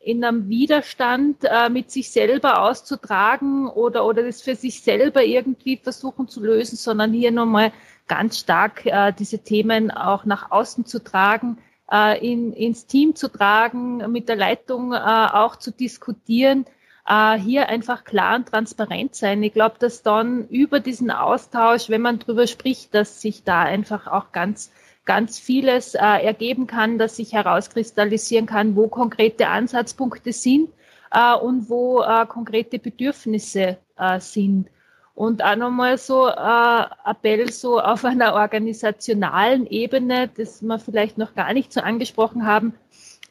in 0.00 0.24
einem 0.24 0.48
Widerstand 0.48 1.44
äh, 1.44 1.68
mit 1.68 1.90
sich 1.90 2.10
selber 2.10 2.62
auszutragen 2.62 3.68
oder, 3.68 4.06
oder 4.06 4.22
das 4.22 4.40
für 4.40 4.56
sich 4.56 4.82
selber 4.82 5.22
irgendwie 5.22 5.76
versuchen 5.76 6.26
zu 6.26 6.42
lösen, 6.42 6.76
sondern 6.76 7.12
hier 7.12 7.30
nochmal 7.30 7.70
ganz 8.08 8.38
stark 8.38 8.86
äh, 8.86 9.12
diese 9.16 9.40
Themen 9.40 9.90
auch 9.90 10.24
nach 10.24 10.50
außen 10.50 10.86
zu 10.86 11.04
tragen, 11.04 11.58
äh, 11.92 12.18
in, 12.26 12.54
ins 12.54 12.86
Team 12.86 13.14
zu 13.14 13.28
tragen, 13.28 14.10
mit 14.10 14.28
der 14.30 14.36
Leitung 14.36 14.94
äh, 14.94 14.96
auch 14.96 15.56
zu 15.56 15.70
diskutieren, 15.70 16.64
äh, 17.06 17.36
hier 17.36 17.68
einfach 17.68 18.04
klar 18.04 18.36
und 18.36 18.48
transparent 18.48 19.14
sein. 19.14 19.42
Ich 19.42 19.52
glaube, 19.52 19.76
dass 19.78 20.02
dann 20.02 20.48
über 20.48 20.80
diesen 20.80 21.10
Austausch, 21.10 21.90
wenn 21.90 22.00
man 22.00 22.18
drüber 22.18 22.46
spricht, 22.46 22.94
dass 22.94 23.20
sich 23.20 23.44
da 23.44 23.62
einfach 23.62 24.06
auch 24.06 24.32
ganz 24.32 24.72
ganz 25.10 25.40
vieles 25.40 25.96
äh, 25.96 25.98
ergeben 25.98 26.68
kann, 26.68 26.96
dass 26.96 27.16
sich 27.16 27.32
herauskristallisieren 27.32 28.46
kann, 28.46 28.76
wo 28.76 28.86
konkrete 28.86 29.48
Ansatzpunkte 29.48 30.32
sind 30.32 30.70
äh, 31.10 31.34
und 31.34 31.68
wo 31.68 32.00
äh, 32.00 32.26
konkrete 32.26 32.78
Bedürfnisse 32.78 33.78
äh, 33.98 34.20
sind. 34.20 34.68
Und 35.16 35.42
auch 35.42 35.56
nochmal 35.56 35.98
so 35.98 36.28
äh, 36.28 36.84
Appell 37.04 37.50
so 37.50 37.80
auf 37.80 38.04
einer 38.04 38.34
organisationalen 38.34 39.66
Ebene, 39.66 40.28
das 40.28 40.62
wir 40.62 40.78
vielleicht 40.78 41.18
noch 41.18 41.34
gar 41.34 41.52
nicht 41.54 41.72
so 41.72 41.80
angesprochen 41.80 42.46
haben, 42.46 42.74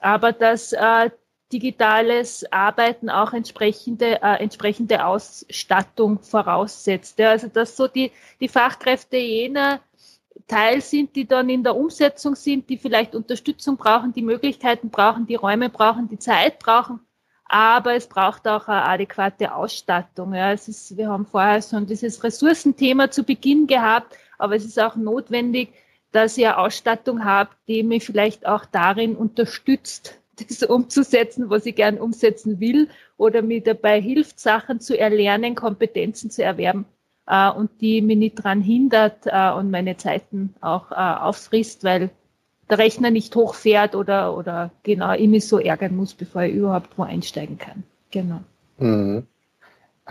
aber 0.01 0.33
dass 0.33 0.73
äh, 0.73 1.11
digitales 1.53 2.45
Arbeiten 2.51 3.09
auch 3.09 3.31
entsprechende, 3.31 4.21
äh, 4.21 4.43
entsprechende 4.43 5.05
Ausstattung 5.05 6.19
voraussetzt. 6.19 7.19
Ja, 7.19 7.29
also 7.29 7.47
dass 7.47 7.77
so 7.77 7.87
die, 7.87 8.11
die 8.41 8.49
Fachkräfte 8.49 9.15
jener 9.15 9.79
Teil 10.47 10.81
sind, 10.81 11.15
die 11.15 11.27
dann 11.27 11.49
in 11.49 11.63
der 11.63 11.75
Umsetzung 11.75 12.35
sind, 12.35 12.69
die 12.69 12.77
vielleicht 12.77 13.15
Unterstützung 13.15 13.77
brauchen, 13.77 14.13
die 14.13 14.21
Möglichkeiten 14.21 14.89
brauchen, 14.89 15.27
die 15.27 15.35
Räume 15.35 15.69
brauchen, 15.69 16.07
die 16.09 16.19
Zeit 16.19 16.59
brauchen, 16.59 16.99
aber 17.45 17.95
es 17.95 18.07
braucht 18.07 18.47
auch 18.47 18.67
eine 18.67 18.83
adäquate 18.83 19.53
Ausstattung. 19.53 20.33
Ja. 20.33 20.51
Es 20.53 20.67
ist, 20.67 20.95
wir 20.97 21.09
haben 21.09 21.25
vorher 21.25 21.61
schon 21.61 21.87
dieses 21.87 22.23
Ressourcenthema 22.23 23.09
zu 23.09 23.23
Beginn 23.23 23.67
gehabt, 23.67 24.15
aber 24.37 24.55
es 24.55 24.65
ist 24.65 24.79
auch 24.79 24.95
notwendig, 24.95 25.73
dass 26.11 26.37
ihr 26.37 26.57
Ausstattung 26.57 27.25
habt, 27.25 27.57
die 27.67 27.83
mich 27.83 28.05
vielleicht 28.05 28.45
auch 28.45 28.65
darin 28.65 29.15
unterstützt, 29.15 30.19
das 30.47 30.63
umzusetzen, 30.63 31.49
was 31.49 31.65
ich 31.65 31.75
gern 31.75 31.97
umsetzen 31.97 32.59
will 32.59 32.89
oder 33.17 33.41
mir 33.41 33.61
dabei 33.61 33.99
hilft, 33.99 34.39
Sachen 34.39 34.79
zu 34.79 34.97
erlernen, 34.97 35.55
Kompetenzen 35.55 36.31
zu 36.31 36.43
erwerben 36.43 36.85
äh, 37.29 37.49
und 37.49 37.69
die 37.79 38.01
mich 38.01 38.17
nicht 38.17 38.39
daran 38.39 38.61
hindert 38.61 39.25
äh, 39.25 39.51
und 39.51 39.71
meine 39.71 39.95
Zeiten 39.95 40.53
auch 40.59 40.91
äh, 40.91 40.95
auffrisst, 40.95 41.83
weil 41.83 42.09
der 42.69 42.77
Rechner 42.77 43.11
nicht 43.11 43.35
hochfährt 43.35 43.95
oder, 43.95 44.35
oder 44.35 44.71
genau 44.83 45.13
ich 45.13 45.27
mich 45.27 45.47
so 45.47 45.59
ärgern 45.59 45.95
muss, 45.95 46.13
bevor 46.13 46.43
ich 46.43 46.53
überhaupt 46.53 46.97
wo 46.97 47.03
einsteigen 47.03 47.57
kann. 47.57 47.83
Genau. 48.11 48.41
Mhm 48.77 49.25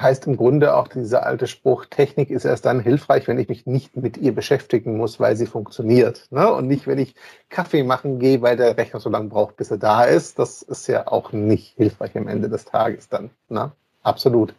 heißt 0.00 0.26
im 0.26 0.36
Grunde 0.36 0.74
auch 0.74 0.88
dieser 0.88 1.26
alte 1.26 1.46
Spruch, 1.46 1.86
Technik 1.86 2.30
ist 2.30 2.44
erst 2.44 2.66
dann 2.66 2.80
hilfreich, 2.80 3.26
wenn 3.28 3.38
ich 3.38 3.48
mich 3.48 3.66
nicht 3.66 3.96
mit 3.96 4.16
ihr 4.16 4.34
beschäftigen 4.34 4.96
muss, 4.96 5.18
weil 5.18 5.36
sie 5.36 5.46
funktioniert. 5.46 6.26
Ne? 6.30 6.52
Und 6.52 6.68
nicht, 6.68 6.86
wenn 6.86 6.98
ich 6.98 7.14
Kaffee 7.48 7.82
machen 7.82 8.18
gehe, 8.18 8.40
weil 8.42 8.56
der 8.56 8.76
Rechner 8.76 9.00
so 9.00 9.10
lange 9.10 9.28
braucht, 9.28 9.56
bis 9.56 9.70
er 9.70 9.78
da 9.78 10.04
ist. 10.04 10.38
Das 10.38 10.62
ist 10.62 10.86
ja 10.86 11.06
auch 11.08 11.32
nicht 11.32 11.76
hilfreich 11.76 12.16
am 12.16 12.28
Ende 12.28 12.48
des 12.48 12.64
Tages 12.64 13.08
dann. 13.08 13.30
Ne? 13.48 13.72
Absolut. 14.02 14.54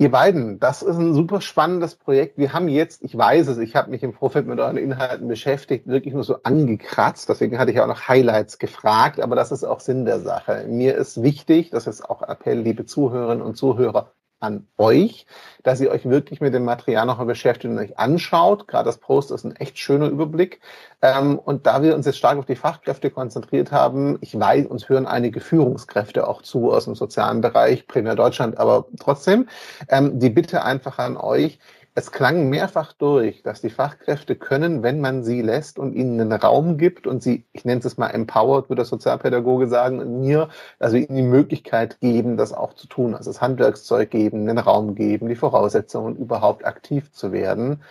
Ihr 0.00 0.10
beiden, 0.10 0.58
das 0.58 0.80
ist 0.80 0.96
ein 0.96 1.12
super 1.12 1.42
spannendes 1.42 1.94
Projekt. 1.94 2.38
Wir 2.38 2.54
haben 2.54 2.68
jetzt, 2.68 3.04
ich 3.04 3.14
weiß 3.14 3.48
es, 3.48 3.58
ich 3.58 3.76
habe 3.76 3.90
mich 3.90 4.02
im 4.02 4.14
Vorfeld 4.14 4.46
mit 4.46 4.58
euren 4.58 4.78
Inhalten 4.78 5.28
beschäftigt, 5.28 5.86
wirklich 5.86 6.14
nur 6.14 6.24
so 6.24 6.42
angekratzt. 6.42 7.28
Deswegen 7.28 7.58
hatte 7.58 7.70
ich 7.70 7.80
auch 7.80 7.86
noch 7.86 8.08
Highlights 8.08 8.58
gefragt, 8.58 9.20
aber 9.20 9.36
das 9.36 9.52
ist 9.52 9.62
auch 9.62 9.80
Sinn 9.80 10.06
der 10.06 10.20
Sache. 10.20 10.64
Mir 10.66 10.94
ist 10.94 11.22
wichtig, 11.22 11.68
das 11.68 11.86
ist 11.86 12.08
auch 12.08 12.22
Appell, 12.22 12.60
liebe 12.60 12.86
Zuhörerinnen 12.86 13.44
und 13.44 13.56
Zuhörer, 13.56 14.14
an 14.40 14.66
euch, 14.78 15.26
dass 15.62 15.80
ihr 15.80 15.90
euch 15.90 16.08
wirklich 16.08 16.40
mit 16.40 16.54
dem 16.54 16.64
Material 16.64 17.06
noch 17.06 17.18
mal 17.18 17.24
beschäftigt 17.24 17.72
und 17.72 17.78
euch 17.78 17.98
anschaut. 17.98 18.66
Gerade 18.66 18.86
das 18.86 18.98
Post 18.98 19.30
ist 19.30 19.44
ein 19.44 19.54
echt 19.56 19.78
schöner 19.78 20.08
Überblick. 20.08 20.60
Ähm, 21.02 21.38
und 21.38 21.66
da 21.66 21.82
wir 21.82 21.94
uns 21.94 22.06
jetzt 22.06 22.18
stark 22.18 22.38
auf 22.38 22.46
die 22.46 22.56
Fachkräfte 22.56 23.10
konzentriert 23.10 23.70
haben, 23.70 24.18
ich 24.20 24.38
weiß, 24.38 24.66
uns 24.66 24.88
hören 24.88 25.06
einige 25.06 25.40
Führungskräfte 25.40 26.26
auch 26.26 26.42
zu 26.42 26.72
aus 26.72 26.84
dem 26.86 26.94
sozialen 26.94 27.40
Bereich, 27.40 27.86
primär 27.86 28.14
Deutschland, 28.14 28.58
aber 28.58 28.86
trotzdem, 28.98 29.48
ähm, 29.88 30.18
die 30.18 30.30
Bitte 30.30 30.64
einfach 30.64 30.98
an 30.98 31.16
euch, 31.16 31.58
es 31.94 32.12
klang 32.12 32.48
mehrfach 32.48 32.92
durch, 32.92 33.42
dass 33.42 33.60
die 33.60 33.70
Fachkräfte 33.70 34.36
können, 34.36 34.82
wenn 34.82 35.00
man 35.00 35.24
sie 35.24 35.42
lässt 35.42 35.78
und 35.78 35.92
ihnen 35.92 36.20
einen 36.20 36.32
Raum 36.32 36.78
gibt 36.78 37.06
und 37.06 37.22
sie, 37.22 37.44
ich 37.52 37.64
nenne 37.64 37.80
es 37.84 37.98
mal 37.98 38.10
empowered, 38.10 38.68
würde 38.68 38.80
der 38.80 38.84
Sozialpädagoge 38.84 39.66
sagen, 39.66 40.20
mir, 40.20 40.48
also 40.78 40.96
ihnen 40.96 41.16
die 41.16 41.22
Möglichkeit 41.22 42.00
geben, 42.00 42.36
das 42.36 42.52
auch 42.52 42.74
zu 42.74 42.86
tun, 42.86 43.14
also 43.14 43.30
das 43.30 43.40
Handwerkszeug 43.40 44.10
geben, 44.10 44.46
den 44.46 44.58
Raum 44.58 44.94
geben, 44.94 45.28
die 45.28 45.34
Voraussetzungen, 45.34 46.16
überhaupt 46.16 46.64
aktiv 46.64 47.10
zu 47.12 47.32
werden. 47.32 47.82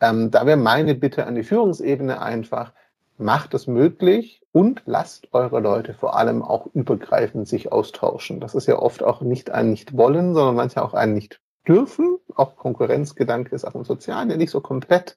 Ähm, 0.00 0.30
da 0.30 0.46
wäre 0.46 0.56
meine 0.56 0.94
Bitte 0.94 1.26
an 1.26 1.34
die 1.34 1.42
Führungsebene 1.44 2.22
einfach, 2.22 2.72
macht 3.18 3.54
es 3.54 3.66
möglich 3.66 4.42
und 4.52 4.82
lasst 4.86 5.34
eure 5.34 5.58
Leute 5.58 5.94
vor 5.94 6.16
allem 6.16 6.42
auch 6.42 6.68
übergreifend 6.74 7.48
sich 7.48 7.72
austauschen. 7.72 8.38
Das 8.38 8.54
ist 8.54 8.68
ja 8.68 8.78
oft 8.78 9.02
auch 9.02 9.20
nicht 9.20 9.50
ein 9.50 9.70
Nicht-Wollen, 9.70 10.34
sondern 10.34 10.54
manchmal 10.54 10.84
auch 10.84 10.94
ein 10.94 11.14
Nicht 11.14 11.40
dürfen. 11.68 12.18
Auch 12.34 12.56
Konkurrenzgedanke 12.56 13.54
ist 13.54 13.64
auch 13.64 13.74
im 13.74 13.84
Sozialen 13.84 14.30
ja 14.30 14.36
nicht 14.36 14.50
so 14.50 14.60
komplett 14.60 15.16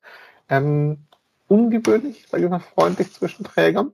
ähm, 0.50 1.06
ungewöhnlich, 1.48 2.28
sage 2.30 2.44
ich 2.44 2.50
mal 2.50 2.60
freundlich 2.60 3.14
zwischen 3.14 3.46
Trägern. 3.46 3.92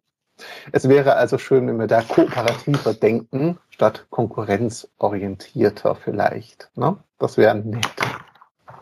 Es 0.72 0.88
wäre 0.88 1.16
also 1.16 1.38
schön, 1.38 1.68
wenn 1.68 1.80
wir 1.80 1.88
da 1.88 2.02
kooperativer 2.02 2.94
denken, 2.94 3.58
statt 3.70 4.06
konkurrenzorientierter 4.10 5.96
vielleicht. 5.96 6.70
Ne? 6.76 6.98
Das 7.18 7.38
wäre 7.38 7.56
nett. 7.56 7.88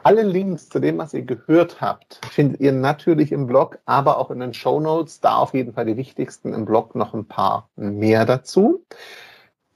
Alle 0.04 0.22
Links 0.22 0.70
zu 0.70 0.80
dem, 0.80 1.00
was 1.00 1.14
ihr 1.14 1.24
gehört 1.24 1.82
habt, 1.82 2.22
findet 2.30 2.60
ihr 2.60 2.74
natürlich 2.74 3.32
im 3.32 3.48
Blog, 3.48 3.80
aber 3.86 4.20
auch 4.20 4.30
in 4.30 4.40
den 4.40 4.54
Show 4.54 4.80
Notes. 4.80 5.20
Da 5.20 5.38
auf 5.38 5.54
jeden 5.54 5.74
Fall 5.74 5.86
die 5.86 5.98
wichtigsten 5.98 6.54
im 6.54 6.66
Blog 6.66 6.94
noch 6.94 7.14
ein 7.14 7.26
paar 7.26 7.70
mehr 7.76 8.26
dazu. 8.26 8.86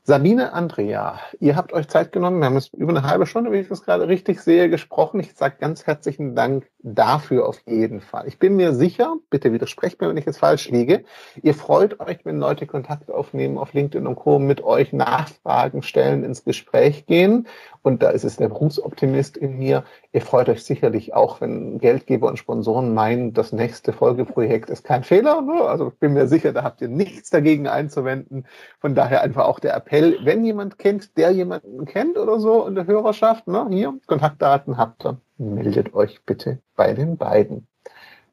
Sabine, 0.10 0.53
Andrea, 0.53 1.20
ihr 1.39 1.55
habt 1.55 1.72
euch 1.72 1.88
Zeit 1.88 2.12
genommen. 2.12 2.39
Wir 2.39 2.47
haben 2.47 2.55
jetzt 2.55 2.74
über 2.74 2.89
eine 2.89 3.03
halbe 3.03 3.28
Stunde, 3.28 3.51
wenn 3.51 3.62
ich 3.62 3.68
das 3.68 3.84
gerade 3.84 4.07
richtig 4.07 4.41
sehe, 4.41 4.68
gesprochen. 4.68 5.20
Ich 5.20 5.36
sage 5.36 5.57
ganz 5.60 5.86
herzlichen 5.86 6.34
Dank 6.34 6.68
dafür 6.82 7.47
auf 7.47 7.61
jeden 7.65 7.99
Fall. 7.99 8.27
Ich 8.27 8.39
bin 8.39 8.55
mir 8.55 8.73
sicher, 8.73 9.15
bitte 9.30 9.51
widersprecht 9.51 9.99
mir, 9.99 10.09
wenn 10.09 10.17
ich 10.17 10.25
jetzt 10.25 10.39
falsch 10.39 10.69
liege, 10.69 11.03
ihr 11.41 11.53
freut 11.53 11.99
euch, 11.99 12.19
wenn 12.23 12.39
Leute 12.39 12.67
Kontakt 12.67 13.11
aufnehmen 13.11 13.57
auf 13.57 13.73
LinkedIn 13.73 14.07
und 14.07 14.15
Co., 14.15 14.39
mit 14.39 14.63
euch 14.63 14.93
Nachfragen 14.93 15.82
stellen, 15.82 16.23
ins 16.23 16.43
Gespräch 16.43 17.05
gehen. 17.05 17.47
Und 17.82 18.01
da 18.03 18.09
ist 18.09 18.23
es 18.23 18.38
der 18.38 18.49
Berufsoptimist 18.49 19.38
in 19.38 19.57
mir. 19.57 19.84
Ihr 20.11 20.21
freut 20.21 20.49
euch 20.49 20.63
sicherlich 20.63 21.13
auch, 21.13 21.41
wenn 21.41 21.80
Geldgeber 21.80 22.27
und 22.27 22.38
Sponsoren 22.38 22.93
meinen, 22.93 23.34
das 23.34 23.51
nächste 23.51 23.93
Folgeprojekt 23.93 24.69
ist 24.69 24.84
kein 24.84 25.03
Fehler. 25.03 25.41
Ne? 25.41 25.61
Also 25.61 25.89
ich 25.89 25.99
bin 25.99 26.13
mir 26.13 26.27
sicher, 26.27 26.53
da 26.53 26.63
habt 26.63 26.82
ihr 26.82 26.88
nichts 26.88 27.30
dagegen 27.30 27.67
einzuwenden. 27.67 28.45
Von 28.80 28.95
daher 28.95 29.21
einfach 29.21 29.45
auch 29.45 29.59
der 29.59 29.75
Appell, 29.75 30.17
wenn 30.23 30.45
jemand 30.45 30.77
kennt, 30.77 31.17
der 31.17 31.32
jemanden 31.32 31.86
kennt 31.86 32.17
oder 32.17 32.39
so 32.39 32.65
in 32.67 32.75
der 32.75 32.88
Hörerschaft, 32.88 33.47
ne? 33.47 33.67
hier, 33.69 33.93
Kontaktdaten 34.07 34.77
habt 34.77 35.05
ihr, 35.05 35.17
meldet 35.39 35.93
euch 35.93 36.21
bitte 36.25 36.59
bei 36.75 36.93
den 36.93 37.17
beiden. 37.17 37.67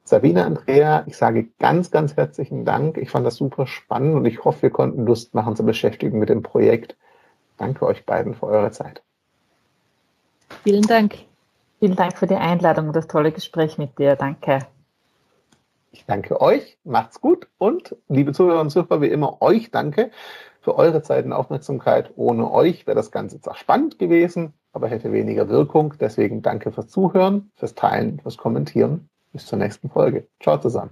Sabine, 0.05 0.45
Andrea, 0.45 1.05
ich 1.07 1.17
sage 1.17 1.49
ganz, 1.59 1.91
ganz 1.91 2.17
herzlichen 2.17 2.65
Dank. 2.65 2.97
Ich 2.97 3.11
fand 3.11 3.27
das 3.27 3.37
super 3.37 3.67
spannend 3.67 4.15
und 4.15 4.25
ich 4.25 4.45
hoffe, 4.45 4.63
wir 4.63 4.71
konnten 4.71 5.05
Lust 5.05 5.35
machen 5.35 5.57
zu 5.57 5.65
beschäftigen 5.65 6.19
mit 6.19 6.29
dem 6.29 6.43
Projekt. 6.43 6.97
Danke 7.57 7.87
euch 7.87 8.05
beiden 8.07 8.35
für 8.35 8.47
eure 8.47 8.71
Zeit. 8.71 9.03
Vielen 10.63 10.83
Dank. 10.83 11.15
Vielen 11.81 11.97
Dank 11.97 12.17
für 12.17 12.27
die 12.27 12.37
Einladung 12.37 12.89
und 12.89 12.97
das 12.97 13.09
tolle 13.09 13.33
Gespräch 13.33 13.79
mit 13.79 13.99
dir. 13.99 14.17
Danke. 14.17 14.61
Ich 15.91 16.05
danke 16.05 16.41
euch, 16.41 16.79
macht's 16.85 17.21
gut 17.21 17.49
und 17.59 17.97
liebe 18.09 18.33
Zuhörer 18.33 18.61
und 18.61 18.71
Zuhörer, 18.71 19.01
wie 19.01 19.09
immer 19.09 19.41
euch 19.41 19.71
danke 19.71 20.11
für 20.61 20.77
eure 20.77 21.03
Zeit 21.03 21.25
und 21.25 21.33
Aufmerksamkeit. 21.33 22.13
Ohne 22.17 22.51
euch 22.51 22.87
wäre 22.87 22.97
das 22.97 23.11
Ganze 23.11 23.41
zwar 23.41 23.57
spannend 23.57 23.99
gewesen, 23.99 24.53
aber 24.77 24.89
hätte 24.89 25.11
weniger 25.11 25.49
Wirkung. 25.49 25.95
Deswegen 25.99 26.43
danke 26.43 26.71
fürs 26.71 26.89
Zuhören, 26.89 27.51
fürs 27.57 27.75
Teilen, 27.75 28.21
fürs 28.21 28.37
Kommentieren. 28.37 29.09
Bis 29.33 29.47
zur 29.47 29.59
nächsten 29.59 29.89
Folge. 29.89 30.29
Ciao 30.39 30.59
zusammen. 30.59 30.91